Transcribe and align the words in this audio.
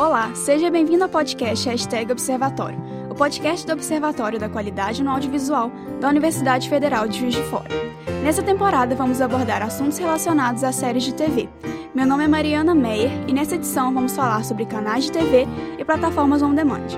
Olá, 0.00 0.34
seja 0.34 0.70
bem-vindo 0.70 1.04
ao 1.04 1.10
podcast 1.10 1.68
Hashtag 1.68 2.10
Observatório, 2.10 2.80
o 3.10 3.14
podcast 3.14 3.66
do 3.66 3.74
Observatório 3.74 4.40
da 4.40 4.48
Qualidade 4.48 5.04
no 5.04 5.10
Audiovisual 5.10 5.70
da 6.00 6.08
Universidade 6.08 6.70
Federal 6.70 7.06
de 7.06 7.18
Juiz 7.18 7.34
de 7.34 7.42
Fora. 7.42 7.68
Nessa 8.22 8.42
temporada 8.42 8.94
vamos 8.94 9.20
abordar 9.20 9.60
assuntos 9.60 9.98
relacionados 9.98 10.64
a 10.64 10.72
séries 10.72 11.02
de 11.02 11.12
TV. 11.12 11.50
Meu 11.94 12.06
nome 12.06 12.24
é 12.24 12.28
Mariana 12.28 12.74
Meyer 12.74 13.10
e 13.28 13.34
nessa 13.34 13.56
edição 13.56 13.92
vamos 13.92 14.16
falar 14.16 14.42
sobre 14.42 14.64
canais 14.64 15.04
de 15.04 15.12
TV 15.12 15.46
e 15.78 15.84
plataformas 15.84 16.40
on 16.40 16.54
demand. 16.54 16.88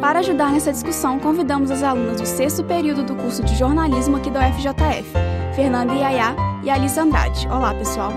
Para 0.00 0.20
ajudar 0.20 0.52
nessa 0.52 0.70
discussão, 0.70 1.18
convidamos 1.18 1.68
as 1.72 1.82
alunas 1.82 2.20
do 2.20 2.26
sexto 2.28 2.62
período 2.62 3.02
do 3.02 3.16
curso 3.16 3.42
de 3.42 3.56
jornalismo 3.56 4.18
aqui 4.18 4.30
da 4.30 4.48
UFJF, 4.48 5.10
Fernanda 5.56 5.94
Iaiá 5.94 6.36
e 6.62 6.70
Alice 6.70 7.00
Andrade. 7.00 7.48
Olá, 7.48 7.74
pessoal! 7.74 8.12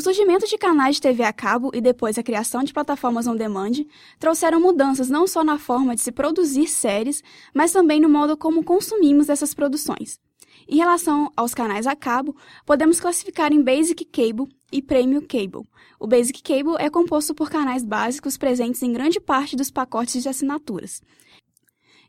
O 0.00 0.02
surgimento 0.02 0.46
de 0.46 0.56
canais 0.56 0.96
de 0.96 1.02
TV 1.02 1.22
a 1.24 1.30
cabo 1.30 1.70
e 1.74 1.80
depois 1.82 2.16
a 2.16 2.22
criação 2.22 2.64
de 2.64 2.72
plataformas 2.72 3.26
on 3.26 3.36
demand 3.36 3.84
trouxeram 4.18 4.58
mudanças 4.58 5.10
não 5.10 5.26
só 5.26 5.44
na 5.44 5.58
forma 5.58 5.94
de 5.94 6.00
se 6.00 6.10
produzir 6.10 6.68
séries, 6.68 7.22
mas 7.52 7.70
também 7.70 8.00
no 8.00 8.08
modo 8.08 8.34
como 8.34 8.64
consumimos 8.64 9.28
essas 9.28 9.52
produções. 9.52 10.18
Em 10.66 10.78
relação 10.78 11.30
aos 11.36 11.52
canais 11.52 11.86
a 11.86 11.94
cabo, 11.94 12.34
podemos 12.64 12.98
classificar 12.98 13.52
em 13.52 13.62
Basic 13.62 14.06
Cable 14.06 14.50
e 14.72 14.80
Premium 14.80 15.20
Cable. 15.20 15.68
O 15.98 16.06
Basic 16.06 16.42
Cable 16.42 16.76
é 16.78 16.88
composto 16.88 17.34
por 17.34 17.50
canais 17.50 17.84
básicos 17.84 18.38
presentes 18.38 18.82
em 18.82 18.94
grande 18.94 19.20
parte 19.20 19.54
dos 19.54 19.70
pacotes 19.70 20.22
de 20.22 20.30
assinaturas. 20.30 21.02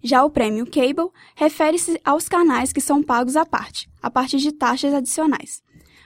Já 0.01 0.23
o 0.23 0.29
Premium 0.29 0.65
Cable 0.65 1.11
refere-se 1.35 1.99
aos 2.05 2.29
canais 2.29 2.71
que 2.71 2.79
são 2.79 3.03
pagos 3.03 3.35
à 3.35 3.45
parte, 3.45 3.89
a 4.01 4.09
partir 4.09 4.37
de 4.37 4.53
taxas 4.53 4.93
adicionais. 4.93 5.61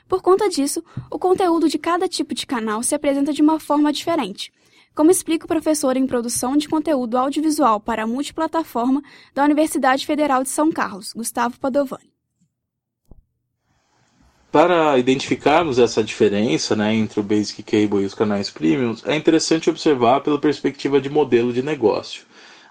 Por 0.08 0.22
conta 0.22 0.48
disso, 0.48 0.84
o 1.10 1.18
conteúdo 1.18 1.68
de 1.68 1.78
cada 1.80 2.08
tipo 2.08 2.34
de 2.34 2.46
canal 2.46 2.84
se 2.84 2.94
apresenta 2.94 3.34
de 3.34 3.42
uma 3.42 3.60
forma 3.60 3.92
diferente, 3.92 4.52
como 4.94 5.12
explica 5.12 5.46
o 5.46 5.48
professor 5.48 5.98
em 5.98 6.06
produção 6.06 6.56
de 6.56 6.70
conteúdo 6.70 7.18
audiovisual 7.18 7.80
para 7.80 8.08
multiplataforma 8.08 9.02
da 9.34 9.44
Universidade 9.44 10.06
Federal 10.06 10.44
de 10.44 10.50
São 10.50 10.72
Carlos, 10.72 11.12
Gustavo 11.14 11.60
Padovani. 11.60 12.16
Para 14.52 14.98
identificarmos 14.98 15.80
essa 15.80 16.02
diferença 16.02 16.78
né, 16.78 16.96
entre 16.96 17.20
o 17.20 17.24
Basic 17.24 17.62
Cable 17.62 18.04
e 18.04 18.06
os 18.06 18.14
canais 18.14 18.50
premium, 18.50 18.96
é 19.04 19.14
interessante 19.14 19.70
observar 19.70 20.22
pela 20.22 20.40
perspectiva 20.40 21.02
de 21.02 21.10
modelo 21.10 21.52
de 21.52 21.62
negócio. 21.62 22.24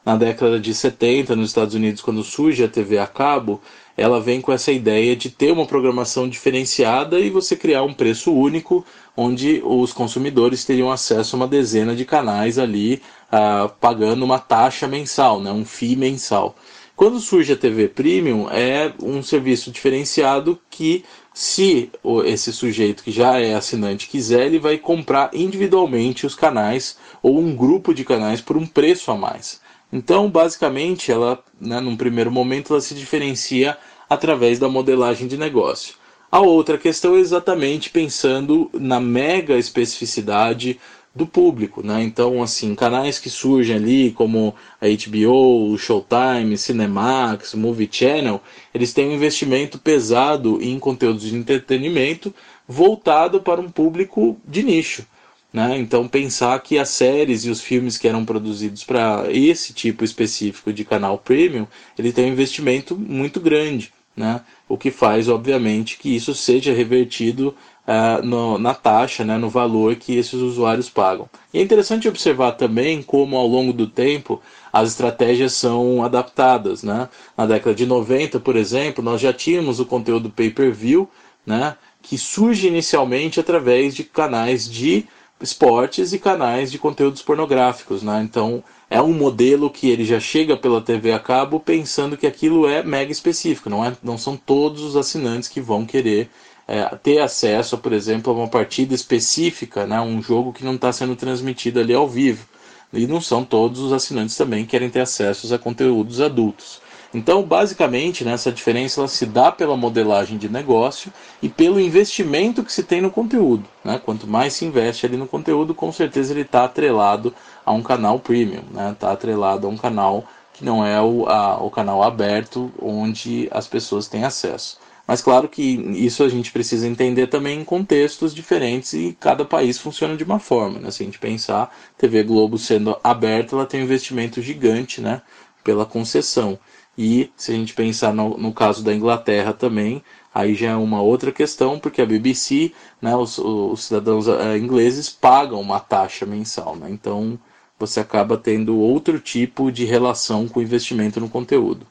Na 0.02 0.16
década 0.16 0.58
de 0.58 0.74
70, 0.74 1.36
nos 1.36 1.50
Estados 1.50 1.74
Unidos, 1.74 2.00
quando 2.00 2.22
surge 2.22 2.64
a 2.64 2.68
TV 2.68 2.98
a 2.98 3.06
cabo, 3.06 3.60
ela 3.96 4.20
vem 4.20 4.40
com 4.40 4.52
essa 4.52 4.72
ideia 4.72 5.14
de 5.14 5.30
ter 5.30 5.52
uma 5.52 5.66
programação 5.66 6.28
diferenciada 6.28 7.20
e 7.20 7.30
você 7.30 7.54
criar 7.54 7.82
um 7.84 7.94
preço 7.94 8.32
único, 8.32 8.84
onde 9.16 9.62
os 9.64 9.92
consumidores 9.92 10.64
teriam 10.64 10.90
acesso 10.90 11.36
a 11.36 11.38
uma 11.38 11.46
dezena 11.46 11.94
de 11.94 12.04
canais 12.04 12.58
ali, 12.58 13.00
uh, 13.32 13.68
pagando 13.80 14.24
uma 14.24 14.38
taxa 14.38 14.88
mensal, 14.88 15.40
né, 15.40 15.52
um 15.52 15.64
FII 15.64 15.96
mensal. 15.96 16.56
Quando 16.96 17.18
surge 17.18 17.52
a 17.52 17.56
TV 17.56 17.88
Premium, 17.88 18.48
é 18.50 18.92
um 19.02 19.20
serviço 19.20 19.72
diferenciado 19.72 20.60
que, 20.70 21.04
se 21.32 21.90
esse 22.24 22.52
sujeito 22.52 23.02
que 23.02 23.10
já 23.10 23.40
é 23.40 23.54
assinante 23.54 24.08
quiser, 24.08 24.46
ele 24.46 24.60
vai 24.60 24.78
comprar 24.78 25.30
individualmente 25.32 26.24
os 26.24 26.36
canais 26.36 26.96
ou 27.20 27.40
um 27.40 27.54
grupo 27.54 27.92
de 27.92 28.04
canais 28.04 28.40
por 28.40 28.56
um 28.56 28.64
preço 28.64 29.10
a 29.10 29.16
mais. 29.16 29.60
Então, 29.94 30.28
basicamente, 30.28 31.12
ela, 31.12 31.38
né, 31.60 31.78
num 31.78 31.96
primeiro 31.96 32.28
momento, 32.28 32.72
ela 32.72 32.80
se 32.80 32.96
diferencia 32.96 33.78
através 34.10 34.58
da 34.58 34.68
modelagem 34.68 35.28
de 35.28 35.36
negócio. 35.36 35.94
A 36.32 36.40
outra 36.40 36.76
questão 36.76 37.14
é 37.14 37.20
exatamente 37.20 37.90
pensando 37.90 38.68
na 38.74 38.98
mega 38.98 39.56
especificidade 39.56 40.80
do 41.14 41.28
público, 41.28 41.80
né? 41.86 42.02
Então, 42.02 42.42
assim, 42.42 42.74
canais 42.74 43.20
que 43.20 43.30
surgem 43.30 43.76
ali, 43.76 44.10
como 44.10 44.52
a 44.80 44.86
HBO, 44.86 45.78
Showtime, 45.78 46.58
Cinemax, 46.58 47.54
Movie 47.54 47.88
Channel, 47.88 48.40
eles 48.74 48.92
têm 48.92 49.10
um 49.10 49.14
investimento 49.14 49.78
pesado 49.78 50.60
em 50.60 50.76
conteúdos 50.76 51.22
de 51.22 51.36
entretenimento 51.36 52.34
voltado 52.66 53.40
para 53.40 53.60
um 53.60 53.70
público 53.70 54.36
de 54.44 54.64
nicho. 54.64 55.06
Né? 55.54 55.78
Então, 55.78 56.08
pensar 56.08 56.60
que 56.60 56.80
as 56.80 56.88
séries 56.88 57.44
e 57.44 57.50
os 57.50 57.60
filmes 57.60 57.96
que 57.96 58.08
eram 58.08 58.24
produzidos 58.24 58.82
para 58.82 59.26
esse 59.30 59.72
tipo 59.72 60.02
específico 60.02 60.72
de 60.72 60.84
canal 60.84 61.16
premium, 61.16 61.64
ele 61.96 62.12
tem 62.12 62.24
um 62.24 62.32
investimento 62.32 62.96
muito 62.96 63.38
grande. 63.38 63.92
Né? 64.16 64.40
O 64.68 64.76
que 64.76 64.90
faz, 64.90 65.28
obviamente, 65.28 65.96
que 65.96 66.12
isso 66.12 66.34
seja 66.34 66.72
revertido 66.72 67.54
uh, 67.86 68.26
no, 68.26 68.58
na 68.58 68.74
taxa, 68.74 69.24
né? 69.24 69.38
no 69.38 69.48
valor 69.48 69.94
que 69.94 70.16
esses 70.16 70.34
usuários 70.34 70.90
pagam. 70.90 71.30
E 71.52 71.60
é 71.60 71.62
interessante 71.62 72.08
observar 72.08 72.52
também 72.52 73.00
como, 73.00 73.36
ao 73.36 73.46
longo 73.46 73.72
do 73.72 73.86
tempo, 73.86 74.42
as 74.72 74.88
estratégias 74.90 75.52
são 75.52 76.02
adaptadas. 76.02 76.82
Né? 76.82 77.08
Na 77.36 77.46
década 77.46 77.76
de 77.76 77.86
90, 77.86 78.40
por 78.40 78.56
exemplo, 78.56 79.04
nós 79.04 79.20
já 79.20 79.32
tínhamos 79.32 79.78
o 79.78 79.86
conteúdo 79.86 80.30
pay-per-view, 80.30 81.08
né? 81.46 81.76
que 82.02 82.18
surge 82.18 82.66
inicialmente 82.66 83.38
através 83.38 83.94
de 83.94 84.02
canais 84.02 84.68
de 84.68 85.06
esportes 85.44 86.12
e 86.12 86.18
canais 86.18 86.72
de 86.72 86.78
conteúdos 86.78 87.22
pornográficos, 87.22 88.02
né? 88.02 88.22
Então 88.22 88.62
é 88.90 89.00
um 89.00 89.12
modelo 89.12 89.70
que 89.70 89.88
ele 89.90 90.04
já 90.04 90.18
chega 90.20 90.56
pela 90.56 90.80
TV 90.80 91.12
a 91.12 91.18
cabo 91.18 91.60
pensando 91.60 92.16
que 92.16 92.26
aquilo 92.26 92.66
é 92.66 92.82
mega 92.82 93.12
específico, 93.12 93.70
não, 93.70 93.84
é, 93.84 93.92
não 94.02 94.18
são 94.18 94.36
todos 94.36 94.82
os 94.82 94.96
assinantes 94.96 95.48
que 95.48 95.60
vão 95.60 95.86
querer 95.86 96.30
é, 96.66 96.84
ter 96.96 97.20
acesso, 97.20 97.76
por 97.78 97.92
exemplo, 97.92 98.32
a 98.32 98.36
uma 98.36 98.48
partida 98.48 98.94
específica, 98.94 99.86
né? 99.86 100.00
um 100.00 100.22
jogo 100.22 100.52
que 100.52 100.64
não 100.64 100.74
está 100.74 100.92
sendo 100.92 101.14
transmitido 101.14 101.80
ali 101.80 101.94
ao 101.94 102.08
vivo. 102.08 102.46
E 102.92 103.06
não 103.06 103.20
são 103.20 103.44
todos 103.44 103.80
os 103.80 103.92
assinantes 103.92 104.36
também 104.36 104.64
que 104.64 104.70
querem 104.70 104.88
ter 104.88 105.00
acesso 105.00 105.52
a 105.52 105.58
conteúdos 105.58 106.20
adultos. 106.20 106.80
Então, 107.14 107.44
basicamente, 107.44 108.24
né, 108.24 108.32
essa 108.32 108.50
diferença 108.50 109.00
ela 109.00 109.06
se 109.06 109.24
dá 109.24 109.52
pela 109.52 109.76
modelagem 109.76 110.36
de 110.36 110.48
negócio 110.48 111.12
e 111.40 111.48
pelo 111.48 111.78
investimento 111.78 112.64
que 112.64 112.72
se 112.72 112.82
tem 112.82 113.00
no 113.00 113.10
conteúdo. 113.10 113.64
Né? 113.84 114.00
Quanto 114.04 114.26
mais 114.26 114.54
se 114.54 114.64
investe 114.64 115.06
ali 115.06 115.16
no 115.16 115.28
conteúdo, 115.28 115.74
com 115.76 115.92
certeza 115.92 116.32
ele 116.32 116.40
está 116.40 116.64
atrelado 116.64 117.32
a 117.64 117.70
um 117.70 117.84
canal 117.84 118.18
premium, 118.18 118.64
está 118.68 118.82
né? 118.82 118.96
Tá 118.98 119.12
atrelado 119.12 119.68
a 119.68 119.70
um 119.70 119.76
canal 119.76 120.24
que 120.52 120.64
não 120.64 120.84
é 120.84 121.00
o, 121.00 121.28
a, 121.28 121.62
o 121.62 121.70
canal 121.70 122.02
aberto 122.02 122.72
onde 122.80 123.48
as 123.52 123.68
pessoas 123.68 124.08
têm 124.08 124.24
acesso. 124.24 124.78
Mas 125.06 125.20
claro 125.20 125.48
que 125.48 125.62
isso 125.62 126.24
a 126.24 126.28
gente 126.28 126.50
precisa 126.50 126.88
entender 126.88 127.26
também 127.28 127.60
em 127.60 127.64
contextos 127.64 128.34
diferentes 128.34 128.92
e 128.94 129.16
cada 129.20 129.44
país 129.44 129.78
funciona 129.78 130.16
de 130.16 130.24
uma 130.24 130.38
forma. 130.38 130.80
Né? 130.80 130.90
Se 130.90 131.02
a 131.02 131.06
gente 131.06 131.18
pensar, 131.18 131.74
TV 131.96 132.22
Globo 132.22 132.58
sendo 132.58 132.96
aberta, 133.04 133.54
ela 133.54 133.66
tem 133.66 133.80
um 133.80 133.84
investimento 133.84 134.40
gigante 134.40 135.00
né? 135.00 135.20
pela 135.62 135.84
concessão. 135.84 136.58
E 136.96 137.30
se 137.36 137.52
a 137.52 137.54
gente 137.54 137.74
pensar 137.74 138.12
no, 138.12 138.36
no 138.38 138.52
caso 138.52 138.82
da 138.84 138.94
Inglaterra 138.94 139.52
também, 139.52 140.02
aí 140.34 140.54
já 140.54 140.70
é 140.70 140.76
uma 140.76 141.00
outra 141.02 141.32
questão, 141.32 141.78
porque 141.78 142.00
a 142.02 142.06
BBC, 142.06 142.72
né, 143.00 143.14
os, 143.16 143.38
os 143.38 143.84
cidadãos 143.84 144.28
é, 144.28 144.56
ingleses 144.58 145.08
pagam 145.08 145.60
uma 145.60 145.80
taxa 145.80 146.24
mensal. 146.24 146.76
Né? 146.76 146.88
Então 146.90 147.38
você 147.78 148.00
acaba 148.00 148.36
tendo 148.36 148.78
outro 148.78 149.18
tipo 149.18 149.70
de 149.70 149.84
relação 149.84 150.48
com 150.48 150.60
o 150.60 150.62
investimento 150.62 151.20
no 151.20 151.28
conteúdo. 151.28 151.86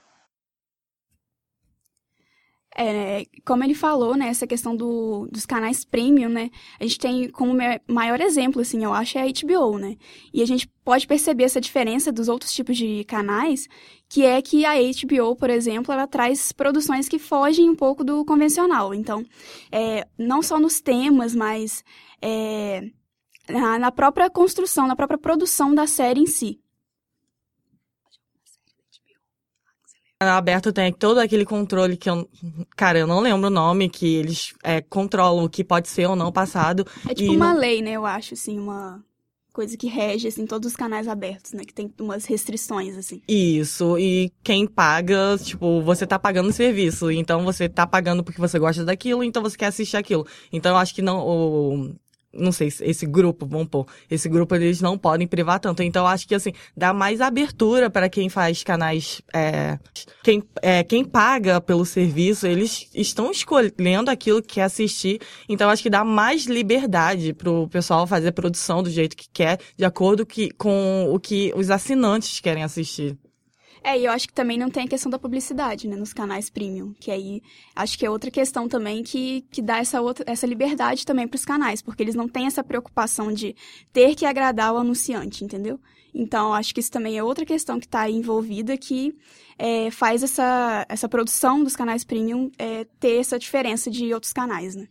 É, 2.76 3.26
como 3.46 3.64
ele 3.64 3.76
falou, 3.76 4.16
né, 4.16 4.30
essa 4.30 4.48
questão 4.48 4.76
do, 4.76 5.28
dos 5.32 5.46
canais 5.46 5.86
premium, 5.86 6.30
né, 6.30 6.50
a 6.80 6.84
gente 6.84 6.98
tem 6.98 7.30
como 7.30 7.54
maior 7.88 8.20
exemplo, 8.20 8.62
assim, 8.62 8.84
eu 8.84 8.92
acho, 8.92 9.18
é 9.18 9.22
a 9.22 9.26
HBO, 9.26 9.78
né, 9.78 9.96
e 10.34 10.42
a 10.42 10.46
gente 10.46 10.68
pode 10.84 11.06
perceber 11.06 11.44
essa 11.44 11.62
diferença 11.62 12.12
dos 12.12 12.28
outros 12.28 12.52
tipos 12.52 12.76
de 12.76 13.04
canais, 13.04 13.68
que 14.10 14.26
é 14.26 14.42
que 14.42 14.66
a 14.66 14.74
HBO, 14.74 15.36
por 15.36 15.52
exemplo, 15.52 15.94
ela 15.94 16.08
traz 16.08 16.52
produções 16.52 17.08
que 17.08 17.20
fogem 17.20 17.70
um 17.70 17.76
pouco 17.76 18.04
do 18.04 18.26
convencional, 18.26 18.92
então, 18.94 19.24
é, 19.72 20.08
não 20.18 20.42
só 20.42 20.60
nos 20.60 20.82
temas, 20.82 21.36
mas 21.36 21.84
é, 22.22 22.90
na, 23.50 23.78
na 23.78 23.92
própria 23.92 24.30
construção, 24.30 24.88
na 24.88 24.96
própria 24.96 25.18
produção 25.18 25.76
da 25.76 25.86
série 25.86 26.22
em 26.22 26.26
si. 26.26 26.63
Aberto 30.32 30.72
tem 30.72 30.92
todo 30.92 31.20
aquele 31.20 31.46
controle 31.46 31.98
que 31.98 32.10
eu. 32.10 32.28
Cara, 32.76 33.00
eu 33.00 33.08
não 33.08 33.20
lembro 33.20 33.48
o 33.48 33.52
nome, 33.52 33.90
que 33.90 34.16
eles 34.16 34.54
é, 34.64 34.82
controlam 34.82 35.46
o 35.46 35.50
que 35.50 35.64
pode 35.64 35.88
ser 35.90 36.08
ou 36.08 36.16
não 36.16 36.32
passado. 36.32 36.86
É 37.08 37.14
tipo 37.14 37.34
uma 37.34 37.54
não... 37.54 37.60
lei, 37.60 37.82
né? 37.82 37.92
Eu 37.92 38.06
acho, 38.06 38.34
assim, 38.34 38.60
uma 38.60 39.04
coisa 39.54 39.78
que 39.78 39.88
rege, 39.88 40.28
assim, 40.28 40.48
todos 40.48 40.72
os 40.72 40.76
canais 40.76 41.08
abertos, 41.08 41.54
né? 41.54 41.64
Que 41.64 41.74
tem 41.74 41.94
umas 42.00 42.26
restrições, 42.26 42.98
assim. 42.98 43.22
Isso, 43.28 43.98
e 44.00 44.32
quem 44.44 44.66
paga, 44.66 45.38
tipo, 45.38 45.82
você 45.82 46.08
tá 46.08 46.18
pagando 46.18 46.50
o 46.50 46.54
serviço, 46.54 47.12
então 47.12 47.46
você 47.46 47.70
tá 47.70 47.86
pagando 47.86 48.24
porque 48.24 48.42
você 48.42 48.58
gosta 48.58 48.84
daquilo, 48.84 49.24
então 49.24 49.44
você 49.44 49.56
quer 49.56 49.68
assistir 49.68 49.96
aquilo. 49.96 50.26
Então 50.52 50.72
eu 50.72 50.78
acho 50.78 50.94
que 50.96 51.04
não, 51.04 51.20
o, 51.20 51.96
não 52.34 52.52
sei, 52.52 52.70
esse 52.82 53.06
grupo, 53.06 53.46
vamos 53.46 53.68
pôr, 53.68 53.86
esse 54.10 54.28
grupo 54.28 54.56
eles 54.56 54.82
não 54.82 54.98
podem 54.98 55.28
privar 55.28 55.60
tanto. 55.60 55.84
Então, 55.84 56.08
acho 56.08 56.28
que, 56.28 56.36
assim, 56.36 56.52
dá 56.76 56.94
mais 56.94 57.22
abertura 57.22 57.90
para 57.90 58.10
quem 58.10 58.30
faz 58.30 58.64
canais, 58.64 59.22
é, 59.34 59.78
quem, 60.24 60.44
é, 60.62 60.84
quem 60.84 61.06
paga 61.06 61.62
pelo 61.62 61.86
serviço, 61.86 62.48
eles 62.48 62.90
estão 62.94 63.32
escolhendo 63.32 64.10
aquilo 64.10 64.42
que 64.42 64.56
quer 64.56 64.64
assistir. 64.64 65.20
Então, 65.48 65.70
acho 65.70 65.84
que 65.84 65.90
dá 65.90 66.04
mais 66.04 66.46
liberdade 66.46 67.34
pro 67.34 67.68
pessoal 67.68 68.08
fazer 68.08 68.32
produção 68.32 68.82
do 68.82 68.90
jeito 68.90 69.16
que 69.16 69.28
quer, 69.32 69.60
de 69.78 69.86
acordo 69.86 70.26
que, 70.26 70.50
com 70.52 71.10
o 71.12 71.20
que 71.20 71.54
os 71.56 71.70
assinantes 71.70 72.40
querem 72.40 72.64
assistir. 72.64 73.18
É, 73.84 74.00
e 74.00 74.06
eu 74.06 74.12
acho 74.12 74.28
que 74.28 74.34
também 74.34 74.58
não 74.58 74.70
tem 74.70 74.86
a 74.86 74.88
questão 74.88 75.10
da 75.10 75.20
publicidade, 75.20 75.90
né, 75.90 75.98
nos 75.98 76.14
canais 76.14 76.50
premium, 76.50 76.94
que 77.00 77.12
aí 77.12 77.44
acho 77.76 78.00
que 78.00 78.06
é 78.06 78.10
outra 78.10 78.32
questão 78.32 78.68
também 78.70 79.04
que, 79.04 79.42
que 79.52 79.62
dá 79.62 79.80
essa, 79.80 80.00
outra, 80.02 80.24
essa 80.26 80.48
liberdade 80.48 81.06
também 81.06 81.28
para 81.28 81.36
os 81.36 81.44
canais, 81.44 81.82
porque 81.82 82.02
eles 82.02 82.16
não 82.16 82.30
têm 82.30 82.46
essa 82.46 82.64
preocupação 82.64 83.34
de 83.34 83.54
ter 83.92 84.16
que 84.16 84.26
agradar 84.26 84.74
o 84.74 84.78
anunciante, 84.78 85.44
entendeu? 85.44 85.78
Então, 86.14 86.54
acho 86.54 86.74
que 86.74 86.80
isso 86.80 86.92
também 86.92 87.18
é 87.18 87.24
outra 87.24 87.46
questão 87.46 87.80
que 87.80 87.86
está 87.86 88.10
envolvida 88.10 88.78
que 88.78 89.18
é, 89.58 89.90
faz 89.90 90.22
essa, 90.22 90.86
essa 90.88 91.10
produção 91.10 91.64
dos 91.64 91.76
canais 91.76 92.04
premium 92.04 92.52
é, 92.58 92.86
ter 93.00 93.20
essa 93.20 93.40
diferença 93.40 93.90
de 93.90 94.14
outros 94.14 94.32
canais, 94.32 94.76
né? 94.76 94.88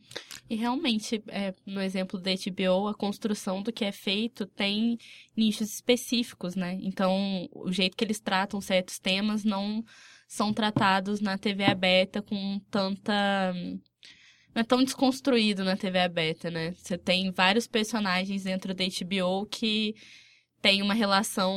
E 0.51 0.57
realmente, 0.57 1.23
é, 1.29 1.55
no 1.65 1.81
exemplo 1.81 2.19
da 2.21 2.31
HBO, 2.33 2.89
a 2.89 2.95
construção 2.95 3.63
do 3.63 3.73
que 3.73 3.85
é 3.85 3.93
feito 3.93 4.45
tem 4.47 4.99
nichos 5.37 5.73
específicos, 5.73 6.55
né? 6.55 6.79
Então, 6.83 7.49
o 7.53 7.73
jeito 7.73 7.97
que 7.97 8.05
eles 8.05 8.21
tratam 8.21 8.61
certos 8.61 8.99
temas 8.99 9.45
não 9.45 9.85
são 10.27 10.53
tratados 10.53 11.21
na 11.21 11.39
TV 11.39 11.65
aberta 11.65 12.21
com 12.21 12.61
tanta. 12.71 13.55
Não 14.55 14.61
é 14.61 14.65
tão 14.65 14.85
desconstruído 14.85 15.65
na 15.65 15.77
TV 15.77 16.01
aberta, 16.01 16.51
né? 16.51 16.75
Você 16.77 16.99
tem 16.99 17.31
vários 17.31 17.67
personagens 17.67 18.45
dentro 18.45 18.75
da 18.75 18.85
HBO 18.85 19.47
que 19.47 19.95
tem 20.63 20.81
uma 20.81 20.95
relação 20.95 21.53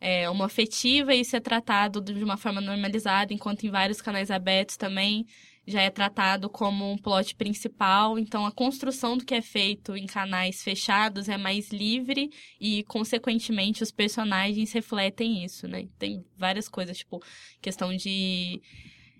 é, 0.00 0.30
uma 0.30 0.46
afetiva 0.46 1.14
e 1.14 1.20
isso 1.20 1.36
é 1.36 1.40
tratado 1.40 2.00
de 2.00 2.24
uma 2.24 2.36
forma 2.36 2.60
normalizada, 2.60 3.34
enquanto 3.34 3.64
em 3.64 3.70
vários 3.70 4.00
canais 4.00 4.30
abertos 4.30 4.76
também 4.76 5.26
já 5.66 5.80
é 5.80 5.90
tratado 5.90 6.48
como 6.50 6.90
um 6.90 6.98
plot 6.98 7.36
principal, 7.36 8.18
então 8.18 8.44
a 8.44 8.50
construção 8.50 9.16
do 9.16 9.24
que 9.24 9.34
é 9.34 9.40
feito 9.40 9.96
em 9.96 10.06
canais 10.06 10.62
fechados 10.62 11.28
é 11.28 11.38
mais 11.38 11.70
livre 11.70 12.30
e, 12.60 12.82
consequentemente, 12.84 13.82
os 13.82 13.92
personagens 13.92 14.72
refletem 14.72 15.44
isso, 15.44 15.68
né? 15.68 15.86
Tem 15.98 16.24
várias 16.36 16.68
coisas, 16.68 16.98
tipo, 16.98 17.22
questão 17.60 17.96
de 17.96 18.60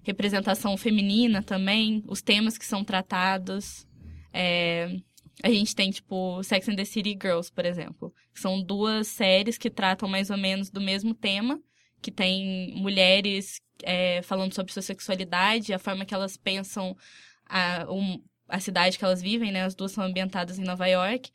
representação 0.02 0.76
feminina 0.76 1.43
também, 1.44 2.02
os 2.08 2.20
temas 2.20 2.58
que 2.58 2.66
são 2.66 2.82
tratados. 2.82 3.87
É... 4.32 4.96
A 5.42 5.48
gente 5.48 5.74
tem, 5.74 5.90
tipo, 5.90 6.42
Sex 6.42 6.68
and 6.68 6.76
the 6.76 6.84
City 6.84 7.18
Girls, 7.20 7.52
por 7.52 7.64
exemplo. 7.64 8.14
São 8.32 8.62
duas 8.62 9.08
séries 9.08 9.58
que 9.58 9.68
tratam 9.68 10.08
mais 10.08 10.30
ou 10.30 10.36
menos 10.36 10.70
do 10.70 10.80
mesmo 10.80 11.14
tema, 11.14 11.60
que 12.00 12.10
tem 12.10 12.72
mulheres 12.76 13.60
é, 13.82 14.22
falando 14.22 14.54
sobre 14.54 14.72
sua 14.72 14.82
sexualidade, 14.82 15.72
a 15.72 15.78
forma 15.78 16.04
que 16.04 16.14
elas 16.14 16.36
pensam 16.36 16.96
a, 17.44 17.86
um, 17.90 18.22
a 18.48 18.60
cidade 18.60 18.98
que 18.98 19.04
elas 19.04 19.20
vivem, 19.20 19.50
né? 19.50 19.64
As 19.64 19.74
duas 19.74 19.92
são 19.92 20.04
ambientadas 20.04 20.58
em 20.58 20.64
Nova 20.64 20.86
York. 20.86 21.30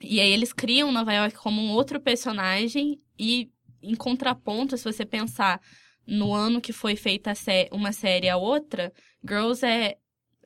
E 0.00 0.20
aí 0.20 0.30
eles 0.30 0.52
criam 0.52 0.92
Nova 0.92 1.12
York 1.12 1.36
como 1.36 1.60
um 1.62 1.70
outro 1.70 2.00
personagem 2.00 3.00
e 3.18 3.50
em 3.82 3.94
contraponto, 3.94 4.76
se 4.76 4.84
você 4.84 5.06
pensar 5.06 5.60
no 6.06 6.34
ano 6.34 6.60
que 6.60 6.72
foi 6.72 6.96
feita 6.96 7.32
uma 7.70 7.92
série 7.92 8.28
a 8.28 8.36
outra, 8.36 8.92
Girls 9.26 9.64
é 9.64 9.96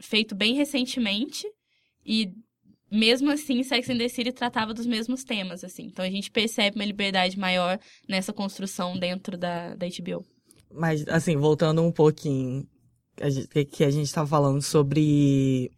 feito 0.00 0.34
bem 0.34 0.54
recentemente 0.54 1.46
e 2.04 2.32
mesmo 2.90 3.31
assim, 3.31 3.62
Sex 3.62 3.88
and 3.88 3.98
the 3.98 4.08
City 4.08 4.32
tratava 4.32 4.75
dos 4.75 4.87
mesmos 4.87 5.25
temas, 5.25 5.62
assim. 5.62 5.84
Então 5.84 6.04
a 6.04 6.10
gente 6.10 6.31
percebe 6.31 6.76
uma 6.76 6.84
liberdade 6.84 7.38
maior 7.38 7.78
nessa 8.08 8.32
construção 8.32 8.98
dentro 8.98 9.38
da, 9.38 9.75
da 9.75 9.87
HBO. 9.87 10.25
Mas, 10.72 11.06
assim, 11.08 11.37
voltando 11.37 11.82
um 11.82 11.90
pouquinho, 11.90 12.66
que 13.72 13.84
a 13.84 13.90
gente 13.90 14.06
estava 14.06 14.26
falando 14.26 14.62
sobre 14.62 15.70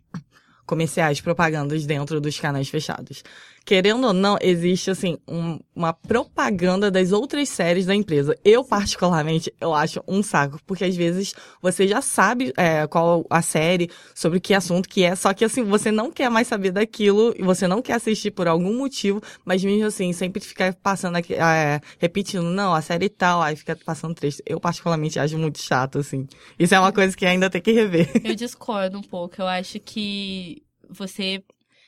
comerciais, 0.66 1.20
propagandas 1.20 1.84
dentro 1.86 2.20
dos 2.20 2.38
canais 2.38 2.68
fechados 2.68 3.22
querendo 3.64 4.06
ou 4.06 4.12
não, 4.12 4.36
existe, 4.40 4.90
assim, 4.90 5.18
um, 5.28 5.58
uma 5.74 5.92
propaganda 5.92 6.90
das 6.90 7.12
outras 7.12 7.48
séries 7.48 7.86
da 7.86 7.94
empresa. 7.94 8.36
Eu, 8.44 8.64
particularmente, 8.64 9.52
eu 9.60 9.74
acho 9.74 10.02
um 10.06 10.22
saco, 10.22 10.58
porque 10.66 10.84
às 10.84 10.96
vezes 10.96 11.34
você 11.60 11.86
já 11.86 12.00
sabe 12.02 12.52
é, 12.56 12.86
qual 12.86 13.24
a 13.30 13.42
série, 13.42 13.90
sobre 14.14 14.40
que 14.40 14.54
assunto 14.54 14.88
que 14.88 15.04
é, 15.04 15.14
só 15.14 15.32
que, 15.32 15.44
assim, 15.44 15.62
você 15.64 15.90
não 15.90 16.10
quer 16.10 16.28
mais 16.30 16.46
saber 16.46 16.72
daquilo 16.72 17.34
e 17.38 17.42
você 17.42 17.66
não 17.68 17.80
quer 17.80 17.94
assistir 17.94 18.30
por 18.30 18.48
algum 18.48 18.76
motivo, 18.76 19.22
mas 19.44 19.62
mesmo 19.64 19.86
assim, 19.86 20.12
sempre 20.12 20.40
ficar 20.40 20.74
passando 20.74 21.16
aqui, 21.16 21.34
é, 21.34 21.80
repetindo, 21.98 22.44
não, 22.44 22.74
a 22.74 22.82
série 22.82 23.08
tal, 23.08 23.42
aí 23.42 23.56
fica 23.56 23.76
passando 23.84 24.14
trecho. 24.14 24.38
Eu, 24.46 24.60
particularmente, 24.60 25.18
acho 25.18 25.38
muito 25.38 25.60
chato, 25.60 25.98
assim. 25.98 26.26
Isso 26.58 26.74
é 26.74 26.80
uma 26.80 26.92
coisa 26.92 27.16
que 27.16 27.24
ainda 27.24 27.48
tem 27.48 27.60
que 27.60 27.72
rever. 27.72 28.10
Eu 28.24 28.34
discordo 28.34 28.98
um 28.98 29.02
pouco. 29.02 29.36
Eu 29.38 29.46
acho 29.46 29.78
que 29.80 30.62
você 30.88 31.42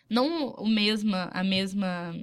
não 0.09 0.51
o 0.51 0.67
mesma, 0.67 1.31
a 1.33 1.43
mesma 1.43 2.15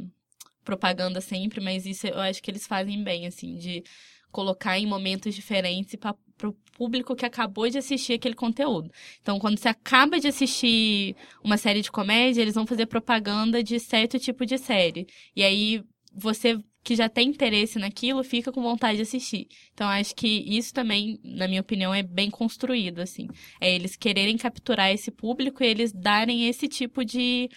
propaganda 0.63 1.19
sempre, 1.21 1.59
mas 1.61 1.85
isso 1.85 2.07
eu 2.07 2.19
acho 2.19 2.41
que 2.41 2.51
eles 2.51 2.67
fazem 2.67 3.03
bem, 3.03 3.27
assim, 3.27 3.55
de 3.57 3.83
colocar 4.31 4.79
em 4.79 4.85
momentos 4.85 5.35
diferentes 5.35 5.95
para 5.95 6.15
o 6.47 6.53
público 6.73 7.15
que 7.15 7.25
acabou 7.25 7.69
de 7.69 7.77
assistir 7.77 8.13
aquele 8.13 8.33
conteúdo. 8.33 8.89
Então, 9.21 9.37
quando 9.39 9.57
você 9.57 9.67
acaba 9.67 10.19
de 10.19 10.27
assistir 10.27 11.15
uma 11.43 11.57
série 11.57 11.81
de 11.81 11.91
comédia, 11.91 12.41
eles 12.41 12.55
vão 12.55 12.65
fazer 12.65 12.85
propaganda 12.85 13.61
de 13.61 13.79
certo 13.79 14.17
tipo 14.17 14.45
de 14.45 14.57
série. 14.57 15.07
E 15.35 15.43
aí 15.43 15.83
você 16.13 16.59
que 16.83 16.95
já 16.95 17.07
tem 17.07 17.29
interesse 17.29 17.77
naquilo 17.77 18.23
fica 18.23 18.51
com 18.51 18.61
vontade 18.61 18.97
de 18.97 19.03
assistir. 19.03 19.47
Então 19.73 19.87
acho 19.87 20.15
que 20.15 20.27
isso 20.27 20.73
também, 20.73 21.19
na 21.23 21.47
minha 21.47 21.61
opinião, 21.61 21.93
é 21.93 22.01
bem 22.01 22.29
construído 22.29 22.99
assim. 22.99 23.27
É 23.59 23.73
eles 23.73 23.95
quererem 23.95 24.37
capturar 24.37 24.91
esse 24.91 25.11
público 25.11 25.63
e 25.63 25.67
eles 25.67 25.91
darem 25.91 26.47
esse 26.47 26.67
tipo 26.67 27.05
de 27.05 27.49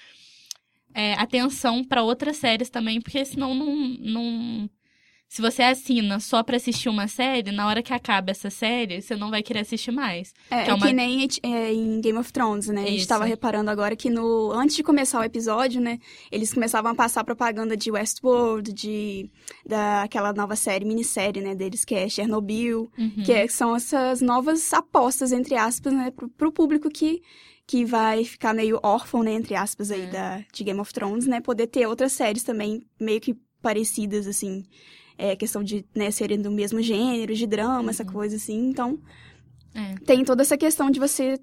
é, 0.94 1.15
atenção 1.15 1.82
para 1.82 2.03
outras 2.03 2.37
séries 2.37 2.71
também, 2.71 3.00
porque 3.00 3.25
senão 3.25 3.55
não, 3.55 3.75
não 3.75 4.71
se 5.34 5.42
você 5.42 5.64
assina 5.64 6.20
só 6.20 6.44
para 6.44 6.58
assistir 6.58 6.88
uma 6.88 7.08
série, 7.08 7.50
na 7.50 7.66
hora 7.66 7.82
que 7.82 7.92
acaba 7.92 8.31
essa 8.31 8.50
série, 8.50 9.02
você 9.02 9.16
não 9.16 9.31
vai 9.32 9.42
querer 9.42 9.62
assistir 9.62 9.90
mais. 9.90 10.32
É, 10.48 10.62
que, 10.62 10.70
é, 10.70 10.72
é 10.72 10.75
uma... 10.75 10.86
que 10.86 10.92
nem 10.92 11.26
é, 11.42 11.72
em 11.72 12.00
Game 12.00 12.16
of 12.16 12.32
Thrones, 12.32 12.69
né? 12.69 12.82
Isso. 12.82 12.88
A 12.88 12.92
gente 12.92 13.08
tava 13.08 13.25
reparando 13.25 13.69
agora 13.69 13.96
que 13.96 14.08
no 14.08 14.52
antes 14.52 14.76
de 14.76 14.84
começar 14.84 15.19
o 15.19 15.25
episódio, 15.25 15.81
né, 15.81 15.98
eles 16.31 16.54
começavam 16.54 16.92
a 16.92 16.94
passar 16.94 17.25
propaganda 17.25 17.76
de 17.76 17.90
Westworld, 17.90 18.72
de 18.72 19.29
daquela 19.67 20.32
nova 20.32 20.55
série, 20.55 20.84
minissérie, 20.84 21.43
né, 21.43 21.53
deles 21.53 21.84
que 21.84 21.96
é 21.96 22.08
Chernobyl, 22.08 22.88
uhum. 22.96 23.24
que 23.24 23.32
é, 23.32 23.48
são 23.48 23.74
essas 23.74 24.20
novas 24.20 24.72
apostas 24.72 25.32
entre 25.32 25.56
aspas, 25.56 25.93
né, 25.93 26.12
pro, 26.12 26.29
pro 26.29 26.53
público 26.53 26.88
que 26.88 27.20
que 27.67 27.84
vai 27.84 28.24
ficar 28.24 28.55
meio 28.55 28.79
órfão, 28.84 29.24
né, 29.24 29.32
entre 29.32 29.56
aspas 29.56 29.91
aí 29.91 30.03
é. 30.03 30.06
da 30.06 30.44
de 30.53 30.62
Game 30.62 30.79
of 30.79 30.93
Thrones, 30.93 31.26
né, 31.26 31.41
poder 31.41 31.67
ter 31.67 31.88
outras 31.88 32.12
séries 32.12 32.44
também 32.44 32.86
meio 33.00 33.20
que 33.20 33.36
parecidas 33.60 34.29
assim 34.29 34.62
é, 35.17 35.37
questão 35.37 35.63
de 35.63 35.85
né, 35.94 36.11
serem 36.11 36.41
do 36.41 36.51
mesmo 36.51 36.83
gênero, 36.83 37.35
de 37.35 37.47
drama, 37.47 37.83
uhum. 37.83 37.91
essa 37.91 38.05
coisa 38.05 38.37
assim. 38.37 38.69
Então, 38.69 38.99
é. 39.75 39.94
tem 40.05 40.25
toda 40.25 40.43
essa 40.43 40.56
questão 40.56 40.91
de 40.91 40.99
você 40.99 41.39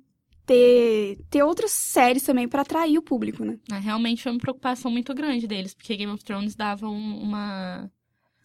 ter, 0.46 1.18
ter 1.30 1.44
outras 1.44 1.72
séries 1.72 2.24
também 2.24 2.48
para 2.48 2.62
atrair 2.62 2.98
o 2.98 3.02
público, 3.02 3.44
né? 3.46 3.58
É, 3.72 3.78
realmente 3.78 4.24
foi 4.24 4.32
uma 4.32 4.40
preocupação 4.40 4.92
muito 4.92 5.14
grande 5.14 5.48
deles, 5.48 5.74
porque 5.74 5.96
Game 5.96 6.12
of 6.12 6.24
Thrones 6.24 6.56
dava 6.56 6.88
um, 6.88 7.22
uma 7.22 7.90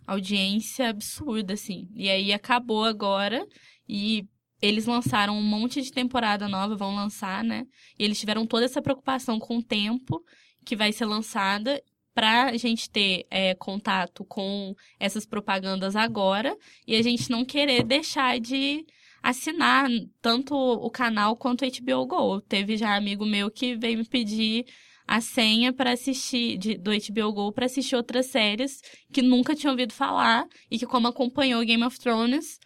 audiência 0.06 0.88
absurda, 0.88 1.54
assim. 1.54 1.88
E 1.94 2.08
aí 2.08 2.32
acabou 2.32 2.84
agora 2.84 3.46
e 3.88 4.28
eles 4.62 4.86
lançaram 4.86 5.36
um 5.36 5.42
monte 5.42 5.82
de 5.82 5.92
temporada 5.92 6.48
nova, 6.48 6.76
vão 6.76 6.94
lançar, 6.94 7.42
né? 7.44 7.66
E 7.98 8.04
eles 8.04 8.18
tiveram 8.18 8.46
toda 8.46 8.64
essa 8.64 8.80
preocupação 8.80 9.38
com 9.38 9.58
o 9.58 9.62
tempo 9.62 10.22
que 10.64 10.76
vai 10.76 10.92
ser 10.92 11.04
lançada 11.04 11.80
para 12.16 12.44
a 12.46 12.56
gente 12.56 12.88
ter 12.88 13.26
é, 13.30 13.54
contato 13.54 14.24
com 14.24 14.74
essas 14.98 15.26
propagandas 15.26 15.94
agora 15.94 16.56
e 16.86 16.96
a 16.96 17.02
gente 17.02 17.30
não 17.30 17.44
querer 17.44 17.82
deixar 17.84 18.40
de 18.40 18.86
assinar 19.22 19.86
tanto 20.22 20.54
o 20.56 20.90
canal 20.90 21.36
quanto 21.36 21.66
o 21.66 21.68
HBO 21.68 22.06
Go. 22.06 22.40
Teve 22.40 22.78
já 22.78 22.96
amigo 22.96 23.26
meu 23.26 23.50
que 23.50 23.76
veio 23.76 23.98
me 23.98 24.04
pedir 24.06 24.64
a 25.06 25.20
senha 25.20 25.74
para 25.74 25.92
assistir 25.92 26.56
de, 26.56 26.78
do 26.78 26.90
HBO 26.90 27.34
Go 27.34 27.52
para 27.52 27.66
assistir 27.66 27.94
outras 27.94 28.24
séries 28.26 28.80
que 29.12 29.20
nunca 29.20 29.54
tinha 29.54 29.70
ouvido 29.70 29.92
falar 29.92 30.46
e 30.70 30.78
que 30.78 30.86
como 30.86 31.08
acompanhou 31.08 31.62
Game 31.66 31.84
of 31.84 32.00
Thrones 32.00 32.58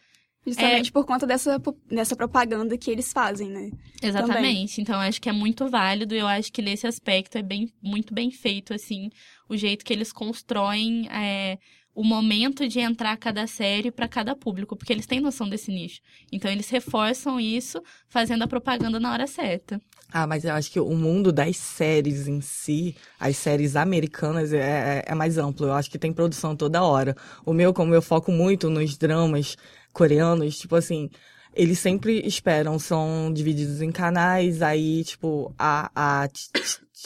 Justamente 0.47 0.89
é... 0.89 0.93
por 0.93 1.05
conta 1.05 1.27
dessa, 1.27 1.61
dessa 1.91 2.17
propaganda 2.17 2.77
que 2.79 2.91
eles 2.91 3.13
fazem, 3.13 3.49
né? 3.51 3.71
Exatamente. 4.03 4.35
Também. 4.35 4.67
Então, 4.79 4.99
acho 4.99 5.21
que 5.21 5.29
é 5.29 5.33
muito 5.33 5.69
válido. 5.69 6.15
Eu 6.15 6.27
acho 6.27 6.53
que 6.53 6.63
nesse 6.63 6.87
aspecto 6.87 7.37
é 7.37 7.43
bem, 7.43 7.71
muito 7.83 8.15
bem 8.15 8.31
feito, 8.31 8.73
assim, 8.73 9.11
o 9.49 9.57
jeito 9.57 9.85
que 9.85 9.93
eles 9.93 10.13
constroem 10.13 11.09
é, 11.11 11.59
o 11.95 12.05
momento 12.05 12.67
de 12.69 12.81
entrar 12.81 13.17
cada 13.17 13.47
série 13.47 13.91
para 13.91 14.09
cada 14.09 14.35
público, 14.35 14.77
porque 14.77 14.93
eles 14.93 15.07
têm 15.07 15.21
noção 15.21 15.49
desse 15.49 15.71
nicho. 15.71 16.01
Então 16.33 16.51
eles 16.51 16.71
reforçam 16.71 17.39
isso 17.39 17.83
fazendo 18.09 18.43
a 18.43 18.49
propaganda 18.49 19.01
na 19.01 19.13
hora 19.13 19.27
certa. 19.27 19.81
Ah, 20.13 20.27
mas 20.27 20.45
eu 20.45 20.53
acho 20.55 20.71
que 20.71 20.81
o 20.81 20.95
mundo 20.95 21.31
das 21.33 21.57
séries 21.57 22.27
em 22.27 22.41
si, 22.41 22.97
as 23.19 23.37
séries 23.37 23.77
americanas, 23.77 24.53
é, 24.53 25.05
é, 25.07 25.13
é 25.13 25.15
mais 25.15 25.37
amplo. 25.37 25.67
Eu 25.67 25.73
acho 25.75 25.91
que 25.91 25.99
tem 25.99 26.13
produção 26.13 26.57
toda 26.57 26.83
hora. 26.83 27.15
O 27.45 27.53
meu, 27.53 27.73
como 27.73 27.95
eu 27.95 28.03
foco 28.03 28.33
muito 28.33 28.71
nos 28.71 28.97
dramas 28.97 29.57
coreanos, 29.93 30.59
tipo 30.59 30.77
assim, 30.77 31.11
eles 31.55 31.79
sempre 31.79 32.27
esperam, 32.27 32.79
são 32.79 33.33
divididos 33.33 33.83
em 33.83 33.91
canais, 33.91 34.63
aí, 34.63 35.03
tipo, 35.05 35.55
a, 35.59 35.91
a 35.95 36.29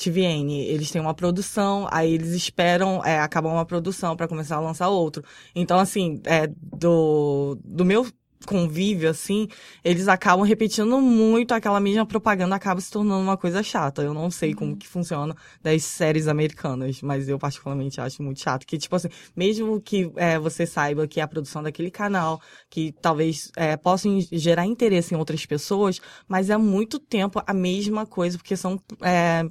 TVN, 0.03 0.53
eles 0.67 0.91
têm 0.91 1.01
uma 1.01 1.15
produção, 1.15 1.87
aí 1.91 2.13
eles 2.13 2.31
esperam, 2.31 3.05
é, 3.05 3.19
acabar 3.21 3.51
uma 3.51 3.65
produção 3.65 4.17
para 4.17 4.29
começar 4.29 4.57
a 4.57 4.61
lançar 4.61 4.89
outro. 4.89 5.25
Então, 5.55 5.79
assim, 5.79 6.21
é, 6.25 6.47
do, 6.47 7.59
do 7.65 7.85
meu 7.85 8.07
convívio, 8.45 9.09
assim, 9.09 9.49
eles 9.83 10.09
acabam 10.09 10.45
repetindo 10.47 11.01
muito 11.01 11.53
aquela 11.53 11.81
mesma 11.81 12.07
propaganda, 12.07 12.55
acaba 12.55 12.81
se 12.81 12.91
tornando 12.91 13.23
uma 13.23 13.37
coisa 13.37 13.63
chata. 13.63 14.03
Eu 14.03 14.15
não 14.15 14.31
sei 14.31 14.55
como 14.55 14.73
uhum. 14.73 14.77
que 14.77 14.87
funciona 14.87 15.35
das 15.63 15.85
séries 15.85 16.29
americanas, 16.29 17.03
mas 17.03 17.29
eu 17.29 17.39
particularmente 17.39 18.01
acho 18.01 18.23
muito 18.23 18.41
chato. 18.41 18.67
Que, 18.67 18.79
tipo 18.79 18.95
assim, 18.97 19.09
mesmo 19.37 19.81
que 19.81 20.11
é, 20.17 20.39
você 20.39 20.67
saiba 20.67 21.07
que 21.07 21.21
é 21.21 21.23
a 21.23 21.29
produção 21.29 21.63
daquele 21.63 21.91
canal, 21.91 22.41
que 22.71 22.93
talvez 23.01 23.51
é, 23.57 23.77
possam 23.77 24.19
gerar 24.33 24.67
interesse 24.67 25.15
em 25.15 25.17
outras 25.19 25.45
pessoas, 25.47 26.01
mas 26.29 26.51
é 26.51 26.57
muito 26.57 26.99
tempo 26.99 27.43
a 27.47 27.55
mesma 27.55 28.07
coisa, 28.07 28.39
porque 28.39 28.57
são 28.57 28.81
é, 29.03 29.45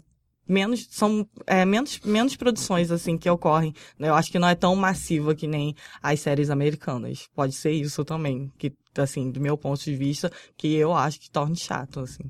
menos 0.48 0.88
são 0.90 1.28
é, 1.48 1.66
menos 1.66 2.00
menos 2.02 2.36
produções 2.36 2.92
assim 2.92 3.18
que 3.18 3.30
ocorrem 3.30 3.74
eu 4.00 4.14
acho 4.14 4.32
que 4.32 4.40
não 4.40 4.48
é 4.48 4.56
tão 4.56 4.76
massiva 4.76 5.34
que 5.34 5.48
nem 5.48 5.76
as 6.02 6.20
séries 6.20 6.50
americanas 6.50 7.30
pode 7.34 7.54
ser 7.54 7.72
isso 7.72 8.04
também 8.04 8.52
que 8.58 8.74
assim 8.98 9.32
do 9.32 9.40
meu 9.40 9.58
ponto 9.58 9.84
de 9.84 9.96
vista 9.96 10.32
que 10.58 10.76
eu 10.76 10.94
acho 10.94 11.20
que 11.20 11.32
torna 11.32 11.56
chato 11.56 12.02
assim 12.02 12.30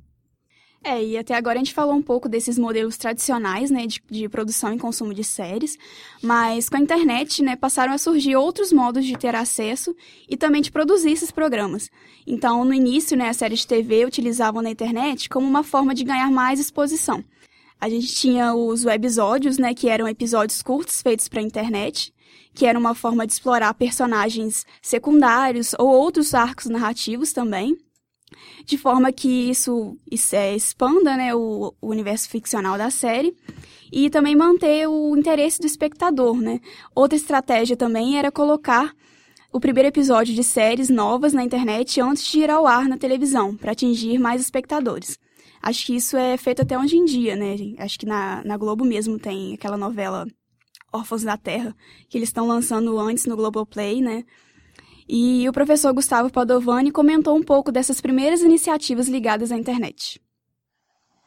é, 0.86 1.01
e 1.01 1.17
até 1.17 1.34
agora 1.34 1.58
a 1.58 1.63
gente 1.63 1.74
falou 1.74 1.96
um 1.96 2.01
pouco 2.01 2.27
desses 2.27 2.58
modelos 2.60 2.98
tradicionais, 2.98 3.72
né, 3.72 3.88
de, 3.88 4.03
de, 4.12 4.27
produção 4.27 4.74
e 4.74 4.77
consumo 4.77 5.13
de 5.13 5.24
séries, 5.24 5.77
mas 6.22 6.67
com 6.67 6.75
a 6.75 6.79
internet, 6.79 7.41
né, 7.41 7.55
passaram 7.55 7.93
a 7.93 7.98
surgir 7.98 8.36
outros 8.36 8.74
modos 8.74 9.05
de 9.05 9.17
ter 9.17 9.34
acesso 9.34 9.96
e 10.27 10.36
também 10.36 10.62
de 10.62 10.70
produzir 10.70 11.12
esses 11.12 11.32
programas. 11.32 11.89
Então, 12.27 12.65
no 12.65 12.74
início, 12.74 13.15
né, 13.15 13.29
as 13.29 13.38
séries 13.38 13.60
de 13.60 13.67
TV 13.67 14.03
utilizavam 14.03 14.62
na 14.62 14.70
internet 14.70 15.29
como 15.29 15.48
uma 15.48 15.63
forma 15.63 15.96
de 15.96 16.03
ganhar 16.03 16.29
mais 16.29 16.60
exposição. 16.60 17.24
A 17.83 17.89
gente 17.89 18.15
tinha 18.15 18.55
os 18.55 18.85
webisódios, 18.85 19.57
né, 19.57 19.73
que 19.73 19.89
eram 19.89 20.07
episódios 20.07 20.61
curtos 20.61 21.01
feitos 21.01 21.27
para 21.27 21.41
a 21.41 21.43
internet, 21.43 22.13
que 22.53 22.65
era 22.65 22.79
uma 22.79 22.95
forma 22.95 23.27
de 23.27 23.33
explorar 23.33 23.73
personagens 23.73 24.65
secundários 24.81 25.75
ou 25.77 25.89
outros 25.89 26.33
arcos 26.33 26.67
narrativos 26.67 27.33
também, 27.33 27.77
de 28.63 28.77
forma 28.77 29.11
que 29.11 29.27
isso, 29.27 29.97
isso 30.09 30.33
é, 30.33 30.55
expanda 30.55 31.17
né, 31.17 31.35
o, 31.35 31.73
o, 31.81 31.89
universo 31.89 32.29
ficcional 32.29 32.77
da 32.77 32.89
série 32.89 33.35
e 33.91 34.09
também 34.09 34.33
manter 34.33 34.87
o 34.87 35.17
interesse 35.17 35.59
do 35.59 35.67
espectador. 35.67 36.37
Né? 36.37 36.61
Outra 36.95 37.17
estratégia 37.17 37.75
também 37.75 38.17
era 38.17 38.31
colocar 38.31 38.95
o 39.51 39.59
primeiro 39.59 39.89
episódio 39.89 40.33
de 40.33 40.41
séries 40.41 40.89
novas 40.89 41.33
na 41.33 41.43
internet 41.43 41.99
antes 41.99 42.25
de 42.25 42.39
ir 42.39 42.49
ao 42.49 42.65
ar 42.65 42.87
na 42.87 42.97
televisão, 42.97 43.57
para 43.57 43.73
atingir 43.73 44.17
mais 44.19 44.39
espectadores. 44.39 45.19
Acho 45.63 45.86
que 45.86 45.96
isso 45.96 46.17
é 46.17 46.36
feito 46.36 46.62
até 46.62 46.77
hoje 46.77 46.98
em 46.98 47.05
dia, 47.05 47.38
né? 47.38 47.55
Acho 47.79 47.98
que 47.98 48.05
na, 48.05 48.43
na 48.43 48.58
Globo 48.58 48.84
mesmo 48.84 49.17
tem 49.17 49.53
aquela 49.53 49.77
novela 49.77 50.27
Órfãos 50.91 51.24
da 51.24 51.38
Terra, 51.38 51.74
que 52.10 52.17
eles 52.17 52.27
estão 52.27 52.46
lançando 52.46 53.00
antes 53.00 53.25
no 53.25 53.38
Globoplay, 53.38 54.01
né? 54.01 54.25
E 55.08 55.48
o 55.48 55.53
professor 55.53 55.93
Gustavo 55.93 56.29
Padovani 56.29 56.91
comentou 56.91 57.36
um 57.36 57.41
pouco 57.41 57.72
dessas 57.72 58.01
primeiras 58.01 58.41
iniciativas 58.41 59.08
ligadas 59.08 59.53
à 59.53 59.58
internet. 59.58 60.22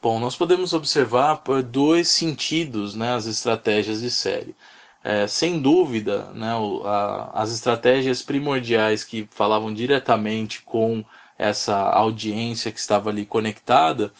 Bom, 0.03 0.21
nós 0.21 0.37
podemos 0.37 0.75
observar 0.75 1.39
por 1.39 1.63
dois 1.63 2.09
sentidos 2.09 2.95
né, 2.95 3.15
as 3.15 3.25
estratégias 3.27 4.03
de 4.03 4.11
série. 4.11 4.55
É, 5.03 5.27
sem 5.27 5.61
dúvida, 5.61 6.31
né, 6.35 6.55
o, 6.57 6.83
a, 6.85 7.31
as 7.35 7.53
estratégias 7.53 8.23
primordiais 8.23 9.03
que 9.03 9.27
falavam 9.31 9.73
diretamente 9.73 10.63
com 10.63 11.03
essa 11.39 11.77
audiência 11.77 12.73
que 12.73 12.79
estava 12.79 13.11
ali 13.11 13.25
conectada, 13.27 14.13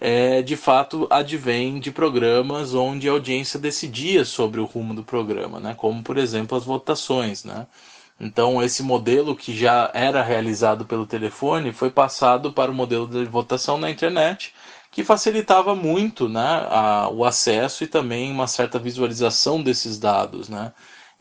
é, 0.00 0.42
de 0.42 0.56
fato 0.56 1.06
advém 1.10 1.78
de 1.78 1.90
programas 1.90 2.74
onde 2.74 3.08
a 3.08 3.12
audiência 3.12 3.58
decidia 3.58 4.24
sobre 4.24 4.60
o 4.60 4.64
rumo 4.64 4.94
do 4.94 5.04
programa, 5.04 5.60
né? 5.60 5.74
como 5.76 6.02
por 6.02 6.18
exemplo 6.18 6.58
as 6.58 6.64
votações. 6.64 7.44
Né? 7.44 7.66
Então 8.20 8.62
esse 8.62 8.82
modelo 8.82 9.34
que 9.34 9.56
já 9.56 9.90
era 9.94 10.22
realizado 10.22 10.84
pelo 10.84 11.06
telefone 11.06 11.72
foi 11.72 11.90
passado 11.90 12.52
para 12.52 12.70
o 12.70 12.74
modelo 12.74 13.06
de 13.06 13.24
votação 13.24 13.78
na 13.78 13.90
internet, 13.90 14.54
que 14.90 15.02
facilitava 15.02 15.74
muito 15.74 16.28
né, 16.28 16.66
a, 16.70 17.08
o 17.10 17.24
acesso 17.24 17.82
e 17.82 17.86
também 17.86 18.30
uma 18.30 18.46
certa 18.46 18.78
visualização 18.78 19.62
desses 19.62 19.98
dados. 19.98 20.48
Né? 20.48 20.72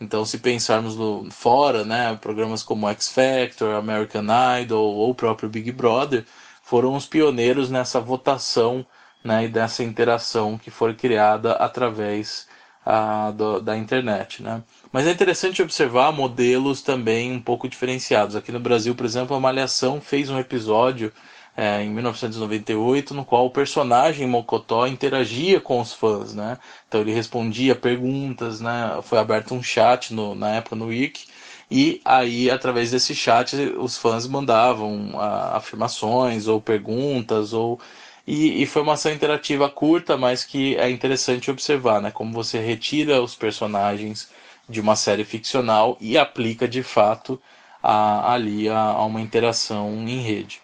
Então, 0.04 0.26
se 0.26 0.38
pensarmos 0.38 0.98
no, 0.98 1.32
fora, 1.32 1.86
né, 1.86 2.18
programas 2.22 2.62
como 2.62 2.90
X 2.90 3.08
Factor, 3.10 3.74
American 3.76 4.26
Idol 4.62 4.96
ou 4.96 5.12
o 5.12 5.16
próprio 5.16 5.50
Big 5.50 5.72
Brother 5.72 6.26
foram 6.62 6.96
os 6.96 7.06
pioneiros 7.06 7.70
nessa 7.70 8.02
votação 8.02 8.86
né, 9.24 9.46
e 9.46 9.48
dessa 9.48 9.82
interação 9.82 10.58
que 10.58 10.70
foi 10.70 10.94
criada 10.94 11.54
através 11.54 12.48
a, 12.86 13.32
do, 13.32 13.62
da 13.62 13.78
internet. 13.78 14.44
Né? 14.44 14.62
Mas 14.92 15.08
é 15.08 15.12
interessante 15.12 15.62
observar 15.62 16.12
modelos 16.12 16.82
também 16.82 17.32
um 17.32 17.42
pouco 17.42 17.70
diferenciados. 17.70 18.36
Aqui 18.36 18.52
no 18.52 18.60
Brasil, 18.60 18.94
por 18.94 19.06
exemplo, 19.06 19.36
a 19.36 19.40
Malhação 19.40 20.02
fez 20.02 20.30
um 20.30 20.38
episódio 20.38 21.14
é, 21.56 21.84
em 21.84 21.90
1998, 21.90 23.14
no 23.14 23.24
qual 23.24 23.46
o 23.46 23.50
personagem 23.52 24.28
Mocotó 24.28 24.88
interagia 24.88 25.62
com 25.62 25.80
os 25.80 25.94
fãs, 25.94 26.34
né? 26.34 26.58
Então 26.88 27.02
ele 27.02 27.14
respondia 27.14 27.76
perguntas, 27.76 28.60
né? 28.60 29.00
Foi 29.04 29.20
aberto 29.20 29.54
um 29.54 29.62
chat 29.62 30.14
no, 30.14 30.34
na 30.36 30.56
época 30.56 30.76
no 30.76 30.88
Wiki, 30.88 31.28
e 31.70 32.02
aí, 32.06 32.52
através 32.52 32.92
desse 32.92 33.16
chat, 33.16 33.56
os 33.78 33.98
fãs 33.98 34.28
mandavam 34.28 35.20
a, 35.20 35.58
afirmações 35.58 36.48
ou 36.48 36.62
perguntas, 36.62 37.54
ou 37.54 37.80
e, 38.28 38.62
e, 38.64 38.66
foi 38.66 38.82
uma 38.82 38.94
ação 38.94 39.12
interativa 39.12 39.70
curta, 39.70 40.16
mas 40.16 40.44
que 40.46 40.76
é 40.78 40.90
interessante 40.90 41.52
observar, 41.52 42.02
né? 42.02 42.12
Como 42.12 42.32
você 42.32 42.60
retira 42.60 43.22
os 43.22 43.36
personagens 43.36 44.30
de 44.70 44.80
uma 44.80 44.96
série 44.96 45.26
ficcional 45.26 45.98
e 46.00 46.18
aplica 46.18 46.68
de 46.68 46.84
fato 46.84 47.42
a, 47.82 48.34
ali 48.34 48.70
a, 48.70 48.80
a 48.80 49.06
uma 49.06 49.22
interação 49.22 50.08
em 50.08 50.22
rede. 50.22 50.62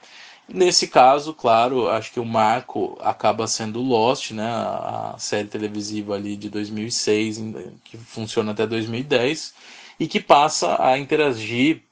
Nesse 0.52 0.88
caso, 0.88 1.32
claro, 1.34 1.88
acho 1.90 2.12
que 2.12 2.20
o 2.20 2.26
marco 2.26 2.98
acaba 3.02 3.46
sendo 3.48 3.82
Lost, 3.82 4.32
né, 4.32 4.50
a 4.50 5.16
série 5.20 5.48
televisiva 5.48 6.16
ali 6.16 6.36
de 6.36 6.50
2006, 6.50 7.40
que 7.84 7.98
funciona 7.98 8.52
até 8.52 8.66
2010, 8.66 9.54
e 10.00 10.08
que 10.08 10.20
passa 10.20 10.82
a 10.84 10.98
interagir 10.98 11.84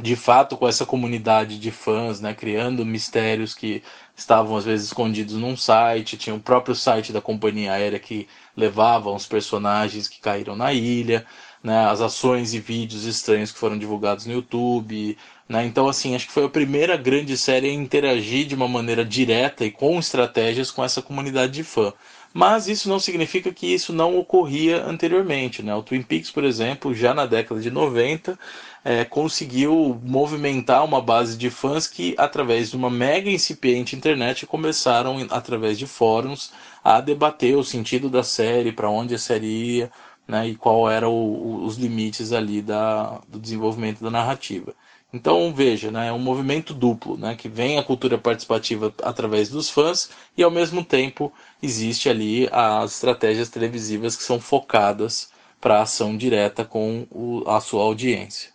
de 0.00 0.14
fato 0.14 0.56
com 0.56 0.68
essa 0.68 0.86
comunidade 0.86 1.58
de 1.58 1.70
fãs, 1.70 2.20
né, 2.20 2.34
criando 2.34 2.84
mistérios 2.84 3.54
que 3.54 3.82
estavam 4.14 4.56
às 4.56 4.64
vezes 4.64 4.88
escondidos 4.88 5.34
num 5.34 5.56
site, 5.56 6.16
tinha 6.16 6.36
o 6.36 6.40
próprio 6.40 6.74
site 6.74 7.12
da 7.12 7.20
companhia 7.20 7.72
aérea 7.72 7.98
que 7.98 8.28
levava 8.56 9.10
os 9.10 9.26
personagens 9.26 10.06
que 10.06 10.20
caíram 10.20 10.54
na 10.54 10.72
ilha, 10.72 11.26
né, 11.62 11.86
as 11.86 12.00
ações 12.00 12.54
e 12.54 12.60
vídeos 12.60 13.04
estranhos 13.04 13.50
que 13.50 13.58
foram 13.58 13.78
divulgados 13.78 14.26
no 14.26 14.34
YouTube, 14.34 15.16
né? 15.48 15.64
Então, 15.64 15.88
assim, 15.88 16.14
acho 16.14 16.26
que 16.26 16.32
foi 16.32 16.44
a 16.44 16.48
primeira 16.48 16.96
grande 16.96 17.36
série 17.36 17.70
a 17.70 17.72
interagir 17.72 18.46
de 18.46 18.54
uma 18.54 18.68
maneira 18.68 19.04
direta 19.04 19.64
e 19.64 19.70
com 19.70 19.98
estratégias 19.98 20.70
com 20.70 20.84
essa 20.84 21.00
comunidade 21.00 21.52
de 21.52 21.64
fã. 21.64 21.92
Mas 22.34 22.68
isso 22.68 22.88
não 22.88 23.00
significa 23.00 23.50
que 23.52 23.66
isso 23.66 23.92
não 23.92 24.18
ocorria 24.18 24.84
anteriormente. 24.84 25.62
Né? 25.62 25.74
O 25.74 25.82
Twin 25.82 26.02
Peaks, 26.02 26.30
por 26.30 26.44
exemplo, 26.44 26.94
já 26.94 27.14
na 27.14 27.24
década 27.24 27.60
de 27.60 27.70
90, 27.70 28.38
é, 28.84 29.04
conseguiu 29.04 29.98
movimentar 30.04 30.84
uma 30.84 31.00
base 31.00 31.36
de 31.38 31.50
fãs 31.50 31.86
que, 31.86 32.14
através 32.18 32.70
de 32.70 32.76
uma 32.76 32.90
mega 32.90 33.30
incipiente 33.30 33.96
internet, 33.96 34.46
começaram, 34.46 35.26
através 35.30 35.78
de 35.78 35.86
fóruns, 35.86 36.52
a 36.84 37.00
debater 37.00 37.56
o 37.56 37.64
sentido 37.64 38.10
da 38.10 38.22
série, 38.22 38.72
para 38.72 38.90
onde 38.90 39.14
a 39.14 39.18
série 39.18 39.46
ia, 39.46 39.90
né, 40.26 40.48
e 40.48 40.54
qual 40.54 40.90
eram 40.90 41.64
os 41.64 41.76
limites 41.76 42.32
ali 42.32 42.60
da, 42.60 43.20
do 43.26 43.38
desenvolvimento 43.38 44.04
da 44.04 44.10
narrativa. 44.10 44.74
Então 45.12 45.52
veja, 45.54 45.90
né, 45.90 46.08
é 46.08 46.12
um 46.12 46.18
movimento 46.18 46.74
duplo, 46.74 47.16
né, 47.16 47.34
que 47.34 47.48
vem 47.48 47.78
a 47.78 47.82
cultura 47.82 48.18
participativa 48.18 48.92
através 49.02 49.48
dos 49.48 49.70
fãs 49.70 50.10
e 50.36 50.42
ao 50.42 50.50
mesmo 50.50 50.84
tempo 50.84 51.32
existe 51.62 52.10
ali 52.10 52.46
as 52.52 52.92
estratégias 52.92 53.48
televisivas 53.48 54.14
que 54.16 54.22
são 54.22 54.38
focadas 54.38 55.30
para 55.60 55.80
ação 55.80 56.16
direta 56.16 56.62
com 56.64 57.06
o, 57.10 57.42
a 57.48 57.58
sua 57.60 57.84
audiência. 57.84 58.52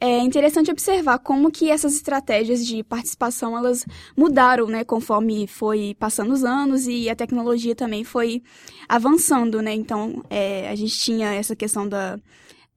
É 0.00 0.20
interessante 0.20 0.70
observar 0.70 1.18
como 1.18 1.50
que 1.50 1.68
essas 1.72 1.94
estratégias 1.94 2.64
de 2.64 2.84
participação 2.84 3.58
elas 3.58 3.84
mudaram, 4.16 4.68
né, 4.68 4.84
conforme 4.84 5.48
foi 5.48 5.96
passando 5.98 6.32
os 6.32 6.44
anos 6.44 6.86
e 6.86 7.10
a 7.10 7.16
tecnologia 7.16 7.74
também 7.74 8.04
foi 8.04 8.40
avançando, 8.88 9.60
né? 9.60 9.74
Então, 9.74 10.24
é, 10.30 10.68
a 10.70 10.76
gente 10.76 10.96
tinha 11.00 11.34
essa 11.34 11.56
questão 11.56 11.88
da 11.88 12.16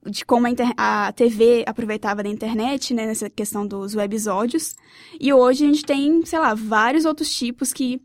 de 0.06 0.26
como 0.26 0.48
a, 0.48 1.08
a, 1.08 1.12
TV 1.12 1.64
aproveitava 1.68 2.24
da 2.24 2.30
internet, 2.30 2.94
né, 2.94 3.06
nessa 3.06 3.30
questão 3.30 3.68
dos 3.68 3.96
webisódios. 3.96 4.76
E 5.20 5.34
hoje 5.34 5.64
a 5.64 5.68
gente 5.68 5.84
tem, 5.84 6.26
sei 6.26 6.40
lá, 6.40 6.54
vários 6.54 7.06
outros 7.06 7.34
tipos 7.34 7.72
que 7.72 8.02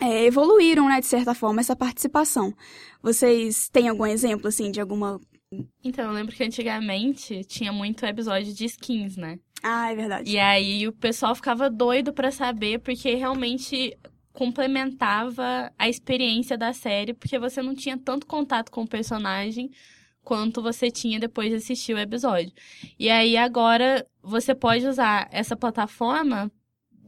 é, 0.00 0.24
evoluíram, 0.24 0.88
né, 0.88 1.00
de 1.00 1.06
certa 1.06 1.34
forma, 1.34 1.60
essa 1.60 1.76
participação. 1.76 2.52
Vocês 3.02 3.68
têm 3.68 3.88
algum 3.88 4.06
exemplo, 4.06 4.48
assim, 4.48 4.70
de 4.70 4.80
alguma 4.80 5.20
então, 5.84 6.06
eu 6.06 6.12
lembro 6.12 6.34
que 6.34 6.42
antigamente 6.42 7.44
tinha 7.44 7.72
muito 7.72 8.04
episódio 8.04 8.52
de 8.52 8.64
skins, 8.64 9.16
né? 9.16 9.38
Ah, 9.62 9.92
é 9.92 9.94
verdade. 9.94 10.30
E 10.30 10.38
aí 10.38 10.86
o 10.88 10.92
pessoal 10.92 11.34
ficava 11.34 11.70
doido 11.70 12.12
para 12.12 12.30
saber, 12.30 12.80
porque 12.80 13.14
realmente 13.14 13.96
complementava 14.32 15.72
a 15.78 15.88
experiência 15.88 16.58
da 16.58 16.72
série, 16.72 17.14
porque 17.14 17.38
você 17.38 17.62
não 17.62 17.74
tinha 17.74 17.96
tanto 17.96 18.26
contato 18.26 18.70
com 18.70 18.82
o 18.82 18.88
personagem 18.88 19.70
quanto 20.26 20.60
você 20.60 20.90
tinha 20.90 21.20
depois 21.20 21.48
de 21.50 21.54
assistir 21.54 21.94
o 21.94 21.98
episódio. 21.98 22.52
E 22.98 23.08
aí 23.08 23.36
agora 23.36 24.04
você 24.20 24.56
pode 24.56 24.84
usar 24.84 25.28
essa 25.30 25.56
plataforma 25.56 26.50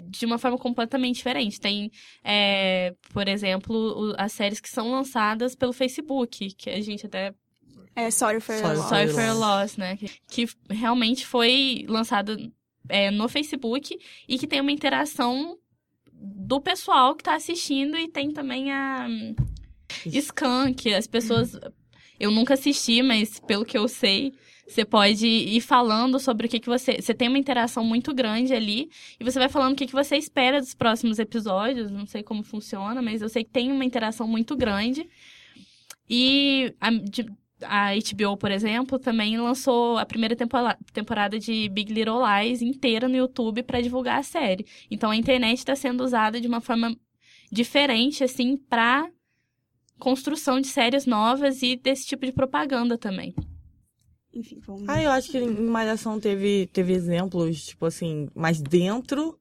de 0.09 0.25
uma 0.25 0.39
forma 0.39 0.57
completamente 0.57 1.17
diferente. 1.17 1.61
Tem, 1.61 1.91
é, 2.23 2.95
por 3.13 3.27
exemplo, 3.27 4.15
as 4.17 4.31
séries 4.31 4.61
que 4.61 4.69
são 4.69 4.93
lançadas 4.93 5.57
pelo 5.57 5.73
Facebook, 5.73 6.55
que 6.55 6.71
a 6.71 6.81
gente 6.81 7.07
até 7.07 7.35
é 7.97 8.09
Sorry 8.13 8.39
for 8.39 8.55
Sorry, 8.55 8.77
Loss. 8.77 8.89
Sorry 8.89 9.09
for 9.09 9.35
Loss, 9.37 9.77
né? 9.77 9.97
Que, 9.97 10.09
que 10.31 10.49
realmente 10.71 11.27
foi 11.27 11.85
lançado 11.89 12.37
é, 12.89 13.11
no 13.11 13.29
Facebook 13.29 13.99
e 14.29 14.39
que 14.39 14.47
tem 14.47 14.61
uma 14.61 14.71
interação 14.71 15.59
do 16.13 16.61
pessoal 16.61 17.17
que 17.17 17.25
tá 17.25 17.35
assistindo 17.35 17.99
e 17.99 18.07
tem 18.07 18.31
também 18.31 18.71
a 18.71 19.09
Scan, 20.21 20.73
que 20.73 20.95
as 20.95 21.07
pessoas. 21.07 21.59
Eu 22.19 22.31
nunca 22.31 22.55
assisti, 22.55 23.03
mas 23.03 23.39
pelo 23.41 23.65
que 23.65 23.79
eu 23.79 23.87
sei, 23.87 24.33
você 24.67 24.85
pode 24.85 25.27
ir 25.27 25.61
falando 25.63 26.19
sobre 26.21 26.47
o 26.47 26.51
que, 26.51 26.61
que 26.61 26.69
você. 26.69 27.01
Você 27.01 27.15
tem 27.15 27.29
uma 27.29 27.39
interação 27.39 27.83
muito 27.83 28.15
grande 28.15 28.53
ali. 28.53 28.91
E 29.19 29.25
você 29.25 29.39
vai 29.39 29.49
falando 29.49 29.73
o 29.73 29.77
que, 29.77 29.87
que 29.87 29.93
você 29.93 30.17
espera 30.17 30.61
dos 30.61 30.75
próximos 30.75 31.19
episódios. 31.19 31.91
Não 31.91 32.07
sei 32.07 32.23
como 32.23 32.43
funciona, 32.43 33.01
mas 33.01 33.23
eu 33.23 33.29
sei 33.29 33.45
que 33.45 33.51
tem 33.51 33.73
uma 33.73 33.85
interação 33.85 34.29
muito 34.29 34.55
grande. 34.55 35.09
E 36.09 36.75
a, 36.81 36.91
a 37.63 37.95
HBO, 37.95 38.37
por 38.37 38.51
exemplo, 38.51 38.99
também 38.99 39.39
lançou 39.39 39.97
a 39.97 40.05
primeira 40.05 40.37
temporada 40.37 41.39
de 41.39 41.69
Big 41.71 41.93
Little 41.93 42.21
Lies 42.23 42.61
inteira 42.61 43.09
no 43.09 43.17
YouTube 43.17 43.63
para 43.63 43.81
divulgar 43.81 44.19
a 44.19 44.23
série. 44.23 44.67
Então 44.91 45.11
a 45.11 45.17
internet 45.17 45.59
está 45.59 45.75
sendo 45.75 46.05
usada 46.05 46.41
de 46.41 46.47
uma 46.47 46.61
forma 46.61 46.95
diferente, 47.51 48.23
assim, 48.23 48.57
para 48.57 49.09
construção 49.99 50.61
de 50.61 50.69
séries 50.69 51.07
novas 51.07 51.63
e 51.63 51.77
desse 51.77 52.07
tipo 52.07 52.25
de 52.25 52.33
propaganda 52.33 52.97
também. 52.97 53.35
Enfim, 54.33 54.61
vamos... 54.61 54.89
Ah, 54.89 55.03
eu 55.03 55.11
acho 55.11 55.31
que 55.31 55.39
em 55.39 55.67
Malhação 55.69 56.21
teve, 56.21 56.69
teve 56.73 56.93
exemplos, 56.93 57.67
tipo 57.67 57.87
assim, 57.87 58.29
mais 58.35 58.61
dentro 58.61 59.39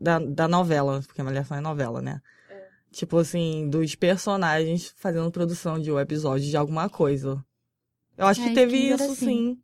da, 0.00 0.18
da 0.18 0.46
novela, 0.46 1.02
porque 1.06 1.22
Malhação 1.22 1.56
é 1.56 1.60
novela, 1.60 2.00
né? 2.00 2.20
É. 2.48 2.68
Tipo 2.92 3.18
assim, 3.18 3.68
dos 3.68 3.94
personagens 3.94 4.94
fazendo 4.96 5.30
produção 5.30 5.78
de 5.78 5.90
um 5.90 5.98
episódio 5.98 6.48
de 6.48 6.56
alguma 6.56 6.88
coisa. 6.88 7.44
Eu 8.16 8.26
acho 8.26 8.42
que 8.42 8.54
teve 8.54 8.76
que 8.76 8.88
isso, 8.94 9.04
assim. 9.04 9.14
sim. 9.14 9.62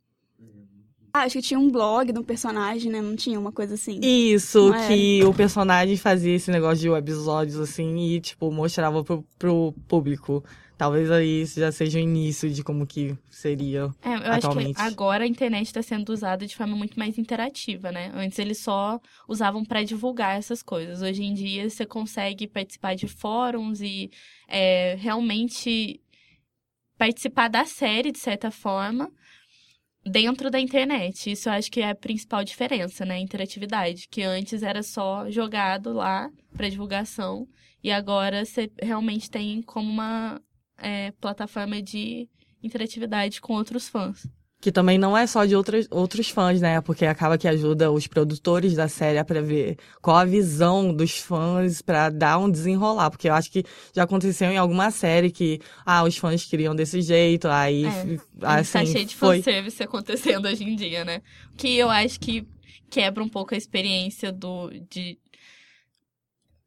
Ah, 1.15 1.21
acho 1.21 1.37
que 1.37 1.41
tinha 1.41 1.57
um 1.57 1.71
blog 1.71 2.11
de 2.11 2.19
um 2.19 2.23
personagem, 2.23 2.91
né? 2.91 3.01
Não 3.01 3.15
tinha 3.15 3.39
uma 3.39 3.53
coisa 3.53 3.75
assim. 3.75 4.01
Isso, 4.03 4.69
que 4.85 5.23
o 5.23 5.33
personagem 5.33 5.95
fazia 5.95 6.35
esse 6.35 6.51
negócio 6.51 6.79
de 6.79 6.89
episódios, 6.89 7.57
assim, 7.57 7.95
e, 7.99 8.19
tipo, 8.19 8.51
mostrava 8.51 9.01
pro, 9.01 9.23
pro 9.39 9.73
público. 9.87 10.43
Talvez 10.77 11.09
aí 11.09 11.43
isso 11.43 11.57
já 11.57 11.71
seja 11.71 11.99
o 11.99 12.01
início 12.01 12.49
de 12.49 12.61
como 12.61 12.85
que 12.85 13.17
seria 13.29 13.89
é, 14.03 14.13
eu 14.13 14.33
atualmente. 14.33 14.71
acho 14.71 14.75
que 14.75 14.93
agora 14.93 15.23
a 15.23 15.27
internet 15.27 15.67
está 15.67 15.81
sendo 15.81 16.09
usada 16.11 16.45
de 16.45 16.53
forma 16.53 16.75
muito 16.75 16.99
mais 16.99 17.17
interativa, 17.17 17.93
né? 17.93 18.11
Antes 18.13 18.37
eles 18.37 18.57
só 18.57 18.99
usavam 19.25 19.63
para 19.63 19.83
divulgar 19.83 20.37
essas 20.37 20.61
coisas. 20.61 21.01
Hoje 21.01 21.23
em 21.23 21.33
dia 21.33 21.69
você 21.69 21.85
consegue 21.85 22.45
participar 22.45 22.93
de 22.93 23.07
fóruns 23.07 23.79
e 23.79 24.11
é, 24.49 24.97
realmente 24.99 26.01
participar 26.97 27.47
da 27.47 27.63
série, 27.63 28.11
de 28.11 28.19
certa 28.19 28.51
forma, 28.51 29.09
dentro 30.05 30.51
da 30.51 30.59
internet. 30.59 31.31
Isso 31.31 31.49
eu 31.49 31.53
acho 31.53 31.71
que 31.71 31.81
é 31.81 31.89
a 31.89 31.95
principal 31.95 32.43
diferença, 32.43 33.05
né? 33.05 33.17
Interatividade. 33.19 34.07
Que 34.09 34.21
antes 34.21 34.61
era 34.63 34.83
só 34.83 35.29
jogado 35.29 35.91
lá 35.93 36.29
para 36.55 36.69
divulgação. 36.69 37.47
E 37.83 37.91
agora 37.91 38.45
você 38.45 38.71
realmente 38.81 39.29
tem 39.29 39.61
como 39.61 39.89
uma 39.89 40.41
é, 40.77 41.11
plataforma 41.19 41.81
de 41.81 42.29
interatividade 42.61 43.41
com 43.41 43.53
outros 43.53 43.87
fãs. 43.87 44.27
Que 44.65 44.71
também 44.71 44.97
não 44.97 45.15
é 45.15 45.27
só 45.27 45.45
de 45.45 45.55
outros, 45.55 45.87
outros 45.91 46.27
fãs, 46.29 46.59
né? 46.59 46.81
Porque 46.81 47.05
acaba 47.05 47.37
que 47.37 47.47
ajuda 47.47 47.91
os 47.91 48.07
produtores 48.07 48.73
da 48.73 48.87
série 48.87 49.19
a 49.19 49.23
prever 49.23 49.77
qual 50.01 50.17
a 50.17 50.25
visão 50.25 50.91
dos 50.91 51.19
fãs 51.19 51.83
para 51.83 52.09
dar 52.09 52.39
um 52.39 52.49
desenrolar. 52.49 53.11
Porque 53.11 53.29
eu 53.29 53.35
acho 53.35 53.51
que 53.51 53.63
já 53.93 54.01
aconteceu 54.01 54.49
em 54.49 54.57
alguma 54.57 54.89
série 54.89 55.29
que, 55.29 55.59
ah, 55.85 56.03
os 56.03 56.17
fãs 56.17 56.43
queriam 56.45 56.75
desse 56.75 56.99
jeito, 56.99 57.47
aí, 57.47 57.85
é, 57.85 58.17
assim, 58.41 58.71
tá 58.73 58.85
cheio 58.87 59.05
de 59.05 59.15
foi... 59.15 59.37
fanservice 59.37 59.83
acontecendo 59.83 60.47
hoje 60.47 60.63
em 60.63 60.75
dia, 60.75 61.05
né? 61.05 61.21
Que 61.55 61.77
eu 61.77 61.87
acho 61.87 62.19
que 62.19 62.43
quebra 62.89 63.23
um 63.23 63.29
pouco 63.29 63.53
a 63.53 63.57
experiência 63.57 64.31
do, 64.31 64.71
de, 64.89 65.19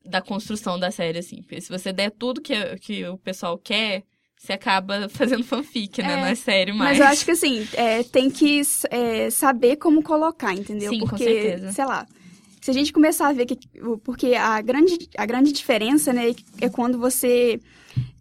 da 0.07 0.23
construção 0.23 0.79
da 0.79 0.93
série, 0.93 1.19
assim. 1.19 1.43
Porque 1.43 1.61
se 1.61 1.69
você 1.69 1.93
der 1.93 2.13
tudo 2.13 2.41
que, 2.41 2.55
que 2.77 3.05
o 3.09 3.19
pessoal 3.19 3.59
quer 3.59 4.05
você 4.39 4.53
acaba 4.53 5.09
fazendo 5.11 5.45
fanfic, 5.45 6.01
né? 6.01 6.13
É, 6.13 6.17
não 6.17 6.27
é 6.27 6.35
sério 6.35 6.75
mais. 6.75 6.99
Mas 6.99 7.07
eu 7.07 7.13
acho 7.13 7.25
que 7.25 7.31
assim, 7.33 7.67
é, 7.75 8.03
tem 8.03 8.31
que 8.31 8.63
é, 8.91 9.31
saber 9.31 9.77
como 9.77 10.03
colocar, 10.03 10.55
entendeu? 10.55 10.91
Sim, 10.91 11.01
porque, 11.01 11.25
com 11.25 11.31
certeza. 11.31 11.73
sei 11.73 11.85
lá, 11.85 12.07
se 12.61 12.71
a 12.71 12.75
gente 12.75 12.93
começar 12.93 13.29
a 13.29 13.33
ver 13.33 13.47
que. 13.47 13.59
Porque 14.05 14.35
a 14.35 14.61
grande, 14.61 15.09
a 15.17 15.27
grande 15.27 15.53
diferença, 15.53 16.13
né, 16.13 16.35
é 16.61 16.69
quando 16.69 16.99
você 16.99 17.61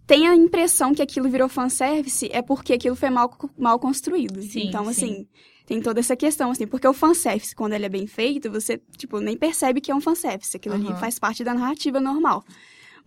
tem 0.07 0.27
a 0.27 0.35
impressão 0.35 0.93
que 0.93 1.01
aquilo 1.01 1.29
virou 1.29 1.49
fanservice, 1.49 2.29
é 2.31 2.41
porque 2.41 2.73
aquilo 2.73 2.95
foi 2.95 3.09
mal, 3.09 3.29
mal 3.57 3.77
construído. 3.77 4.41
Sim, 4.41 4.67
então, 4.67 4.85
sim. 4.85 4.89
assim, 4.89 5.27
tem 5.65 5.81
toda 5.81 5.99
essa 5.99 6.15
questão, 6.15 6.49
assim, 6.49 6.65
porque 6.65 6.87
o 6.87 6.93
fanservice, 6.93 7.53
quando 7.53 7.73
ele 7.73 7.85
é 7.85 7.89
bem 7.89 8.07
feito, 8.07 8.49
você, 8.49 8.81
tipo, 8.95 9.19
nem 9.19 9.35
percebe 9.35 9.81
que 9.81 9.91
é 9.91 9.95
um 9.95 9.99
fanservice. 9.99 10.55
Aquilo 10.55 10.75
uhum. 10.75 10.91
ali 10.91 10.99
faz 10.99 11.19
parte 11.19 11.43
da 11.43 11.53
narrativa 11.53 11.99
normal. 11.99 12.41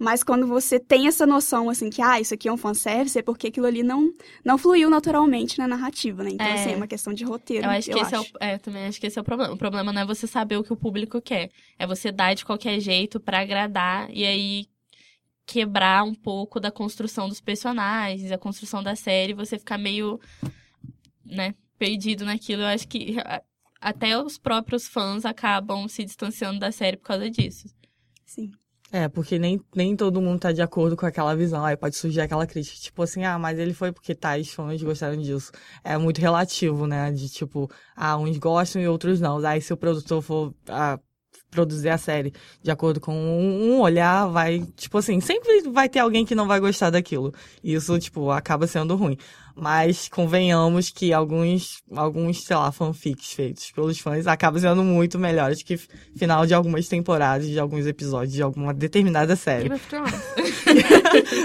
Mas 0.00 0.24
quando 0.24 0.46
você 0.46 0.80
tem 0.80 1.06
essa 1.06 1.26
noção, 1.26 1.68
assim, 1.68 1.90
que, 1.90 2.00
ah, 2.00 2.18
isso 2.18 2.32
aqui 2.32 2.48
é 2.48 2.52
um 2.52 2.56
fanservice, 2.56 3.18
é 3.18 3.22
porque 3.22 3.48
aquilo 3.48 3.66
ali 3.66 3.82
não, 3.82 4.10
não 4.42 4.56
fluiu 4.56 4.88
naturalmente 4.88 5.58
na 5.58 5.68
narrativa, 5.68 6.24
né? 6.24 6.30
Então, 6.32 6.46
é. 6.46 6.54
assim, 6.54 6.72
é 6.72 6.76
uma 6.76 6.86
questão 6.86 7.12
de 7.12 7.22
roteiro. 7.22 7.66
Eu 7.66 7.70
acho 7.70 7.90
eu 7.90 7.98
que 7.98 8.02
esse 8.02 8.14
acho. 8.14 8.32
é 8.40 8.46
o. 8.46 8.52
É, 8.52 8.56
também 8.56 8.86
acho 8.86 8.98
que 8.98 9.06
esse 9.06 9.18
é 9.18 9.20
o 9.20 9.24
problema. 9.24 9.52
O 9.52 9.58
problema 9.58 9.92
não 9.92 10.00
é 10.00 10.06
você 10.06 10.26
saber 10.26 10.56
o 10.56 10.64
que 10.64 10.72
o 10.72 10.76
público 10.76 11.20
quer. 11.20 11.50
É 11.78 11.86
você 11.86 12.10
dar 12.10 12.32
de 12.32 12.46
qualquer 12.46 12.80
jeito 12.80 13.20
para 13.20 13.40
agradar 13.40 14.08
e 14.10 14.24
aí 14.24 14.66
quebrar 15.44 16.02
um 16.02 16.14
pouco 16.14 16.58
da 16.58 16.70
construção 16.70 17.28
dos 17.28 17.42
personagens, 17.42 18.32
a 18.32 18.38
construção 18.38 18.82
da 18.82 18.96
série, 18.96 19.34
você 19.34 19.58
ficar 19.58 19.76
meio, 19.76 20.18
né, 21.26 21.54
perdido 21.78 22.24
naquilo. 22.24 22.62
Eu 22.62 22.68
acho 22.68 22.88
que 22.88 23.16
até 23.78 24.18
os 24.18 24.38
próprios 24.38 24.88
fãs 24.88 25.26
acabam 25.26 25.86
se 25.88 26.04
distanciando 26.04 26.58
da 26.58 26.72
série 26.72 26.96
por 26.96 27.04
causa 27.04 27.28
disso. 27.28 27.68
Sim. 28.24 28.50
É, 28.92 29.08
porque 29.08 29.38
nem, 29.38 29.60
nem 29.74 29.94
todo 29.94 30.20
mundo 30.20 30.40
tá 30.40 30.50
de 30.50 30.60
acordo 30.60 30.96
com 30.96 31.06
aquela 31.06 31.34
visão. 31.36 31.64
Aí 31.64 31.76
pode 31.76 31.96
surgir 31.96 32.20
aquela 32.20 32.46
crítica, 32.46 32.76
tipo 32.76 33.02
assim, 33.02 33.24
ah, 33.24 33.38
mas 33.38 33.58
ele 33.58 33.72
foi 33.72 33.92
porque 33.92 34.14
tais 34.14 34.52
fãs 34.52 34.82
gostaram 34.82 35.16
disso. 35.16 35.52
É 35.84 35.96
muito 35.96 36.20
relativo, 36.20 36.86
né? 36.88 37.10
De 37.12 37.28
tipo, 37.28 37.70
ah, 37.94 38.16
uns 38.16 38.36
gostam 38.38 38.82
e 38.82 38.88
outros 38.88 39.20
não. 39.20 39.38
Aí 39.46 39.60
se 39.60 39.72
o 39.72 39.76
produtor 39.76 40.22
for 40.22 40.54
ah, 40.68 40.98
produzir 41.50 41.88
a 41.88 41.98
série 41.98 42.32
de 42.62 42.70
acordo 42.70 43.00
com 43.00 43.12
um, 43.12 43.80
olhar, 43.80 44.26
vai, 44.26 44.64
tipo 44.76 44.98
assim, 44.98 45.20
sempre 45.20 45.62
vai 45.70 45.88
ter 45.88 45.98
alguém 45.98 46.24
que 46.24 46.34
não 46.34 46.46
vai 46.46 46.60
gostar 46.60 46.90
daquilo. 46.90 47.34
Isso, 47.62 47.98
tipo, 47.98 48.30
acaba 48.30 48.66
sendo 48.66 48.96
ruim. 48.96 49.16
Mas 49.54 50.08
convenhamos 50.08 50.90
que 50.90 51.12
alguns, 51.12 51.82
alguns, 51.94 52.44
sei 52.44 52.56
lá, 52.56 52.70
fanfics 52.72 53.32
feitos 53.32 53.70
pelos 53.72 53.98
fãs 53.98 54.26
acabam 54.26 54.60
sendo 54.60 54.82
muito 54.82 55.18
melhores 55.18 55.62
que 55.62 55.76
final 56.16 56.46
de 56.46 56.54
algumas 56.54 56.88
temporadas, 56.88 57.46
de 57.46 57.58
alguns 57.58 57.86
episódios, 57.86 58.32
de 58.32 58.42
alguma 58.42 58.72
determinada 58.72 59.36
série. 59.36 59.68
Game 59.68 59.74
of 59.74 59.86
Thrones. 59.88 60.14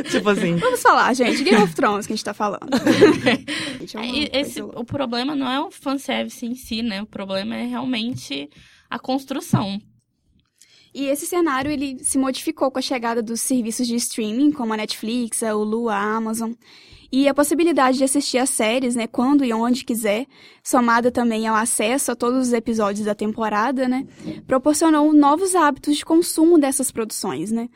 tipo 0.12 0.30
assim. 0.30 0.56
Vamos 0.56 0.82
falar, 0.82 1.14
gente. 1.14 1.44
Game 1.44 1.62
of 1.62 1.74
Thrones 1.76 2.08
que 2.08 2.14
a 2.14 2.16
gente 2.16 2.24
tá 2.24 2.34
falando. 2.34 2.70
é, 2.72 4.40
esse, 4.40 4.62
o 4.62 4.84
problema 4.86 5.36
não 5.36 5.52
é 5.52 5.60
o 5.60 5.72
fanservice 5.72 6.46
em 6.46 6.56
si, 6.56 6.82
né? 6.82 7.02
O 7.02 7.08
problema 7.08 7.56
é 7.56 7.66
realmente 7.66 8.50
a 8.90 9.00
construção. 9.00 9.82
E 10.96 11.08
esse 11.08 11.26
cenário 11.26 11.70
ele 11.70 12.02
se 12.02 12.18
modificou 12.18 12.72
com 12.72 12.80
a 12.80 12.82
chegada 12.82 13.22
dos 13.22 13.42
serviços 13.42 13.86
de 13.86 13.96
streaming, 13.96 14.54
como 14.54 14.72
a 14.72 14.78
Netflix, 14.78 15.44
a 15.44 15.54
Hulu, 15.54 15.90
a 15.90 15.98
Amazon. 15.98 16.54
E 17.12 17.28
a 17.28 17.34
possibilidade 17.34 17.98
de 17.98 18.06
assistir 18.06 18.38
as 18.38 18.50
séries, 18.50 18.96
né, 18.96 19.06
quando 19.06 19.44
e 19.44 19.52
onde 19.52 19.84
quiser, 19.84 20.26
somada 20.64 21.12
também 21.12 21.48
ao 21.48 21.56
acesso 21.56 22.14
a 22.14 22.16
todos 22.16 22.48
os 22.48 22.54
episódios 22.54 23.06
da 23.06 23.14
temporada, 23.14 23.90
né, 23.90 24.08
proporcionou 24.48 25.12
novos 25.12 25.54
hábitos 25.54 25.98
de 25.98 26.06
consumo 26.06 26.58
dessas 26.58 26.92
produções, 26.92 27.52
né. 27.52 27.68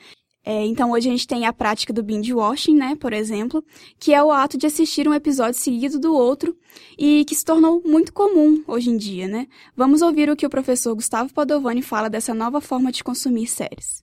É, 0.45 0.65
então 0.65 0.91
hoje 0.91 1.10
a 1.10 1.12
gente 1.12 1.28
tem 1.28 1.45
a 1.45 1.54
prática 1.54 1.91
do 1.91 2.02
binge 2.02 2.34
watching, 2.34 2.75
né, 2.75 2.95
por 2.95 3.13
exemplo, 3.13 3.63
que 3.99 4.13
é 4.13 4.23
o 4.23 4.32
ato 4.32 4.58
de 4.58 4.65
assistir 4.65 5.08
um 5.08 5.13
episódio 5.13 5.60
seguido 5.60 5.99
do 5.99 6.13
outro 6.13 6.58
e 6.97 7.25
que 7.25 7.36
se 7.36 7.43
tornou 7.43 7.82
muito 7.86 8.13
comum 8.13 8.63
hoje 8.65 8.89
em 8.89 8.97
dia, 8.97 9.28
né. 9.28 9.47
Vamos 9.75 10.02
ouvir 10.02 10.30
o 10.30 10.36
que 10.36 10.45
o 10.45 10.49
professor 10.49 10.95
Gustavo 10.95 11.34
Padovani 11.34 11.82
fala 11.82 12.10
dessa 12.10 12.34
nova 12.34 12.62
forma 12.62 12.91
de 12.91 13.04
consumir 13.04 13.47
séries. 13.47 14.02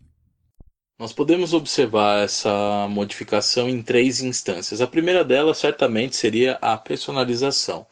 Nós 0.98 1.12
podemos 1.12 1.52
observar 1.52 2.24
essa 2.24 2.88
modificação 2.88 3.68
em 3.68 3.82
três 3.82 4.22
instâncias. 4.22 4.80
A 4.80 4.86
primeira 4.86 5.22
delas 5.22 5.58
certamente 5.58 6.16
seria 6.16 6.58
a 6.62 6.76
personalização, 6.78 7.86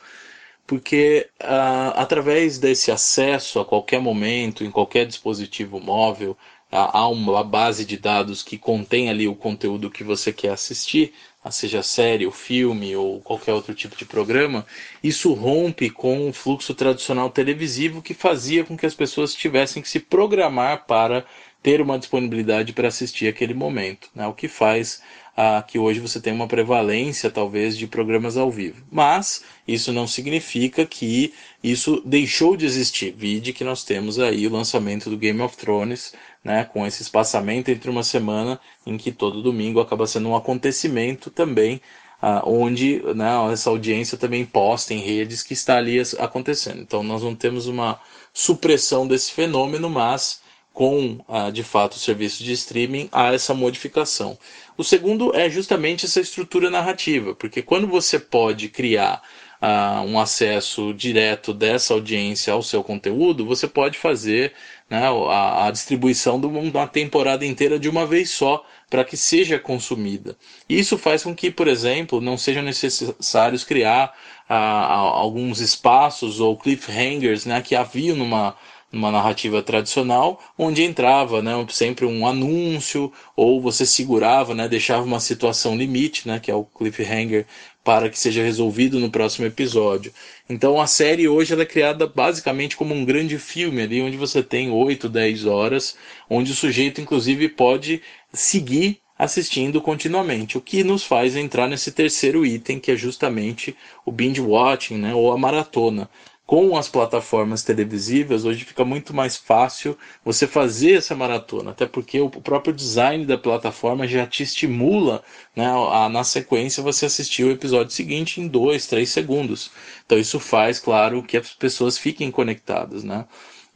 porque 0.66 1.28
ah, 1.38 1.90
através 1.96 2.58
desse 2.58 2.90
acesso 2.90 3.60
a 3.60 3.64
qualquer 3.64 4.00
momento, 4.00 4.64
em 4.64 4.70
qualquer 4.70 5.06
dispositivo 5.06 5.78
móvel, 5.78 6.34
há 6.74 7.08
uma 7.08 7.44
base 7.44 7.84
de 7.84 7.96
dados 7.96 8.42
que 8.42 8.58
contém 8.58 9.08
ali 9.08 9.28
o 9.28 9.34
conteúdo 9.34 9.90
que 9.90 10.02
você 10.02 10.32
quer 10.32 10.50
assistir, 10.50 11.12
seja 11.50 11.82
série, 11.82 12.26
ou 12.26 12.32
filme 12.32 12.96
ou 12.96 13.20
qualquer 13.20 13.52
outro 13.52 13.74
tipo 13.74 13.96
de 13.96 14.04
programa, 14.04 14.66
isso 15.02 15.32
rompe 15.34 15.88
com 15.88 16.28
o 16.28 16.32
fluxo 16.32 16.74
tradicional 16.74 17.30
televisivo 17.30 18.02
que 18.02 18.14
fazia 18.14 18.64
com 18.64 18.76
que 18.76 18.86
as 18.86 18.94
pessoas 18.94 19.34
tivessem 19.34 19.82
que 19.82 19.88
se 19.88 20.00
programar 20.00 20.84
para 20.86 21.24
ter 21.62 21.80
uma 21.80 21.98
disponibilidade 21.98 22.72
para 22.72 22.88
assistir 22.88 23.28
aquele 23.28 23.54
momento, 23.54 24.10
né? 24.14 24.26
o 24.26 24.34
que 24.34 24.48
faz 24.48 25.00
ah, 25.36 25.64
que 25.66 25.78
hoje 25.78 25.98
você 25.98 26.20
tem 26.20 26.32
uma 26.32 26.46
prevalência, 26.46 27.30
talvez, 27.30 27.76
de 27.76 27.86
programas 27.86 28.36
ao 28.36 28.50
vivo. 28.50 28.84
Mas 28.90 29.42
isso 29.66 29.92
não 29.92 30.06
significa 30.06 30.86
que 30.86 31.32
isso 31.62 32.02
deixou 32.04 32.56
de 32.56 32.66
existir. 32.66 33.14
Vide 33.16 33.52
que 33.52 33.64
nós 33.64 33.82
temos 33.82 34.18
aí 34.18 34.46
o 34.46 34.50
lançamento 34.50 35.10
do 35.10 35.16
Game 35.16 35.40
of 35.40 35.56
Thrones, 35.56 36.12
né, 36.44 36.64
com 36.64 36.86
esse 36.86 37.02
espaçamento 37.02 37.70
entre 37.70 37.90
uma 37.90 38.02
semana 38.02 38.60
em 38.86 38.96
que 38.98 39.10
todo 39.10 39.42
domingo 39.42 39.80
acaba 39.80 40.06
sendo 40.06 40.28
um 40.28 40.36
acontecimento 40.36 41.30
também 41.30 41.80
ah, 42.20 42.42
onde 42.46 43.02
né, 43.14 43.52
essa 43.52 43.70
audiência 43.70 44.16
também 44.16 44.44
posta 44.44 44.94
em 44.94 44.98
redes 44.98 45.42
que 45.42 45.52
está 45.52 45.76
ali 45.76 46.00
acontecendo. 46.18 46.80
Então 46.80 47.02
nós 47.02 47.22
não 47.22 47.34
temos 47.34 47.66
uma 47.66 48.00
supressão 48.32 49.06
desse 49.06 49.32
fenômeno, 49.32 49.90
mas 49.90 50.42
com, 50.72 51.20
ah, 51.28 51.50
de 51.50 51.62
fato, 51.62 51.94
o 51.94 51.98
serviço 51.98 52.42
de 52.42 52.52
streaming, 52.52 53.08
há 53.12 53.32
essa 53.32 53.54
modificação. 53.54 54.36
O 54.76 54.82
segundo 54.82 55.34
é 55.34 55.48
justamente 55.48 56.04
essa 56.04 56.20
estrutura 56.20 56.68
narrativa, 56.68 57.34
porque 57.34 57.62
quando 57.62 57.86
você 57.86 58.18
pode 58.18 58.68
criar 58.68 59.22
ah, 59.60 60.02
um 60.06 60.18
acesso 60.18 60.92
direto 60.92 61.54
dessa 61.54 61.94
audiência 61.94 62.52
ao 62.52 62.62
seu 62.62 62.82
conteúdo, 62.82 63.46
você 63.46 63.68
pode 63.68 63.98
fazer 63.98 64.52
né, 64.88 65.08
a, 65.08 65.66
a, 65.66 65.70
distribuição 65.70 66.40
de 66.40 66.46
uma 66.46 66.86
temporada 66.86 67.44
inteira 67.44 67.78
de 67.78 67.88
uma 67.88 68.06
vez 68.06 68.30
só 68.30 68.64
para 68.90 69.04
que 69.04 69.16
seja 69.16 69.58
consumida. 69.58 70.36
Isso 70.68 70.98
faz 70.98 71.24
com 71.24 71.34
que, 71.34 71.50
por 71.50 71.66
exemplo, 71.66 72.20
não 72.20 72.36
sejam 72.36 72.62
necessários 72.62 73.64
criar 73.64 74.14
ah, 74.48 74.94
alguns 74.94 75.60
espaços 75.60 76.38
ou 76.38 76.56
cliffhangers 76.56 77.46
né, 77.46 77.60
que 77.62 77.74
haviam 77.74 78.16
numa 78.16 78.56
numa 78.94 79.10
narrativa 79.10 79.60
tradicional, 79.60 80.40
onde 80.56 80.82
entrava 80.82 81.42
né, 81.42 81.52
sempre 81.68 82.06
um 82.06 82.26
anúncio, 82.26 83.12
ou 83.36 83.60
você 83.60 83.84
segurava, 83.84 84.54
né, 84.54 84.68
deixava 84.68 85.02
uma 85.02 85.20
situação 85.20 85.76
limite, 85.76 86.28
né, 86.28 86.38
que 86.38 86.50
é 86.50 86.54
o 86.54 86.64
cliffhanger, 86.64 87.44
para 87.84 88.08
que 88.08 88.18
seja 88.18 88.42
resolvido 88.42 88.98
no 88.98 89.10
próximo 89.10 89.46
episódio. 89.46 90.12
Então 90.48 90.80
a 90.80 90.86
série 90.86 91.28
hoje 91.28 91.52
ela 91.52 91.62
é 91.62 91.66
criada 91.66 92.06
basicamente 92.06 92.76
como 92.76 92.94
um 92.94 93.04
grande 93.04 93.38
filme 93.38 93.82
ali, 93.82 94.00
onde 94.00 94.16
você 94.16 94.42
tem 94.42 94.70
8, 94.70 95.08
10 95.08 95.44
horas, 95.44 95.96
onde 96.28 96.50
o 96.50 96.54
sujeito 96.54 97.00
inclusive 97.00 97.48
pode 97.50 98.00
seguir 98.32 99.00
assistindo 99.16 99.80
continuamente, 99.80 100.58
o 100.58 100.60
que 100.60 100.82
nos 100.82 101.04
faz 101.04 101.36
entrar 101.36 101.68
nesse 101.68 101.92
terceiro 101.92 102.44
item, 102.44 102.80
que 102.80 102.90
é 102.90 102.96
justamente 102.96 103.76
o 104.04 104.10
binge 104.10 104.40
watching, 104.40 104.96
né, 104.96 105.14
ou 105.14 105.30
a 105.30 105.38
maratona 105.38 106.10
com 106.46 106.76
as 106.76 106.88
plataformas 106.88 107.62
televisivas, 107.62 108.44
hoje 108.44 108.64
fica 108.64 108.84
muito 108.84 109.14
mais 109.14 109.36
fácil 109.36 109.96
você 110.22 110.46
fazer 110.46 110.92
essa 110.92 111.14
maratona, 111.14 111.70
até 111.70 111.86
porque 111.86 112.20
o 112.20 112.28
próprio 112.28 112.74
design 112.74 113.24
da 113.24 113.38
plataforma 113.38 114.06
já 114.06 114.26
te 114.26 114.42
estimula 114.42 115.22
né, 115.56 115.66
a, 115.66 116.08
na 116.08 116.22
sequência 116.22 116.82
você 116.82 117.06
assistir 117.06 117.44
o 117.44 117.50
episódio 117.50 117.92
seguinte 117.92 118.42
em 118.42 118.46
dois, 118.46 118.86
três 118.86 119.08
segundos. 119.08 119.70
Então 120.04 120.18
isso 120.18 120.38
faz, 120.38 120.78
claro, 120.78 121.22
que 121.22 121.38
as 121.38 121.54
pessoas 121.54 121.96
fiquem 121.96 122.30
conectadas. 122.30 123.02
Né? 123.04 123.24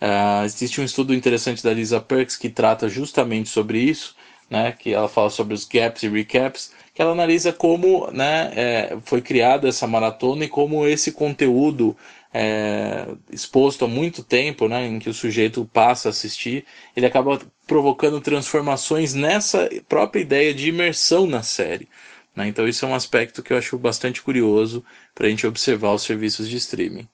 Uh, 0.00 0.44
existe 0.44 0.80
um 0.80 0.84
estudo 0.84 1.14
interessante 1.14 1.64
da 1.64 1.72
Lisa 1.72 2.00
Perks 2.00 2.36
que 2.36 2.50
trata 2.50 2.86
justamente 2.86 3.48
sobre 3.48 3.78
isso, 3.78 4.14
né, 4.50 4.72
que 4.72 4.92
ela 4.92 5.08
fala 5.08 5.30
sobre 5.30 5.54
os 5.54 5.64
gaps 5.64 6.02
e 6.02 6.08
recaps, 6.08 6.72
que 6.94 7.02
ela 7.02 7.12
analisa 7.12 7.52
como 7.52 8.10
né, 8.10 8.50
é, 8.56 8.98
foi 9.04 9.20
criada 9.20 9.68
essa 9.68 9.86
maratona 9.86 10.44
e 10.44 10.48
como 10.48 10.86
esse 10.86 11.12
conteúdo 11.12 11.96
é, 12.32 13.06
exposto 13.32 13.84
há 13.84 13.88
muito 13.88 14.22
tempo, 14.22 14.68
né, 14.68 14.86
em 14.86 14.98
que 14.98 15.08
o 15.08 15.14
sujeito 15.14 15.68
passa 15.72 16.08
a 16.08 16.10
assistir, 16.10 16.64
ele 16.94 17.06
acaba 17.06 17.40
provocando 17.66 18.20
transformações 18.20 19.14
nessa 19.14 19.68
própria 19.88 20.20
ideia 20.20 20.54
de 20.54 20.68
imersão 20.68 21.26
na 21.26 21.42
série. 21.42 21.88
Né? 22.34 22.48
Então 22.48 22.68
isso 22.68 22.84
é 22.84 22.88
um 22.88 22.94
aspecto 22.94 23.42
que 23.42 23.52
eu 23.52 23.58
acho 23.58 23.78
bastante 23.78 24.22
curioso 24.22 24.84
para 25.14 25.26
a 25.26 25.30
gente 25.30 25.46
observar 25.46 25.92
os 25.92 26.02
serviços 26.02 26.48
de 26.48 26.56
streaming. 26.56 27.08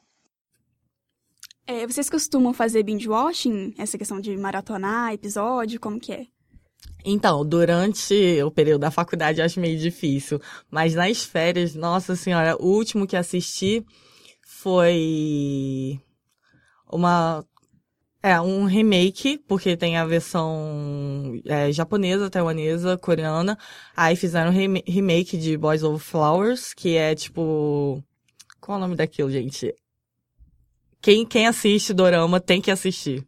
É, 1.67 1.87
vocês 1.87 2.11
costumam 2.11 2.53
fazer 2.53 2.83
binge 2.83 3.09
watching? 3.09 3.75
Essa 3.79 3.97
questão 3.97 4.21
de 4.21 4.37
maratonar 4.37 5.15
episódio, 5.15 5.81
como 5.81 5.99
que 5.99 6.13
é? 6.13 6.27
Então, 7.03 7.45
durante 7.45 8.43
o 8.43 8.51
período 8.51 8.83
da 8.83 8.91
faculdade 8.91 9.39
eu 9.39 9.45
acho 9.45 9.61
meio 9.61 9.79
difícil, 9.79 10.41
mas 10.71 10.95
nas 10.95 11.23
férias, 11.23 11.75
nossa 11.75 12.17
senhora, 12.17 12.57
o 12.61 12.67
último 12.67 13.07
que 13.07 13.17
assisti 13.17 13.85
foi 14.65 16.01
uma 16.91 17.45
é 18.23 18.41
um 18.41 18.65
remake, 18.65 19.37
porque 19.47 19.77
tem 19.77 19.99
a 19.99 20.07
versão 20.07 21.39
é, 21.45 21.71
japonesa, 21.71 22.31
taiwanesa, 22.31 22.97
coreana. 22.97 23.59
Aí 23.95 24.17
fizeram 24.17 24.51
um 24.51 24.81
remake 24.87 25.37
de 25.37 25.59
Boys 25.59 25.83
Over 25.83 26.01
Flowers, 26.01 26.73
que 26.73 26.97
é 26.97 27.15
tipo. 27.15 28.03
Qual 28.59 28.77
é 28.77 28.79
o 28.79 28.81
nome 28.81 28.97
daquilo, 28.97 29.31
gente? 29.31 29.75
Quem, 31.03 31.27
quem 31.27 31.47
assiste 31.47 31.93
Dorama 31.93 32.41
tem 32.41 32.63
que 32.63 32.71
assistir. 32.71 33.23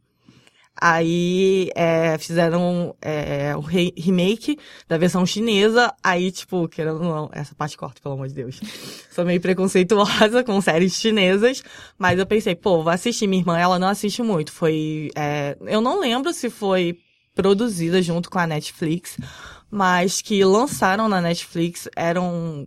Aí 0.78 1.70
é, 1.74 2.18
fizeram 2.18 2.94
é, 3.00 3.54
re 3.66 3.94
remake 3.96 4.58
da 4.86 4.98
versão 4.98 5.24
chinesa. 5.24 5.94
Aí, 6.02 6.30
tipo, 6.30 6.68
querendo 6.68 6.96
ou 6.96 7.04
não, 7.04 7.30
essa 7.32 7.54
parte 7.54 7.76
corta, 7.76 8.00
pelo 8.00 8.14
amor 8.14 8.28
de 8.28 8.34
Deus. 8.34 8.60
Sou 9.10 9.24
meio 9.24 9.40
preconceituosa 9.40 10.42
com 10.44 10.60
séries 10.60 10.94
chinesas, 10.94 11.62
mas 11.98 12.18
eu 12.18 12.26
pensei, 12.26 12.54
pô, 12.54 12.82
vou 12.82 12.92
assistir. 12.92 13.26
Minha 13.26 13.40
irmã, 13.42 13.58
ela 13.58 13.78
não 13.78 13.88
assiste 13.88 14.22
muito. 14.22 14.52
Foi. 14.52 15.10
É, 15.16 15.56
eu 15.62 15.80
não 15.80 15.98
lembro 15.98 16.32
se 16.32 16.50
foi 16.50 16.98
produzida 17.34 18.00
junto 18.02 18.30
com 18.30 18.38
a 18.38 18.46
Netflix, 18.46 19.16
mas 19.70 20.20
que 20.20 20.44
lançaram 20.44 21.08
na 21.08 21.20
Netflix 21.20 21.88
eram 21.94 22.66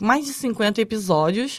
mais 0.00 0.26
de 0.26 0.32
50 0.32 0.80
episódios 0.80 1.58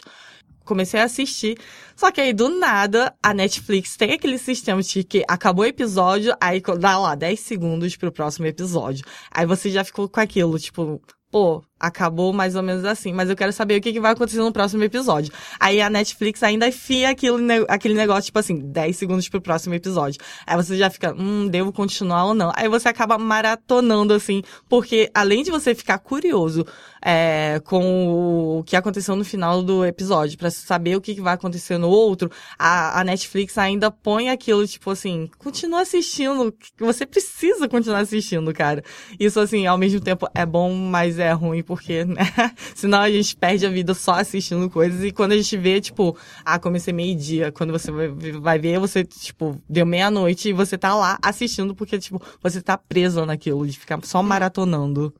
comecei 0.64 1.00
a 1.00 1.04
assistir. 1.04 1.58
Só 1.96 2.10
que 2.10 2.20
aí, 2.20 2.32
do 2.32 2.48
nada, 2.48 3.14
a 3.22 3.34
Netflix 3.34 3.96
tem 3.96 4.12
aquele 4.12 4.38
sistema 4.38 4.82
de 4.82 5.04
que 5.04 5.24
acabou 5.28 5.64
o 5.64 5.68
episódio, 5.68 6.34
aí 6.40 6.62
dá 6.78 6.98
lá 6.98 7.14
10 7.14 7.38
segundos 7.40 7.96
pro 7.96 8.12
próximo 8.12 8.46
episódio. 8.46 9.04
Aí 9.30 9.46
você 9.46 9.70
já 9.70 9.84
ficou 9.84 10.08
com 10.08 10.20
aquilo, 10.20 10.58
tipo, 10.58 11.00
pô, 11.30 11.62
acabou 11.82 12.32
mais 12.32 12.54
ou 12.54 12.62
menos 12.62 12.84
assim, 12.84 13.12
mas 13.12 13.28
eu 13.28 13.34
quero 13.34 13.52
saber 13.52 13.76
o 13.76 13.80
que, 13.80 13.92
que 13.92 13.98
vai 13.98 14.12
acontecer 14.12 14.38
no 14.38 14.52
próximo 14.52 14.84
episódio. 14.84 15.32
Aí 15.58 15.80
a 15.80 15.90
Netflix 15.90 16.40
ainda 16.44 16.68
enfia 16.68 17.10
aquilo, 17.10 17.38
aquele 17.68 17.94
negócio, 17.94 18.26
tipo 18.26 18.38
assim, 18.38 18.60
10 18.60 18.96
segundos 18.96 19.28
pro 19.28 19.40
próximo 19.40 19.74
episódio. 19.74 20.20
Aí 20.46 20.56
você 20.56 20.76
já 20.76 20.88
fica, 20.88 21.12
hum, 21.12 21.48
devo 21.48 21.72
continuar 21.72 22.26
ou 22.26 22.34
não? 22.34 22.52
Aí 22.54 22.68
você 22.68 22.88
acaba 22.88 23.18
maratonando, 23.18 24.14
assim, 24.14 24.42
porque 24.68 25.10
além 25.12 25.42
de 25.42 25.50
você 25.50 25.74
ficar 25.74 25.98
curioso 25.98 26.64
é, 27.04 27.60
com 27.64 28.58
o 28.58 28.62
que 28.64 28.76
aconteceu 28.76 29.16
no 29.16 29.24
final 29.24 29.60
do 29.60 29.84
episódio, 29.84 30.38
para 30.38 30.50
saber 30.50 30.96
o 30.96 31.00
que, 31.00 31.16
que 31.16 31.20
vai 31.20 31.34
acontecer 31.34 31.76
no 31.78 31.88
outro, 31.88 32.30
a, 32.56 33.00
a 33.00 33.04
Netflix 33.04 33.58
ainda 33.58 33.90
põe 33.90 34.30
aquilo, 34.30 34.64
tipo 34.68 34.88
assim, 34.90 35.28
continua 35.38 35.80
assistindo, 35.80 36.54
você 36.78 37.04
precisa 37.04 37.68
continuar 37.68 37.98
assistindo, 37.98 38.52
cara. 38.54 38.84
Isso, 39.18 39.40
assim, 39.40 39.66
ao 39.66 39.76
mesmo 39.76 40.00
tempo 40.00 40.28
é 40.32 40.46
bom, 40.46 40.72
mas 40.72 41.18
é 41.18 41.32
ruim, 41.32 41.62
porque, 41.72 42.04
né? 42.04 42.20
Senão 42.76 43.00
a 43.00 43.10
gente 43.10 43.34
perde 43.34 43.64
a 43.64 43.70
vida 43.70 43.94
só 43.94 44.12
assistindo 44.12 44.68
coisas. 44.68 45.02
E 45.02 45.10
quando 45.10 45.32
a 45.32 45.36
gente 45.38 45.56
vê, 45.56 45.80
tipo, 45.80 46.14
ah, 46.44 46.58
comecei 46.58 46.92
meio-dia. 46.92 47.50
Quando 47.50 47.72
você 47.72 47.90
vai 47.90 48.58
ver, 48.58 48.78
você, 48.78 49.02
tipo, 49.02 49.58
deu 49.66 49.86
meia-noite 49.86 50.50
e 50.50 50.52
você 50.52 50.76
tá 50.76 50.94
lá 50.94 51.18
assistindo 51.22 51.74
porque, 51.74 51.98
tipo, 51.98 52.20
você 52.42 52.60
tá 52.60 52.76
preso 52.76 53.24
naquilo, 53.24 53.66
de 53.66 53.78
ficar 53.78 53.98
só 54.04 54.22
maratonando. 54.22 55.14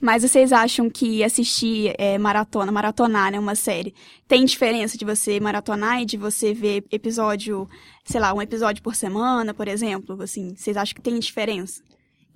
Mas 0.00 0.22
vocês 0.22 0.52
acham 0.52 0.90
que 0.90 1.22
assistir 1.22 1.94
é, 1.96 2.18
maratona, 2.18 2.72
maratonar, 2.72 3.30
né, 3.30 3.38
uma 3.38 3.54
série, 3.54 3.94
tem 4.26 4.44
diferença 4.44 4.98
de 4.98 5.04
você 5.04 5.38
maratonar 5.38 6.02
e 6.02 6.04
de 6.04 6.16
você 6.16 6.52
ver 6.52 6.84
episódio, 6.90 7.68
sei 8.04 8.20
lá, 8.20 8.34
um 8.34 8.42
episódio 8.42 8.82
por 8.82 8.96
semana, 8.96 9.54
por 9.54 9.68
exemplo? 9.68 10.20
Assim, 10.22 10.56
vocês 10.56 10.76
acham 10.76 10.94
que 10.96 11.02
tem 11.02 11.18
diferença? 11.20 11.82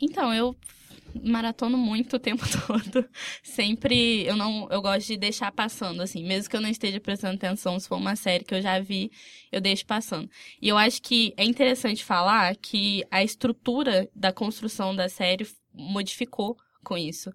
Então, 0.00 0.32
eu 0.32 0.56
maratono 1.22 1.76
muito 1.76 2.16
o 2.16 2.18
tempo 2.18 2.44
todo. 2.66 3.08
Sempre 3.42 4.24
eu 4.24 4.36
não 4.36 4.68
eu 4.70 4.80
gosto 4.80 5.08
de 5.08 5.16
deixar 5.16 5.52
passando 5.52 6.02
assim, 6.02 6.24
mesmo 6.24 6.50
que 6.50 6.56
eu 6.56 6.60
não 6.60 6.68
esteja 6.68 7.00
prestando 7.00 7.34
atenção, 7.34 7.78
se 7.78 7.88
for 7.88 7.96
uma 7.96 8.16
série 8.16 8.44
que 8.44 8.54
eu 8.54 8.62
já 8.62 8.78
vi, 8.78 9.10
eu 9.50 9.60
deixo 9.60 9.86
passando. 9.86 10.28
E 10.60 10.68
eu 10.68 10.76
acho 10.76 11.02
que 11.02 11.34
é 11.36 11.44
interessante 11.44 12.04
falar 12.04 12.56
que 12.56 13.04
a 13.10 13.22
estrutura 13.22 14.08
da 14.14 14.32
construção 14.32 14.94
da 14.94 15.08
série 15.08 15.46
modificou 15.74 16.56
com 16.82 16.96
isso. 16.96 17.30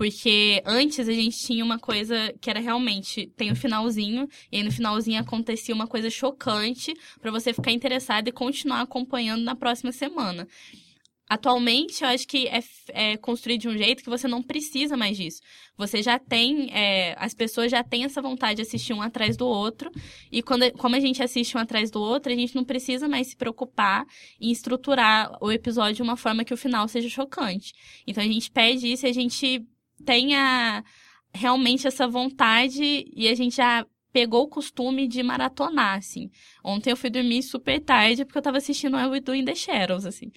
Porque 0.00 0.62
antes 0.64 1.10
a 1.10 1.12
gente 1.12 1.36
tinha 1.38 1.62
uma 1.62 1.78
coisa 1.78 2.32
que 2.40 2.48
era 2.48 2.58
realmente 2.58 3.26
tem 3.36 3.50
o 3.50 3.52
um 3.52 3.54
finalzinho, 3.54 4.26
e 4.50 4.56
aí 4.56 4.62
no 4.62 4.72
finalzinho 4.72 5.20
acontecia 5.20 5.74
uma 5.74 5.86
coisa 5.86 6.08
chocante 6.08 6.94
para 7.20 7.30
você 7.30 7.52
ficar 7.52 7.70
interessado 7.70 8.26
e 8.28 8.32
continuar 8.32 8.80
acompanhando 8.80 9.42
na 9.42 9.54
próxima 9.54 9.92
semana. 9.92 10.48
Atualmente, 11.30 12.02
eu 12.02 12.08
acho 12.08 12.26
que 12.26 12.48
é, 12.48 12.60
é, 12.88 13.16
construído 13.16 13.60
de 13.60 13.68
um 13.68 13.78
jeito 13.78 14.02
que 14.02 14.10
você 14.10 14.26
não 14.26 14.42
precisa 14.42 14.96
mais 14.96 15.16
disso. 15.16 15.40
Você 15.76 16.02
já 16.02 16.18
tem, 16.18 16.72
é, 16.72 17.14
as 17.16 17.34
pessoas 17.34 17.70
já 17.70 17.84
têm 17.84 18.02
essa 18.02 18.20
vontade 18.20 18.56
de 18.56 18.62
assistir 18.62 18.92
um 18.92 19.00
atrás 19.00 19.36
do 19.36 19.46
outro, 19.46 19.92
e 20.32 20.42
quando, 20.42 20.68
como 20.72 20.96
a 20.96 20.98
gente 20.98 21.22
assiste 21.22 21.56
um 21.56 21.60
atrás 21.60 21.88
do 21.88 22.00
outro, 22.00 22.32
a 22.32 22.34
gente 22.34 22.56
não 22.56 22.64
precisa 22.64 23.06
mais 23.06 23.28
se 23.28 23.36
preocupar 23.36 24.04
em 24.40 24.50
estruturar 24.50 25.30
o 25.40 25.52
episódio 25.52 25.94
de 25.94 26.02
uma 26.02 26.16
forma 26.16 26.44
que 26.44 26.52
o 26.52 26.56
final 26.56 26.88
seja 26.88 27.08
chocante. 27.08 27.74
Então 28.04 28.24
a 28.24 28.26
gente 28.26 28.50
pede 28.50 28.92
isso 28.92 29.06
e 29.06 29.10
a 29.10 29.14
gente 29.14 29.64
tenha 30.04 30.82
realmente 31.32 31.86
essa 31.86 32.08
vontade 32.08 33.08
e 33.14 33.28
a 33.28 33.36
gente 33.36 33.54
já 33.54 33.86
pegou 34.12 34.42
o 34.42 34.48
costume 34.48 35.06
de 35.06 35.22
maratonar, 35.22 35.98
assim. 35.98 36.28
Ontem 36.64 36.90
eu 36.90 36.96
fui 36.96 37.08
dormir 37.08 37.44
super 37.44 37.78
tarde 37.78 38.24
porque 38.24 38.38
eu 38.38 38.42
tava 38.42 38.58
assistindo 38.58 38.96
o 38.96 39.10
We 39.10 39.20
Do 39.20 39.32
in 39.32 39.44
the 39.44 39.54
Shadows, 39.54 40.04
assim 40.04 40.32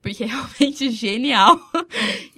porque 0.00 0.24
é 0.24 0.26
realmente 0.26 0.90
genial. 0.90 1.58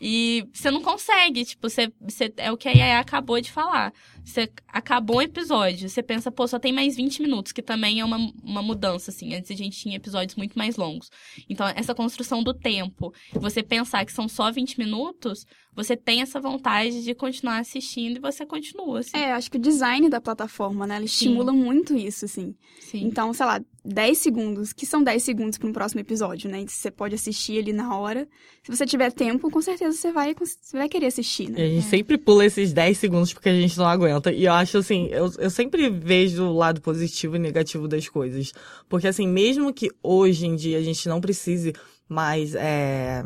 e 0.00 0.46
você 0.52 0.70
não 0.70 0.82
consegue, 0.82 1.44
tipo, 1.44 1.68
você, 1.68 1.92
você, 2.00 2.32
é 2.36 2.50
o 2.50 2.56
que 2.56 2.68
a 2.68 2.72
Yaya 2.72 2.98
acabou 2.98 3.40
de 3.40 3.50
falar. 3.50 3.92
Você 4.24 4.50
acabou 4.68 5.16
o 5.16 5.22
episódio, 5.22 5.88
você 5.88 6.02
pensa, 6.02 6.30
pô, 6.30 6.46
só 6.46 6.58
tem 6.58 6.72
mais 6.72 6.96
20 6.96 7.22
minutos, 7.22 7.52
que 7.52 7.62
também 7.62 8.00
é 8.00 8.04
uma, 8.04 8.18
uma 8.42 8.62
mudança, 8.62 9.10
assim. 9.10 9.34
Antes 9.34 9.50
a 9.50 9.54
gente 9.54 9.78
tinha 9.78 9.96
episódios 9.96 10.36
muito 10.36 10.56
mais 10.58 10.76
longos. 10.76 11.10
Então, 11.48 11.66
essa 11.68 11.94
construção 11.94 12.42
do 12.42 12.54
tempo, 12.54 13.12
você 13.32 13.62
pensar 13.62 14.04
que 14.04 14.12
são 14.12 14.28
só 14.28 14.50
20 14.50 14.78
minutos, 14.78 15.46
você 15.74 15.96
tem 15.96 16.20
essa 16.20 16.40
vontade 16.40 17.02
de 17.04 17.14
continuar 17.14 17.58
assistindo 17.58 18.16
e 18.16 18.20
você 18.20 18.44
continua, 18.44 19.00
assim. 19.00 19.16
É, 19.16 19.32
acho 19.32 19.50
que 19.50 19.56
o 19.56 19.60
design 19.60 20.08
da 20.08 20.20
plataforma, 20.20 20.86
né, 20.86 20.96
ele 20.96 21.04
estimula 21.06 21.52
muito 21.52 21.96
isso, 21.96 22.24
assim. 22.24 22.54
Sim. 22.80 23.04
Então, 23.04 23.32
sei 23.32 23.46
lá, 23.46 23.60
10 23.84 24.18
segundos, 24.18 24.72
que 24.72 24.84
são 24.84 25.02
10 25.02 25.22
segundos 25.22 25.58
para 25.58 25.68
um 25.68 25.72
próximo 25.72 26.00
episódio, 26.00 26.50
né? 26.50 26.64
Você 26.66 26.90
pode 26.90 27.14
assistir 27.14 27.58
ali 27.58 27.72
na 27.72 27.96
hora. 27.96 28.28
Se 28.62 28.70
você 28.70 28.84
tiver 28.84 29.10
tempo, 29.10 29.50
com 29.50 29.62
certeza 29.62 29.96
você 29.96 30.12
vai, 30.12 30.34
você 30.34 30.76
vai 30.76 30.88
querer 30.88 31.06
assistir, 31.06 31.48
né? 31.48 31.60
E 31.60 31.62
a 31.62 31.68
gente 31.68 31.86
é. 31.86 31.88
sempre 31.88 32.18
pula 32.18 32.44
esses 32.44 32.72
10 32.72 32.98
segundos 32.98 33.32
porque 33.32 33.48
a 33.48 33.54
gente 33.54 33.78
não 33.78 33.86
aguenta. 33.86 34.09
E 34.34 34.44
eu 34.44 34.52
acho 34.52 34.78
assim, 34.78 35.08
eu, 35.10 35.30
eu 35.38 35.50
sempre 35.50 35.88
vejo 35.88 36.44
o 36.44 36.56
lado 36.56 36.80
positivo 36.80 37.36
e 37.36 37.38
negativo 37.38 37.86
das 37.86 38.08
coisas. 38.08 38.52
Porque 38.88 39.08
assim, 39.08 39.26
mesmo 39.26 39.72
que 39.72 39.90
hoje 40.02 40.46
em 40.46 40.56
dia 40.56 40.78
a 40.78 40.82
gente 40.82 41.08
não 41.08 41.20
precise 41.20 41.72
mais 42.08 42.54
é, 42.54 43.22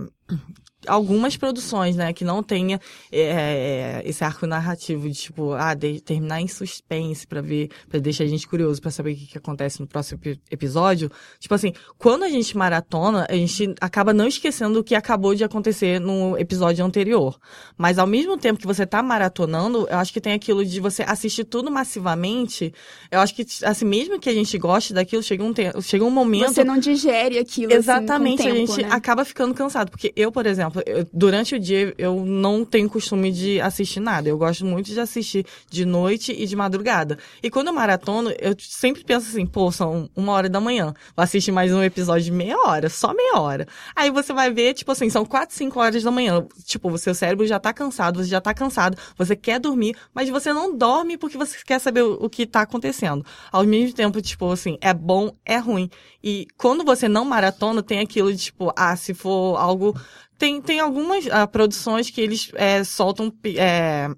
algumas 0.86 1.36
produções, 1.36 1.96
né, 1.96 2.12
que 2.12 2.24
não 2.24 2.42
tenha 2.42 2.80
é, 3.10 4.02
esse 4.04 4.24
arco 4.24 4.46
narrativo 4.46 5.08
de 5.08 5.14
tipo, 5.14 5.52
ah, 5.52 5.74
de, 5.74 6.00
terminar 6.00 6.40
em 6.40 6.48
suspense 6.48 7.26
para 7.26 7.40
ver, 7.40 7.70
para 7.88 8.00
deixar 8.00 8.24
a 8.24 8.26
gente 8.26 8.46
curioso 8.46 8.80
para 8.80 8.90
saber 8.90 9.12
o 9.12 9.16
que, 9.16 9.26
que 9.26 9.38
acontece 9.38 9.80
no 9.80 9.86
próximo 9.86 10.20
episódio. 10.50 11.10
Tipo 11.38 11.54
assim, 11.54 11.72
quando 11.98 12.24
a 12.24 12.28
gente 12.28 12.56
maratona, 12.56 13.26
a 13.28 13.34
gente 13.34 13.74
acaba 13.80 14.12
não 14.12 14.26
esquecendo 14.26 14.80
o 14.80 14.84
que 14.84 14.94
acabou 14.94 15.34
de 15.34 15.44
acontecer 15.44 16.00
no 16.00 16.38
episódio 16.38 16.84
anterior. 16.84 17.38
Mas 17.76 17.98
ao 17.98 18.06
mesmo 18.06 18.36
tempo 18.36 18.60
que 18.60 18.66
você 18.66 18.86
tá 18.86 19.02
maratonando, 19.02 19.86
eu 19.90 19.98
acho 19.98 20.12
que 20.12 20.20
tem 20.20 20.32
aquilo 20.32 20.64
de 20.64 20.80
você 20.80 21.02
assistir 21.02 21.44
tudo 21.44 21.70
massivamente. 21.70 22.72
Eu 23.10 23.20
acho 23.20 23.34
que 23.34 23.46
assim, 23.64 23.84
mesmo 23.84 24.18
que 24.18 24.28
a 24.28 24.34
gente 24.34 24.56
goste 24.58 24.92
daquilo, 24.92 25.22
chega 25.22 25.42
um 25.42 25.52
tempo, 25.52 25.80
chega 25.82 26.04
um 26.04 26.10
momento 26.10 26.52
Você 26.52 26.64
não 26.64 26.78
digere 26.78 27.38
aquilo 27.38 27.72
Exatamente, 27.72 28.42
assim, 28.42 28.50
a 28.50 28.54
tempo, 28.54 28.72
gente 28.74 28.86
né? 28.86 28.94
acaba 28.94 29.24
ficando 29.24 29.54
cansado, 29.54 29.90
porque 29.90 30.12
eu, 30.16 30.30
por 30.30 30.46
exemplo, 30.46 30.73
durante 31.12 31.54
o 31.54 31.60
dia 31.60 31.94
eu 31.98 32.24
não 32.24 32.64
tenho 32.64 32.88
costume 32.88 33.30
de 33.30 33.60
assistir 33.60 34.00
nada. 34.00 34.28
Eu 34.28 34.38
gosto 34.38 34.64
muito 34.64 34.90
de 34.90 35.00
assistir 35.00 35.46
de 35.70 35.84
noite 35.84 36.32
e 36.32 36.46
de 36.46 36.56
madrugada. 36.56 37.18
E 37.42 37.50
quando 37.50 37.68
eu 37.68 37.72
maratono, 37.72 38.30
eu 38.38 38.54
sempre 38.58 39.04
penso 39.04 39.28
assim, 39.28 39.46
pô, 39.46 39.70
são 39.70 40.08
uma 40.14 40.32
hora 40.32 40.48
da 40.48 40.60
manhã. 40.60 40.94
Vou 41.16 41.22
assistir 41.22 41.52
mais 41.52 41.72
um 41.72 41.82
episódio 41.82 42.24
de 42.24 42.32
meia 42.32 42.58
hora, 42.58 42.88
só 42.88 43.12
meia 43.14 43.38
hora. 43.38 43.66
Aí 43.94 44.10
você 44.10 44.32
vai 44.32 44.50
ver, 44.50 44.74
tipo 44.74 44.90
assim, 44.92 45.10
são 45.10 45.24
quatro, 45.24 45.54
cinco 45.54 45.80
horas 45.80 46.02
da 46.02 46.10
manhã. 46.10 46.46
Tipo, 46.64 46.90
o 46.90 46.98
seu 46.98 47.14
cérebro 47.14 47.46
já 47.46 47.58
tá 47.58 47.72
cansado, 47.72 48.22
você 48.22 48.30
já 48.30 48.40
tá 48.40 48.54
cansado, 48.54 48.96
você 49.16 49.36
quer 49.36 49.58
dormir, 49.60 49.96
mas 50.14 50.28
você 50.28 50.52
não 50.52 50.76
dorme 50.76 51.16
porque 51.16 51.36
você 51.36 51.58
quer 51.64 51.78
saber 51.78 52.02
o, 52.02 52.14
o 52.24 52.30
que 52.30 52.46
tá 52.46 52.62
acontecendo. 52.62 53.24
Ao 53.50 53.64
mesmo 53.64 53.94
tempo, 53.94 54.20
tipo 54.20 54.50
assim, 54.50 54.78
é 54.80 54.92
bom, 54.92 55.32
é 55.44 55.58
ruim. 55.58 55.90
E 56.22 56.46
quando 56.56 56.84
você 56.84 57.08
não 57.08 57.24
maratona, 57.24 57.82
tem 57.82 58.00
aquilo 58.00 58.32
de, 58.32 58.38
tipo, 58.38 58.72
ah, 58.76 58.96
se 58.96 59.12
for 59.12 59.56
algo 59.56 59.94
tem, 60.38 60.60
tem 60.60 60.80
algumas 60.80 61.26
uh, 61.26 61.48
produções 61.50 62.10
que 62.10 62.20
eles 62.20 62.50
é, 62.54 62.82
soltam. 62.84 63.32
É, 63.56 64.10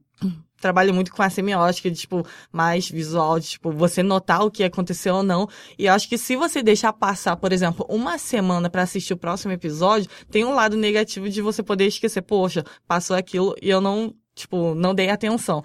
trabalham 0.58 0.94
muito 0.94 1.12
com 1.12 1.22
a 1.22 1.30
semiótica, 1.30 1.90
de, 1.90 2.00
tipo, 2.00 2.26
mais 2.50 2.88
visual, 2.88 3.38
de, 3.38 3.48
tipo, 3.48 3.70
você 3.70 4.02
notar 4.02 4.44
o 4.44 4.50
que 4.50 4.64
aconteceu 4.64 5.16
ou 5.16 5.22
não. 5.22 5.48
E 5.78 5.86
eu 5.86 5.92
acho 5.92 6.08
que 6.08 6.18
se 6.18 6.34
você 6.34 6.62
deixar 6.62 6.92
passar, 6.92 7.36
por 7.36 7.52
exemplo, 7.52 7.86
uma 7.88 8.18
semana 8.18 8.68
para 8.70 8.82
assistir 8.82 9.12
o 9.12 9.18
próximo 9.18 9.52
episódio, 9.52 10.10
tem 10.30 10.44
um 10.44 10.54
lado 10.54 10.76
negativo 10.76 11.28
de 11.28 11.42
você 11.42 11.62
poder 11.62 11.86
esquecer, 11.86 12.22
poxa, 12.22 12.64
passou 12.86 13.14
aquilo 13.14 13.54
e 13.60 13.68
eu 13.68 13.80
não, 13.80 14.14
tipo, 14.34 14.74
não 14.74 14.94
dei 14.94 15.10
atenção 15.10 15.62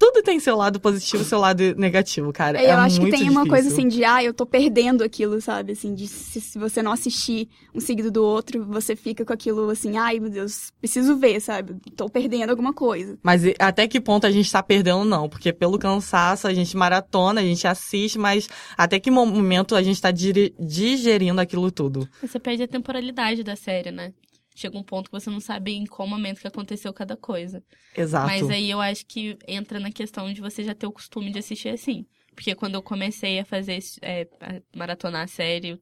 tudo 0.00 0.22
tem 0.22 0.40
seu 0.40 0.56
lado 0.56 0.80
positivo 0.80 1.22
e 1.22 1.26
seu 1.26 1.38
lado 1.38 1.74
negativo, 1.76 2.32
cara. 2.32 2.58
É, 2.58 2.64
eu 2.64 2.70
é 2.70 2.72
acho 2.72 2.96
que 2.98 3.10
tem 3.10 3.20
difícil. 3.20 3.32
uma 3.32 3.46
coisa 3.46 3.68
assim 3.68 3.86
de, 3.86 4.02
ah, 4.02 4.24
eu 4.24 4.32
tô 4.32 4.46
perdendo 4.46 5.04
aquilo, 5.04 5.42
sabe? 5.42 5.72
Assim, 5.72 5.94
de 5.94 6.08
se, 6.08 6.40
se, 6.40 6.58
você 6.58 6.82
não 6.82 6.90
assistir 6.90 7.50
um 7.74 7.80
seguido 7.80 8.10
do 8.10 8.24
outro, 8.24 8.64
você 8.64 8.96
fica 8.96 9.26
com 9.26 9.32
aquilo 9.34 9.68
assim, 9.68 9.98
ai 9.98 10.18
meu 10.18 10.30
Deus, 10.30 10.72
preciso 10.80 11.16
ver, 11.18 11.38
sabe? 11.38 11.76
Tô 11.94 12.08
perdendo 12.08 12.48
alguma 12.48 12.72
coisa. 12.72 13.18
Mas 13.22 13.42
até 13.58 13.86
que 13.86 14.00
ponto 14.00 14.26
a 14.26 14.30
gente 14.30 14.50
tá 14.50 14.62
perdendo, 14.62 15.04
não? 15.04 15.28
Porque 15.28 15.52
pelo 15.52 15.78
cansaço 15.78 16.48
a 16.48 16.54
gente 16.54 16.74
maratona, 16.78 17.42
a 17.42 17.44
gente 17.44 17.68
assiste, 17.68 18.18
mas 18.18 18.48
até 18.78 18.98
que 18.98 19.10
momento 19.10 19.76
a 19.76 19.82
gente 19.82 20.00
tá 20.00 20.10
digerindo 20.10 21.42
aquilo 21.42 21.70
tudo? 21.70 22.08
Você 22.22 22.38
perde 22.40 22.62
a 22.62 22.68
temporalidade 22.68 23.44
da 23.44 23.54
série, 23.54 23.90
né? 23.90 24.14
Chega 24.54 24.76
um 24.76 24.82
ponto 24.82 25.10
que 25.10 25.18
você 25.18 25.30
não 25.30 25.40
sabe 25.40 25.72
em 25.72 25.86
qual 25.86 26.06
momento 26.06 26.40
que 26.40 26.46
aconteceu 26.46 26.92
cada 26.92 27.16
coisa. 27.16 27.62
Exato. 27.96 28.26
Mas 28.26 28.48
aí 28.48 28.70
eu 28.70 28.80
acho 28.80 29.06
que 29.06 29.38
entra 29.46 29.78
na 29.80 29.90
questão 29.90 30.32
de 30.32 30.40
você 30.40 30.64
já 30.64 30.74
ter 30.74 30.86
o 30.86 30.92
costume 30.92 31.30
de 31.30 31.38
assistir 31.38 31.68
assim. 31.68 32.06
Porque 32.34 32.54
quando 32.54 32.74
eu 32.74 32.82
comecei 32.82 33.38
a 33.38 33.44
fazer, 33.44 33.78
é, 34.02 34.28
a 34.40 34.78
maratonar 34.78 35.22
a 35.22 35.26
série, 35.26 35.80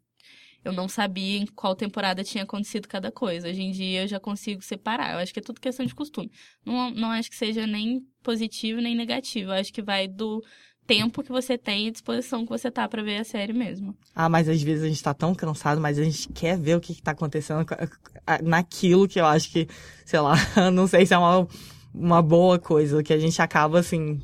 eu 0.64 0.72
não 0.72 0.88
sabia 0.88 1.38
em 1.38 1.46
qual 1.46 1.74
temporada 1.74 2.24
tinha 2.24 2.44
acontecido 2.44 2.88
cada 2.88 3.12
coisa. 3.12 3.48
Hoje 3.48 3.62
em 3.62 3.70
dia 3.70 4.02
eu 4.02 4.08
já 4.08 4.18
consigo 4.18 4.62
separar. 4.62 5.12
Eu 5.12 5.18
acho 5.18 5.32
que 5.32 5.38
é 5.38 5.42
tudo 5.42 5.60
questão 5.60 5.86
de 5.86 5.94
costume. 5.94 6.30
Não, 6.64 6.90
não 6.90 7.10
acho 7.10 7.30
que 7.30 7.36
seja 7.36 7.66
nem 7.66 8.06
positivo 8.22 8.80
nem 8.80 8.94
negativo. 8.94 9.50
Eu 9.50 9.54
acho 9.54 9.72
que 9.72 9.82
vai 9.82 10.08
do 10.08 10.42
tempo 10.88 11.22
que 11.22 11.30
você 11.30 11.58
tem 11.58 11.86
e 11.86 11.90
disposição 11.90 12.44
que 12.44 12.48
você 12.48 12.70
tá 12.70 12.88
para 12.88 13.02
ver 13.02 13.18
a 13.18 13.24
série 13.24 13.52
mesmo. 13.52 13.94
Ah, 14.14 14.28
mas 14.28 14.48
às 14.48 14.62
vezes 14.62 14.82
a 14.82 14.88
gente 14.88 15.02
tá 15.02 15.12
tão 15.12 15.34
cansado, 15.34 15.78
mas 15.78 15.98
a 15.98 16.02
gente 16.02 16.26
quer 16.32 16.58
ver 16.58 16.76
o 16.76 16.80
que, 16.80 16.94
que 16.94 17.02
tá 17.02 17.10
acontecendo 17.10 17.66
naquilo 18.42 19.06
que 19.06 19.20
eu 19.20 19.26
acho 19.26 19.50
que, 19.50 19.68
sei 20.06 20.18
lá, 20.18 20.34
não 20.72 20.86
sei 20.86 21.04
se 21.04 21.12
é 21.12 21.18
uma, 21.18 21.46
uma 21.94 22.22
boa 22.22 22.58
coisa, 22.58 23.02
que 23.02 23.12
a 23.12 23.18
gente 23.18 23.40
acaba 23.42 23.80
assim, 23.80 24.22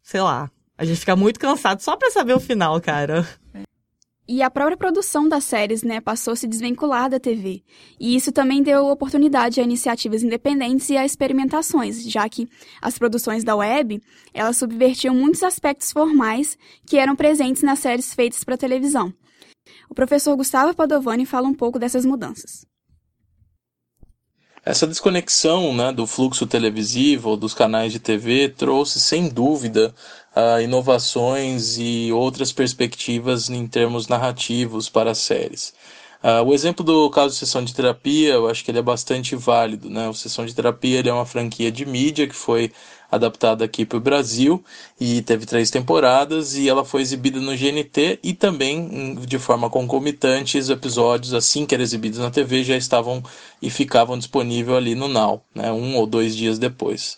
sei 0.00 0.20
lá, 0.20 0.48
a 0.78 0.84
gente 0.84 1.00
fica 1.00 1.16
muito 1.16 1.40
cansado 1.40 1.80
só 1.80 1.96
pra 1.96 2.12
saber 2.12 2.34
o 2.34 2.40
final, 2.40 2.80
cara. 2.80 3.26
E 4.26 4.42
a 4.42 4.50
própria 4.50 4.76
produção 4.76 5.28
das 5.28 5.44
séries, 5.44 5.82
né, 5.82 6.00
passou 6.00 6.32
a 6.32 6.36
se 6.36 6.46
desvincular 6.46 7.10
da 7.10 7.20
TV. 7.20 7.62
E 8.00 8.16
isso 8.16 8.32
também 8.32 8.62
deu 8.62 8.86
oportunidade 8.86 9.60
a 9.60 9.62
iniciativas 9.62 10.22
independentes 10.22 10.88
e 10.88 10.96
a 10.96 11.04
experimentações, 11.04 12.02
já 12.02 12.26
que 12.26 12.48
as 12.80 12.98
produções 12.98 13.44
da 13.44 13.54
web, 13.54 14.02
elas 14.32 14.56
subvertiam 14.56 15.14
muitos 15.14 15.42
aspectos 15.42 15.92
formais 15.92 16.56
que 16.86 16.96
eram 16.96 17.14
presentes 17.14 17.62
nas 17.62 17.80
séries 17.80 18.14
feitas 18.14 18.42
para 18.42 18.56
televisão. 18.56 19.12
O 19.90 19.94
professor 19.94 20.34
Gustavo 20.36 20.74
Padovani 20.74 21.26
fala 21.26 21.46
um 21.46 21.54
pouco 21.54 21.78
dessas 21.78 22.06
mudanças. 22.06 22.66
Essa 24.66 24.86
desconexão 24.86 25.74
né, 25.74 25.92
do 25.92 26.06
fluxo 26.06 26.46
televisivo, 26.46 27.36
dos 27.36 27.52
canais 27.52 27.92
de 27.92 27.98
TV, 27.98 28.48
trouxe, 28.48 28.98
sem 28.98 29.28
dúvida, 29.28 29.94
uh, 30.34 30.58
inovações 30.58 31.76
e 31.76 32.10
outras 32.10 32.50
perspectivas 32.50 33.50
em 33.50 33.66
termos 33.66 34.08
narrativos 34.08 34.88
para 34.88 35.10
as 35.10 35.18
séries. 35.18 35.74
Uh, 36.22 36.42
o 36.42 36.54
exemplo 36.54 36.82
do 36.82 37.10
caso 37.10 37.34
de 37.34 37.40
sessão 37.40 37.62
de 37.62 37.74
terapia, 37.74 38.32
eu 38.32 38.48
acho 38.48 38.64
que 38.64 38.70
ele 38.70 38.78
é 38.78 38.82
bastante 38.82 39.36
válido, 39.36 39.90
né? 39.90 40.08
O 40.08 40.14
sessão 40.14 40.46
de 40.46 40.54
terapia 40.54 40.98
ele 40.98 41.10
é 41.10 41.12
uma 41.12 41.26
franquia 41.26 41.70
de 41.70 41.84
mídia 41.84 42.26
que 42.26 42.34
foi 42.34 42.72
adaptada 43.14 43.64
aqui 43.64 43.84
para 43.84 43.98
o 43.98 44.00
Brasil 44.00 44.62
e 45.00 45.22
teve 45.22 45.46
três 45.46 45.70
temporadas 45.70 46.56
e 46.56 46.68
ela 46.68 46.84
foi 46.84 47.02
exibida 47.02 47.40
no 47.40 47.56
GNT 47.56 48.18
e 48.22 48.32
também 48.32 49.14
de 49.26 49.38
forma 49.38 49.70
concomitante 49.70 50.58
os 50.58 50.70
episódios 50.70 51.34
assim 51.34 51.66
que 51.66 51.74
eram 51.74 51.84
exibidos 51.84 52.18
na 52.18 52.30
TV 52.30 52.64
já 52.64 52.76
estavam 52.76 53.22
e 53.60 53.70
ficavam 53.70 54.18
disponíveis 54.18 54.76
ali 54.76 54.94
no 54.94 55.08
Now, 55.08 55.42
né? 55.54 55.72
Um 55.72 55.96
ou 55.96 56.06
dois 56.06 56.36
dias 56.36 56.58
depois. 56.58 57.16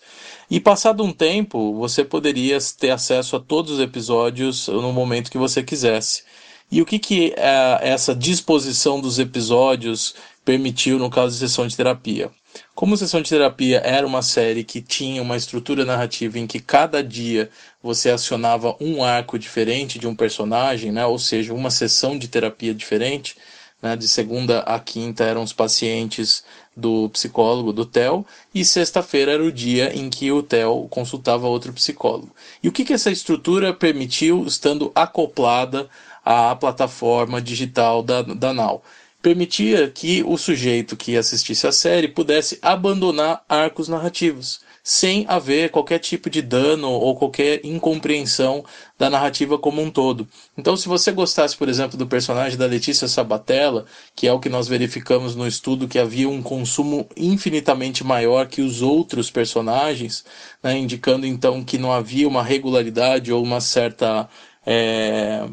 E 0.49 0.59
passado 0.59 1.03
um 1.03 1.11
tempo, 1.11 1.73
você 1.75 2.05
poderia 2.05 2.57
ter 2.79 2.91
acesso 2.91 3.35
a 3.35 3.39
todos 3.39 3.73
os 3.73 3.79
episódios 3.79 4.67
no 4.67 4.93
momento 4.93 5.29
que 5.29 5.37
você 5.37 5.61
quisesse. 5.61 6.23
E 6.71 6.81
o 6.81 6.85
que, 6.85 6.99
que 6.99 7.33
é 7.37 7.79
essa 7.81 8.13
disposição 8.13 8.99
dos 8.99 9.19
episódios 9.19 10.15
permitiu 10.47 10.97
no 10.97 11.09
caso 11.09 11.33
de 11.33 11.39
sessão 11.39 11.67
de 11.67 11.75
terapia? 11.75 12.31
Como 12.73 12.95
Sessão 12.95 13.21
de 13.21 13.29
Terapia 13.29 13.81
era 13.83 14.07
uma 14.07 14.21
série 14.21 14.63
que 14.63 14.81
tinha 14.81 15.21
uma 15.21 15.35
estrutura 15.35 15.83
narrativa 15.83 16.39
em 16.39 16.47
que 16.47 16.61
cada 16.61 17.03
dia 17.03 17.49
você 17.83 18.09
acionava 18.09 18.73
um 18.79 19.03
arco 19.03 19.37
diferente 19.37 19.99
de 19.99 20.07
um 20.07 20.15
personagem, 20.15 20.89
né? 20.89 21.05
ou 21.05 21.19
seja, 21.19 21.53
uma 21.53 21.69
sessão 21.69 22.17
de 22.17 22.29
terapia 22.29 22.73
diferente, 22.73 23.35
né? 23.81 23.97
de 23.97 24.07
segunda 24.07 24.59
a 24.61 24.79
quinta 24.79 25.25
eram 25.25 25.43
os 25.43 25.51
pacientes 25.51 26.45
do 26.75 27.09
psicólogo, 27.09 27.73
do 27.73 27.85
Theo, 27.85 28.25
e 28.55 28.63
sexta-feira 28.63 29.33
era 29.33 29.43
o 29.43 29.51
dia 29.51 29.93
em 29.93 30.09
que 30.09 30.31
o 30.31 30.41
Theo 30.41 30.87
consultava 30.89 31.45
outro 31.45 31.73
psicólogo. 31.73 32.33
E 32.63 32.69
o 32.69 32.71
que, 32.71 32.85
que 32.85 32.93
essa 32.93 33.11
estrutura 33.11 33.73
permitiu 33.73 34.45
estando 34.45 34.91
acoplada 34.95 35.89
à 36.23 36.55
plataforma 36.55 37.41
digital 37.41 38.01
da, 38.01 38.21
da 38.21 38.53
Now. 38.53 38.81
Permitia 39.27 39.89
que 39.89 40.23
o 40.25 40.37
sujeito 40.37 40.95
que 40.95 41.17
assistisse 41.17 41.67
a 41.67 41.71
série 41.73 42.07
pudesse 42.07 42.57
abandonar 42.61 43.43
arcos 43.49 43.89
narrativos, 43.89 44.61
sem 44.81 45.25
haver 45.27 45.69
qualquer 45.69 45.99
tipo 45.99 46.29
de 46.29 46.41
dano 46.41 46.89
ou 46.89 47.13
qualquer 47.13 47.59
incompreensão 47.65 48.63
da 48.97 49.09
narrativa 49.09 49.57
como 49.57 49.81
um 49.81 49.91
todo. 49.91 50.25
Então, 50.57 50.77
se 50.77 50.87
você 50.87 51.11
gostasse, 51.11 51.57
por 51.57 51.67
exemplo, 51.67 51.97
do 51.97 52.07
personagem 52.07 52.57
da 52.57 52.65
Letícia 52.65 53.05
Sabatella, 53.05 53.85
que 54.15 54.29
é 54.29 54.31
o 54.31 54.39
que 54.39 54.47
nós 54.47 54.65
verificamos 54.69 55.35
no 55.35 55.45
estudo 55.45 55.89
que 55.89 55.99
havia 55.99 56.29
um 56.29 56.41
consumo 56.41 57.05
infinitamente 57.17 58.05
maior 58.05 58.47
que 58.47 58.61
os 58.61 58.81
outros 58.81 59.29
personagens, 59.29 60.23
né, 60.63 60.77
indicando 60.77 61.25
então 61.25 61.65
que 61.65 61.77
não 61.77 61.91
havia 61.91 62.29
uma 62.29 62.41
regularidade 62.41 63.29
ou 63.33 63.43
uma 63.43 63.59
certa. 63.59 64.29
É 64.65 65.45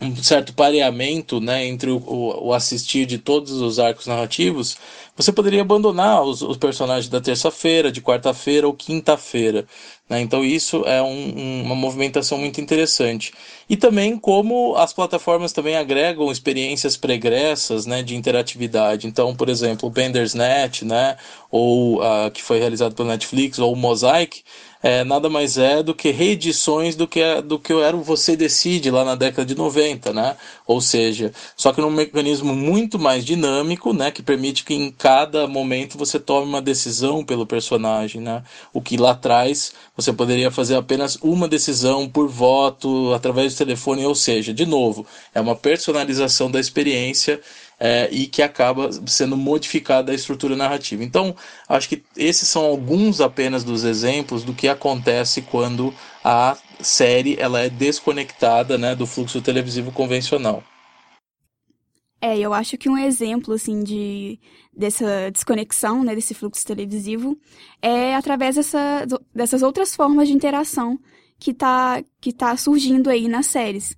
um 0.00 0.14
certo 0.16 0.52
pareamento 0.52 1.40
né, 1.40 1.66
entre 1.66 1.90
o, 1.90 2.02
o, 2.06 2.52
assistir 2.52 3.06
de 3.06 3.18
todos 3.18 3.52
os 3.52 3.78
arcos 3.78 4.06
narrativos, 4.06 4.76
você 5.16 5.32
poderia 5.32 5.62
abandonar 5.62 6.22
os, 6.22 6.42
os 6.42 6.58
personagens 6.58 7.08
da 7.08 7.20
terça-feira, 7.20 7.90
de 7.90 8.02
quarta-feira 8.02 8.66
ou 8.66 8.74
quinta-feira. 8.74 9.66
Né? 10.08 10.20
Então 10.20 10.44
isso 10.44 10.84
é 10.84 11.00
um, 11.02 11.38
um, 11.38 11.62
uma 11.62 11.74
movimentação 11.74 12.36
muito 12.36 12.60
interessante. 12.60 13.32
E 13.68 13.76
também 13.76 14.18
como 14.18 14.76
as 14.76 14.92
plataformas 14.92 15.52
também 15.52 15.76
agregam 15.76 16.30
experiências 16.30 16.96
pregressas 16.96 17.86
né, 17.86 18.02
de 18.02 18.14
interatividade. 18.14 19.06
Então, 19.06 19.34
por 19.34 19.48
exemplo, 19.48 19.88
o 19.88 19.92
Bendersnet, 19.92 20.84
né, 20.84 21.16
ou 21.50 22.02
uh, 22.02 22.30
que 22.30 22.42
foi 22.42 22.58
realizado 22.58 22.94
pela 22.94 23.08
Netflix, 23.08 23.58
ou 23.58 23.72
o 23.72 23.76
Mosaic, 23.76 24.42
é, 24.82 25.04
nada 25.04 25.28
mais 25.28 25.58
é 25.58 25.82
do 25.82 25.94
que 25.94 26.10
reedições 26.10 26.94
do 26.94 27.06
que, 27.08 27.20
do 27.42 27.58
que 27.58 27.72
era 27.72 27.96
o 27.96 28.02
Você 28.02 28.36
Decide 28.36 28.90
lá 28.90 29.04
na 29.04 29.14
década 29.14 29.44
de 29.44 29.54
90, 29.54 30.12
né? 30.12 30.36
Ou 30.66 30.80
seja, 30.80 31.32
só 31.56 31.72
que 31.72 31.80
num 31.80 31.90
mecanismo 31.90 32.54
muito 32.54 32.98
mais 32.98 33.24
dinâmico, 33.24 33.92
né? 33.92 34.10
Que 34.10 34.22
permite 34.22 34.64
que 34.64 34.74
em 34.74 34.90
cada 34.90 35.46
momento 35.46 35.98
você 35.98 36.18
tome 36.18 36.46
uma 36.46 36.62
decisão 36.62 37.24
pelo 37.24 37.46
personagem, 37.46 38.20
né? 38.20 38.42
O 38.72 38.80
que 38.80 38.96
lá 38.96 39.12
atrás 39.12 39.72
você 39.96 40.12
poderia 40.12 40.50
fazer 40.50 40.76
apenas 40.76 41.16
uma 41.22 41.48
decisão 41.48 42.08
por 42.08 42.28
voto, 42.28 43.12
através 43.14 43.54
do 43.54 43.58
telefone, 43.58 44.04
ou 44.04 44.14
seja, 44.14 44.52
de 44.52 44.66
novo, 44.66 45.06
é 45.34 45.40
uma 45.40 45.56
personalização 45.56 46.50
da 46.50 46.60
experiência 46.60 47.40
é, 47.78 48.08
e 48.10 48.26
que 48.26 48.42
acaba 48.42 48.90
sendo 49.06 49.36
modificada 49.36 50.12
a 50.12 50.14
estrutura 50.14 50.56
narrativa. 50.56 51.04
Então, 51.04 51.34
acho 51.68 51.88
que 51.88 52.02
esses 52.16 52.48
são 52.48 52.64
alguns 52.64 53.20
apenas 53.20 53.62
dos 53.62 53.84
exemplos 53.84 54.44
do 54.44 54.54
que 54.54 54.68
acontece 54.68 55.42
quando 55.42 55.94
a 56.24 56.56
série 56.80 57.36
ela 57.38 57.60
é 57.60 57.68
desconectada 57.68 58.76
né, 58.76 58.94
do 58.94 59.06
fluxo 59.06 59.40
televisivo 59.40 59.92
convencional. 59.92 60.62
É, 62.20 62.38
eu 62.38 62.52
acho 62.54 62.78
que 62.78 62.88
um 62.88 62.96
exemplo, 62.96 63.54
assim, 63.54 63.82
de, 63.82 64.40
dessa 64.74 65.30
desconexão, 65.30 66.02
né, 66.02 66.14
desse 66.14 66.34
fluxo 66.34 66.64
televisivo, 66.64 67.38
é 67.80 68.14
através 68.14 68.56
dessa, 68.56 69.06
dessas 69.34 69.62
outras 69.62 69.94
formas 69.94 70.26
de 70.26 70.34
interação 70.34 70.98
que 71.38 71.52
tá, 71.52 72.02
que 72.20 72.32
tá 72.32 72.56
surgindo 72.56 73.10
aí 73.10 73.28
nas 73.28 73.46
séries. 73.46 73.96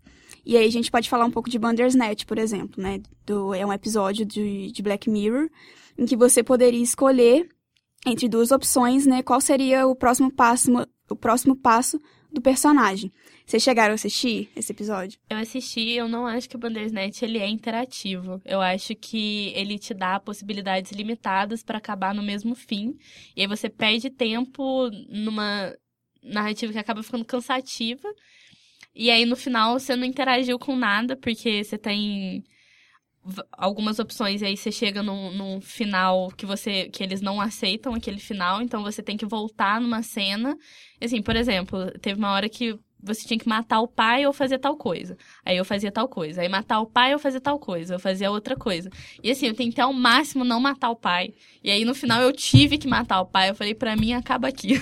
E 0.48 0.56
aí 0.56 0.66
a 0.66 0.70
gente 0.70 0.90
pode 0.90 1.10
falar 1.10 1.26
um 1.26 1.30
pouco 1.30 1.50
de 1.50 1.58
Bandersnatch, 1.58 2.24
por 2.24 2.38
exemplo, 2.38 2.82
né? 2.82 3.02
Do, 3.26 3.52
é 3.52 3.66
um 3.66 3.72
episódio 3.72 4.24
de, 4.24 4.72
de 4.72 4.82
Black 4.82 5.10
Mirror 5.10 5.50
em 5.98 6.06
que 6.06 6.16
você 6.16 6.42
poderia 6.42 6.82
escolher 6.82 7.46
entre 8.06 8.30
duas 8.30 8.50
opções, 8.50 9.04
né? 9.04 9.22
Qual 9.22 9.42
seria 9.42 9.86
o 9.86 9.94
próximo 9.94 10.32
passo, 10.32 10.72
o 11.10 11.14
próximo 11.14 11.54
passo 11.54 12.00
do 12.32 12.40
personagem. 12.40 13.12
Vocês 13.44 13.62
chegaram 13.62 13.92
a 13.92 13.96
assistir 13.96 14.50
esse 14.56 14.72
episódio? 14.72 15.20
Eu 15.28 15.36
assisti, 15.36 15.90
eu 15.90 16.08
não 16.08 16.26
acho 16.26 16.48
que 16.48 16.56
o 16.56 16.58
Bandersnatch 16.58 17.20
ele 17.20 17.36
é 17.36 17.46
interativo. 17.46 18.40
Eu 18.42 18.62
acho 18.62 18.94
que 18.94 19.52
ele 19.54 19.78
te 19.78 19.92
dá 19.92 20.18
possibilidades 20.18 20.92
limitadas 20.92 21.62
para 21.62 21.76
acabar 21.76 22.14
no 22.14 22.22
mesmo 22.22 22.54
fim. 22.54 22.96
E 23.36 23.42
aí 23.42 23.46
você 23.46 23.68
perde 23.68 24.08
tempo 24.08 24.88
numa 25.10 25.74
narrativa 26.22 26.72
que 26.72 26.78
acaba 26.78 27.02
ficando 27.02 27.26
cansativa 27.26 28.08
e 28.94 29.10
aí 29.10 29.24
no 29.24 29.36
final 29.36 29.78
você 29.78 29.94
não 29.96 30.04
interagiu 30.04 30.58
com 30.58 30.76
nada, 30.76 31.16
porque 31.16 31.62
você 31.62 31.78
tem 31.78 32.44
algumas 33.52 33.98
opções 33.98 34.40
e 34.40 34.46
aí 34.46 34.56
você 34.56 34.72
chega 34.72 35.02
num, 35.02 35.32
num, 35.32 35.60
final 35.60 36.28
que 36.30 36.46
você 36.46 36.88
que 36.88 37.02
eles 37.02 37.20
não 37.20 37.40
aceitam 37.40 37.94
aquele 37.94 38.18
final, 38.18 38.62
então 38.62 38.82
você 38.82 39.02
tem 39.02 39.16
que 39.16 39.26
voltar 39.26 39.80
numa 39.80 40.02
cena. 40.02 40.56
Assim, 41.02 41.22
por 41.22 41.36
exemplo, 41.36 41.90
teve 42.00 42.18
uma 42.18 42.32
hora 42.32 42.48
que 42.48 42.78
você 43.00 43.26
tinha 43.26 43.38
que 43.38 43.48
matar 43.48 43.80
o 43.80 43.86
pai 43.86 44.26
ou 44.26 44.32
fazer 44.32 44.58
tal 44.58 44.76
coisa. 44.76 45.16
Aí 45.44 45.56
eu 45.56 45.64
fazia 45.64 45.90
tal 45.90 46.08
coisa. 46.08 46.40
Aí 46.40 46.48
matar 46.48 46.80
o 46.80 46.86
pai 46.86 47.12
ou 47.12 47.18
fazer 47.18 47.40
tal 47.40 47.58
coisa. 47.58 47.94
Eu 47.94 47.98
fazia 47.98 48.30
outra 48.30 48.56
coisa. 48.56 48.90
E 49.22 49.30
assim, 49.30 49.46
eu 49.46 49.54
tentei 49.54 49.82
ao 49.82 49.92
máximo 49.92 50.44
não 50.44 50.60
matar 50.60 50.90
o 50.90 50.96
pai. 50.96 51.32
E 51.62 51.70
aí 51.70 51.84
no 51.84 51.94
final 51.94 52.20
eu 52.20 52.32
tive 52.32 52.76
que 52.76 52.88
matar 52.88 53.20
o 53.20 53.26
pai. 53.26 53.50
Eu 53.50 53.54
falei, 53.54 53.74
pra 53.74 53.96
mim 53.96 54.12
acaba 54.12 54.48
aqui. 54.48 54.80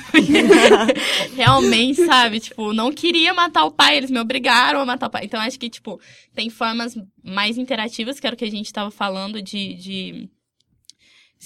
Realmente, 1.37 2.05
sabe? 2.07 2.41
Tipo, 2.41 2.73
não 2.73 2.91
queria 2.91 3.35
matar 3.35 3.65
o 3.65 3.71
pai. 3.71 3.99
Eles 3.99 4.11
me 4.11 4.19
obrigaram 4.19 4.81
a 4.81 4.87
matar 4.87 5.09
o 5.09 5.11
pai. 5.11 5.25
Então 5.25 5.41
acho 5.41 5.59
que, 5.59 5.69
tipo, 5.69 6.01
tem 6.35 6.49
formas 6.49 6.97
mais 7.23 7.59
interativas, 7.59 8.19
que 8.19 8.27
era 8.27 8.35
o 8.35 8.39
que 8.39 8.45
a 8.45 8.51
gente 8.51 8.73
tava 8.73 8.91
falando 8.91 9.43
de, 9.43 9.75
de 9.75 10.31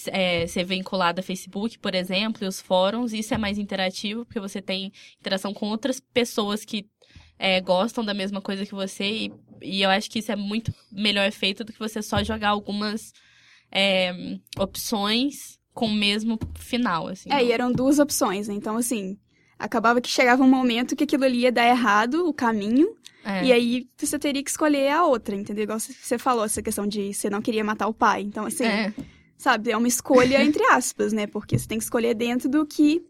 é, 0.07 0.46
ser 0.46 0.64
vinculado 0.64 1.20
a 1.20 1.22
Facebook, 1.22 1.79
por 1.79 1.94
exemplo, 1.94 2.44
e 2.44 2.46
os 2.48 2.61
fóruns. 2.61 3.12
Isso 3.12 3.35
é 3.35 3.38
mais 3.38 3.59
interativo, 3.59 4.24
porque 4.24 4.40
você 4.40 4.62
tem 4.62 4.92
interação 5.18 5.53
com 5.53 5.68
outras 5.68 6.00
pessoas 6.00 6.64
que 6.64 6.87
é, 7.38 7.61
gostam 7.61 8.05
da 8.05 8.14
mesma 8.14 8.40
coisa 8.40 8.64
que 8.64 8.74
você. 8.74 9.05
E, 9.05 9.33
e, 9.62 9.83
eu 9.83 9.90
acho 9.90 10.11
que 10.11 10.20
isso 10.20 10.31
é 10.31 10.37
muito 10.37 10.72
melhor 10.92 11.31
feito 11.33 11.64
do 11.64 11.72
que 11.72 11.79
você 11.79 12.03
só 12.03 12.22
jogar 12.22 12.50
algumas 12.50 13.12
é, 13.72 14.12
opções 14.59 15.59
com 15.72 15.87
o 15.87 15.94
mesmo 15.94 16.38
final, 16.57 17.09
assim. 17.09 17.33
É, 17.33 17.44
e 17.44 17.53
eram 17.53 17.72
duas 17.72 17.98
opções, 17.98 18.48
né? 18.48 18.55
Então, 18.55 18.76
assim, 18.76 19.18
acabava 19.59 20.00
que 20.00 20.09
chegava 20.09 20.42
um 20.42 20.48
momento 20.48 20.94
que 20.94 21.05
aquilo 21.05 21.24
ali 21.24 21.40
ia 21.40 21.53
dar 21.53 21.66
errado, 21.66 22.26
o 22.29 22.35
caminho, 22.35 22.94
é. 23.24 23.44
e 23.44 23.53
aí 23.53 23.88
você 23.96 24.18
teria 24.18 24.42
que 24.42 24.50
escolher 24.50 24.90
a 24.90 25.05
outra, 25.05 25.35
entendeu? 25.35 25.64
Igual 25.64 25.79
você 25.79 26.18
falou, 26.18 26.44
essa 26.44 26.62
questão 26.62 26.87
de 26.87 27.14
você 27.14 27.31
não 27.31 27.40
queria 27.40 27.64
matar 27.64 27.87
o 27.87 27.94
pai. 27.94 28.22
Então, 28.22 28.44
assim, 28.44 28.64
é 28.64 28.92
sabe? 29.40 29.70
É 29.70 29.76
uma 29.76 29.88
escolha 29.88 30.42
entre 30.44 30.62
aspas, 30.64 31.12
né? 31.12 31.26
Porque 31.26 31.59
você 31.59 31.66
tem 31.66 31.79
que 31.79 31.85
escolher 31.85 32.14
dentro 32.14 32.48
do 32.48 32.66
que 32.66 33.03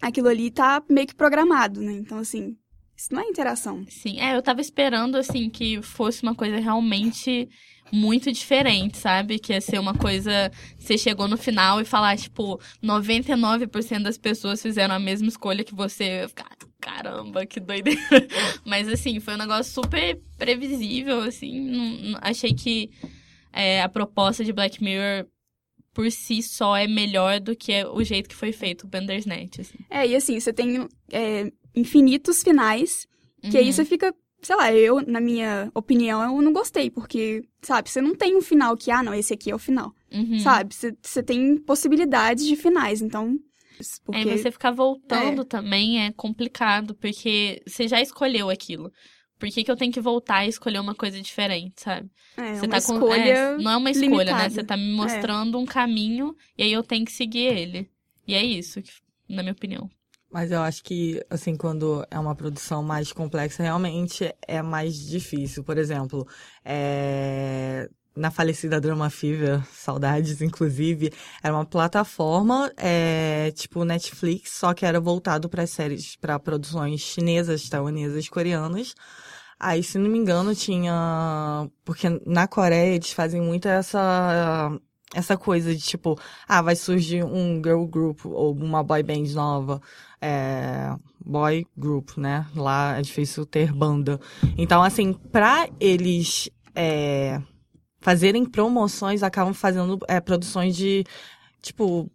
aquilo 0.00 0.28
ali 0.28 0.50
tá 0.50 0.82
meio 0.88 1.06
que 1.06 1.14
programado, 1.14 1.80
né? 1.80 1.92
Então, 1.92 2.18
assim, 2.18 2.56
isso 2.96 3.12
não 3.12 3.20
é 3.20 3.24
interação. 3.24 3.84
Sim, 3.88 4.18
é, 4.20 4.34
eu 4.34 4.42
tava 4.42 4.60
esperando, 4.60 5.16
assim, 5.16 5.48
que 5.48 5.80
fosse 5.82 6.22
uma 6.22 6.34
coisa 6.34 6.58
realmente 6.58 7.48
muito 7.92 8.32
diferente, 8.32 8.98
sabe? 8.98 9.38
Que 9.38 9.52
ia 9.52 9.60
ser 9.60 9.78
uma 9.78 9.94
coisa. 9.94 10.50
Você 10.78 10.98
chegou 10.98 11.28
no 11.28 11.36
final 11.36 11.80
e 11.80 11.84
falar, 11.84 12.16
tipo, 12.16 12.60
99% 12.82 14.02
das 14.02 14.18
pessoas 14.18 14.60
fizeram 14.60 14.94
a 14.94 14.98
mesma 14.98 15.28
escolha 15.28 15.62
que 15.62 15.74
você. 15.74 16.26
Caramba, 16.80 17.46
que 17.46 17.60
doideira. 17.60 18.00
Mas, 18.64 18.88
assim, 18.88 19.20
foi 19.20 19.34
um 19.34 19.38
negócio 19.38 19.72
super 19.72 20.20
previsível, 20.36 21.20
assim. 21.20 21.60
Não, 21.60 22.10
não, 22.12 22.18
achei 22.22 22.52
que 22.54 22.90
é, 23.52 23.82
a 23.82 23.88
proposta 23.88 24.44
de 24.44 24.52
Black 24.52 24.82
Mirror 24.82 25.26
por 25.96 26.12
si 26.12 26.42
só 26.42 26.76
é 26.76 26.86
melhor 26.86 27.40
do 27.40 27.56
que 27.56 27.82
o 27.86 28.04
jeito 28.04 28.28
que 28.28 28.36
foi 28.36 28.52
feito 28.52 28.84
o 28.84 28.86
Bandersnatch, 28.86 29.60
assim. 29.60 29.78
É, 29.88 30.06
e 30.06 30.14
assim, 30.14 30.38
você 30.38 30.52
tem 30.52 30.86
é, 31.10 31.50
infinitos 31.74 32.42
finais, 32.42 33.06
que 33.40 33.56
uhum. 33.56 33.64
aí 33.64 33.72
você 33.72 33.82
fica 33.82 34.14
sei 34.42 34.54
lá, 34.54 34.72
eu, 34.72 35.00
na 35.00 35.20
minha 35.20 35.72
opinião, 35.74 36.22
eu 36.22 36.42
não 36.42 36.52
gostei, 36.52 36.90
porque, 36.90 37.42
sabe, 37.62 37.88
você 37.88 38.02
não 38.02 38.14
tem 38.14 38.36
um 38.36 38.42
final 38.42 38.76
que, 38.76 38.90
ah, 38.90 39.02
não, 39.02 39.14
esse 39.14 39.32
aqui 39.32 39.50
é 39.50 39.54
o 39.54 39.58
final. 39.58 39.90
Uhum. 40.12 40.38
Sabe? 40.38 40.74
Você, 40.74 40.94
você 41.02 41.22
tem 41.22 41.56
possibilidades 41.56 42.44
de 42.46 42.54
finais, 42.54 43.00
então. 43.00 43.34
Porque... 44.04 44.20
Aí 44.20 44.38
você 44.38 44.50
ficar 44.52 44.70
voltando 44.70 45.44
também 45.44 46.04
é 46.04 46.12
complicado, 46.12 46.94
porque 46.94 47.62
você 47.66 47.88
já 47.88 48.00
escolheu 48.00 48.50
aquilo. 48.50 48.92
Por 49.38 49.48
que, 49.50 49.62
que 49.64 49.70
eu 49.70 49.76
tenho 49.76 49.92
que 49.92 50.00
voltar 50.00 50.44
e 50.44 50.48
escolher 50.48 50.80
uma 50.80 50.94
coisa 50.94 51.20
diferente, 51.20 51.82
sabe? 51.82 52.10
É, 52.36 52.54
Você 52.54 52.66
uma 52.66 52.80
tá 52.80 52.80
com. 52.80 52.94
escolha 52.94 53.30
é, 53.30 53.56
não 53.58 53.70
é 53.70 53.76
uma 53.76 53.90
escolha, 53.90 54.08
né? 54.08 54.22
limitada. 54.22 54.50
Você 54.50 54.64
tá 54.64 54.76
me 54.76 54.92
mostrando 54.92 55.58
um 55.58 55.66
caminho 55.66 56.34
e 56.56 56.62
aí 56.62 56.72
eu 56.72 56.82
tenho 56.82 57.04
que 57.04 57.12
seguir 57.12 57.40
ele. 57.46 57.90
E 58.26 58.34
é 58.34 58.42
isso, 58.42 58.80
que- 58.82 58.92
na 59.28 59.42
minha 59.42 59.52
opinião. 59.52 59.88
Mas 60.30 60.50
eu 60.50 60.60
acho 60.60 60.82
que, 60.82 61.22
assim, 61.30 61.56
quando 61.56 62.04
é 62.10 62.18
uma 62.18 62.34
produção 62.34 62.82
mais 62.82 63.12
complexa, 63.12 63.62
realmente 63.62 64.34
é 64.46 64.60
mais 64.60 64.94
difícil. 64.98 65.62
Por 65.62 65.78
exemplo, 65.78 66.26
é, 66.64 67.88
na 68.14 68.30
falecida 68.30 68.80
Drama 68.80 69.08
Fever, 69.08 69.62
saudades, 69.72 70.42
inclusive, 70.42 71.12
era 71.42 71.54
uma 71.54 71.64
plataforma, 71.64 72.72
é, 72.76 73.50
tipo 73.52 73.84
Netflix, 73.84 74.50
só 74.52 74.74
que 74.74 74.84
era 74.84 75.00
voltado 75.00 75.48
para 75.48 75.66
séries, 75.66 76.16
para 76.16 76.38
produções 76.38 77.00
chinesas, 77.02 77.68
taiwanesas, 77.68 78.28
coreanas. 78.28 78.94
Aí, 79.58 79.82
se 79.82 79.98
não 79.98 80.10
me 80.10 80.18
engano, 80.18 80.54
tinha. 80.54 81.68
Porque 81.84 82.08
na 82.26 82.46
Coreia 82.46 82.94
eles 82.94 83.12
fazem 83.12 83.40
muito 83.40 83.66
essa. 83.68 84.78
Essa 85.14 85.36
coisa 85.36 85.74
de 85.74 85.80
tipo, 85.80 86.18
ah, 86.48 86.60
vai 86.60 86.74
surgir 86.74 87.24
um 87.24 87.62
girl 87.64 87.86
group 87.86 88.26
ou 88.26 88.52
uma 88.52 88.82
boy 88.82 89.02
band 89.02 89.32
nova. 89.32 89.80
É, 90.20 90.92
boy 91.24 91.64
group, 91.76 92.16
né? 92.18 92.46
Lá 92.54 92.98
é 92.98 93.02
difícil 93.02 93.46
ter 93.46 93.72
banda. 93.72 94.20
Então, 94.58 94.82
assim, 94.82 95.12
pra 95.12 95.68
eles 95.80 96.50
é, 96.74 97.40
fazerem 98.00 98.44
promoções, 98.44 99.22
acabam 99.22 99.54
fazendo 99.54 99.98
é, 100.08 100.20
produções 100.20 100.76
de, 100.76 101.04
tipo, 101.62 102.10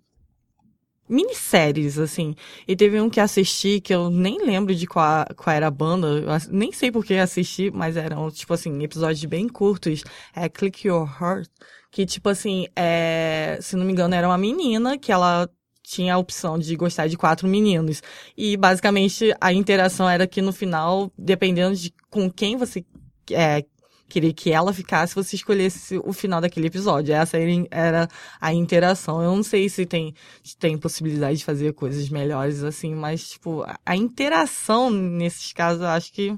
minisséries, 1.12 2.00
assim. 2.00 2.34
E 2.68 2.76
teve 2.76 3.00
um 3.02 3.10
que 3.10 3.20
assisti 3.20 3.82
que 3.82 3.94
eu 3.94 4.10
nem 4.10 4.44
lembro 4.44 4.74
de 4.74 4.88
qual, 4.88 5.26
qual 5.36 5.56
era 5.56 5.68
a 5.68 5.72
banda, 5.72 6.08
eu 6.08 6.28
nem 6.50 6.72
sei 6.72 6.92
por 6.92 7.06
que 7.06 7.16
assisti, 7.16 7.70
mas 7.70 7.98
eram, 7.98 8.32
tipo 8.32 8.54
assim, 8.54 8.82
episódios 8.84 9.26
bem 9.26 9.48
curtos. 9.50 10.04
É 10.34 10.48
Click 10.48 10.88
Your 10.88 11.08
Heart, 11.22 11.50
que, 11.92 12.06
tipo 12.06 12.30
assim, 12.30 12.68
é, 12.76 13.60
se 13.62 13.76
não 13.76 13.86
me 13.86 13.92
engano, 13.92 14.16
era 14.16 14.28
uma 14.28 14.38
menina 14.38 14.98
que 14.98 15.12
ela 15.12 15.50
tinha 15.84 16.16
a 16.16 16.18
opção 16.18 16.58
de 16.58 16.76
gostar 16.76 17.08
de 17.08 17.18
quatro 17.18 17.48
meninos. 17.48 18.02
E 18.38 18.56
basicamente 18.56 19.34
a 19.42 19.52
interação 19.52 20.10
era 20.10 20.26
que 20.26 20.42
no 20.42 20.54
final, 20.54 21.12
dependendo 21.18 21.76
de 21.76 21.94
com 22.10 22.32
quem 22.32 22.56
você 22.56 22.86
é, 23.30 23.66
queria 24.12 24.34
que 24.34 24.52
ela 24.52 24.74
ficasse, 24.74 25.16
você 25.16 25.36
escolhesse 25.36 26.00
o 26.04 26.12
final 26.12 26.42
daquele 26.42 26.68
episódio. 26.68 27.14
Essa 27.14 27.38
era, 27.72 28.08
a 28.40 28.54
interação. 28.54 29.22
Eu 29.22 29.36
não 29.36 29.44
sei 29.44 29.70
se 29.70 29.86
tem, 29.86 30.14
se 30.44 30.58
tem 30.58 30.78
possibilidade 30.78 31.40
de 31.40 31.46
fazer 31.46 31.74
coisas 31.74 32.10
melhores 32.10 32.64
assim, 32.64 32.94
mas, 32.94 33.30
tipo, 33.32 33.66
a, 33.86 33.96
interação 33.96 34.90
nesses 34.90 35.54
casos 35.54 35.82
eu 35.82 35.88
acho 35.88 36.12
que 36.12 36.38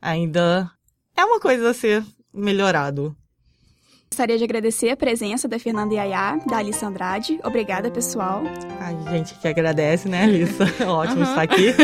ainda 0.00 0.70
é 1.16 1.24
uma 1.24 1.40
coisa 1.40 1.70
a 1.70 1.74
ser 1.74 2.04
melhorado. 2.32 3.16
Gostaria 4.10 4.38
de 4.38 4.44
agradecer 4.44 4.90
a 4.90 4.96
presença 4.96 5.48
da 5.48 5.58
Fernanda 5.58 5.94
Yaya, 5.94 6.38
da 6.46 6.58
Alice 6.58 6.84
Andrade. 6.84 7.40
Obrigada, 7.42 7.90
pessoal. 7.90 8.44
A 8.78 9.10
gente 9.10 9.34
que 9.34 9.48
agradece, 9.48 10.08
né, 10.08 10.22
Alissa? 10.24 10.64
Ótimo 10.86 11.22
Aham. 11.22 11.30
estar 11.30 11.42
aqui. 11.42 11.74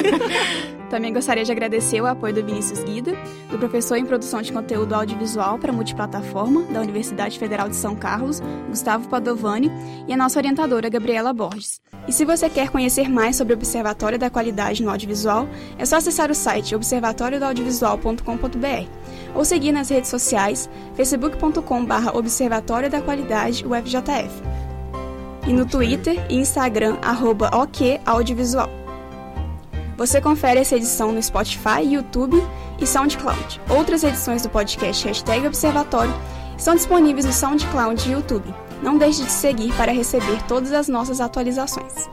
Também 0.90 1.12
gostaria 1.12 1.44
de 1.44 1.52
agradecer 1.52 2.00
o 2.00 2.06
apoio 2.06 2.34
do 2.34 2.44
Vinícius 2.44 2.82
Guida, 2.82 3.12
do 3.48 3.56
professor 3.58 3.96
em 3.96 4.04
produção 4.04 4.42
de 4.42 4.52
conteúdo 4.52 4.92
audiovisual 4.92 5.56
para 5.56 5.72
multiplataforma 5.72 6.64
da 6.64 6.80
Universidade 6.80 7.38
Federal 7.38 7.68
de 7.68 7.76
São 7.76 7.94
Carlos, 7.94 8.42
Gustavo 8.68 9.08
Padovani, 9.08 9.70
e 10.08 10.12
a 10.12 10.16
nossa 10.16 10.40
orientadora, 10.40 10.88
Gabriela 10.88 11.32
Borges. 11.32 11.80
E 12.08 12.12
se 12.12 12.24
você 12.24 12.50
quer 12.50 12.70
conhecer 12.70 13.08
mais 13.08 13.36
sobre 13.36 13.54
o 13.54 13.56
Observatório 13.56 14.18
da 14.18 14.28
Qualidade 14.28 14.82
no 14.82 14.90
Audiovisual, 14.90 15.48
é 15.78 15.86
só 15.86 15.94
acessar 15.96 16.28
o 16.28 16.34
site 16.34 16.74
observatoriodoaudiovisual.com.br 16.74 19.34
ou 19.34 19.44
seguir 19.44 19.70
nas 19.70 19.88
redes 19.88 20.10
sociais 20.10 20.68
facebook.com.br 20.96 22.08
Observatório 22.14 22.90
da 22.90 23.00
Qualidade 23.00 23.64
UFJF 23.64 24.42
e 25.46 25.52
no 25.52 25.64
Twitter 25.64 26.26
e 26.28 26.36
Instagram 26.36 26.98
arroba 27.00 27.48
OK 27.54 28.00
Audiovisual. 28.04 28.79
Você 30.00 30.18
confere 30.18 30.58
essa 30.58 30.76
edição 30.76 31.12
no 31.12 31.22
Spotify, 31.22 31.82
YouTube 31.82 32.42
e 32.80 32.86
SoundCloud. 32.86 33.60
Outras 33.68 34.02
edições 34.02 34.40
do 34.40 34.48
podcast 34.48 35.06
Hashtag 35.06 35.46
Observatório 35.46 36.14
estão 36.56 36.74
disponíveis 36.74 37.26
no 37.26 37.32
SoundCloud 37.34 38.08
e 38.08 38.12
YouTube. 38.12 38.54
Não 38.82 38.96
deixe 38.96 39.22
de 39.22 39.30
seguir 39.30 39.74
para 39.74 39.92
receber 39.92 40.42
todas 40.48 40.72
as 40.72 40.88
nossas 40.88 41.20
atualizações. 41.20 42.08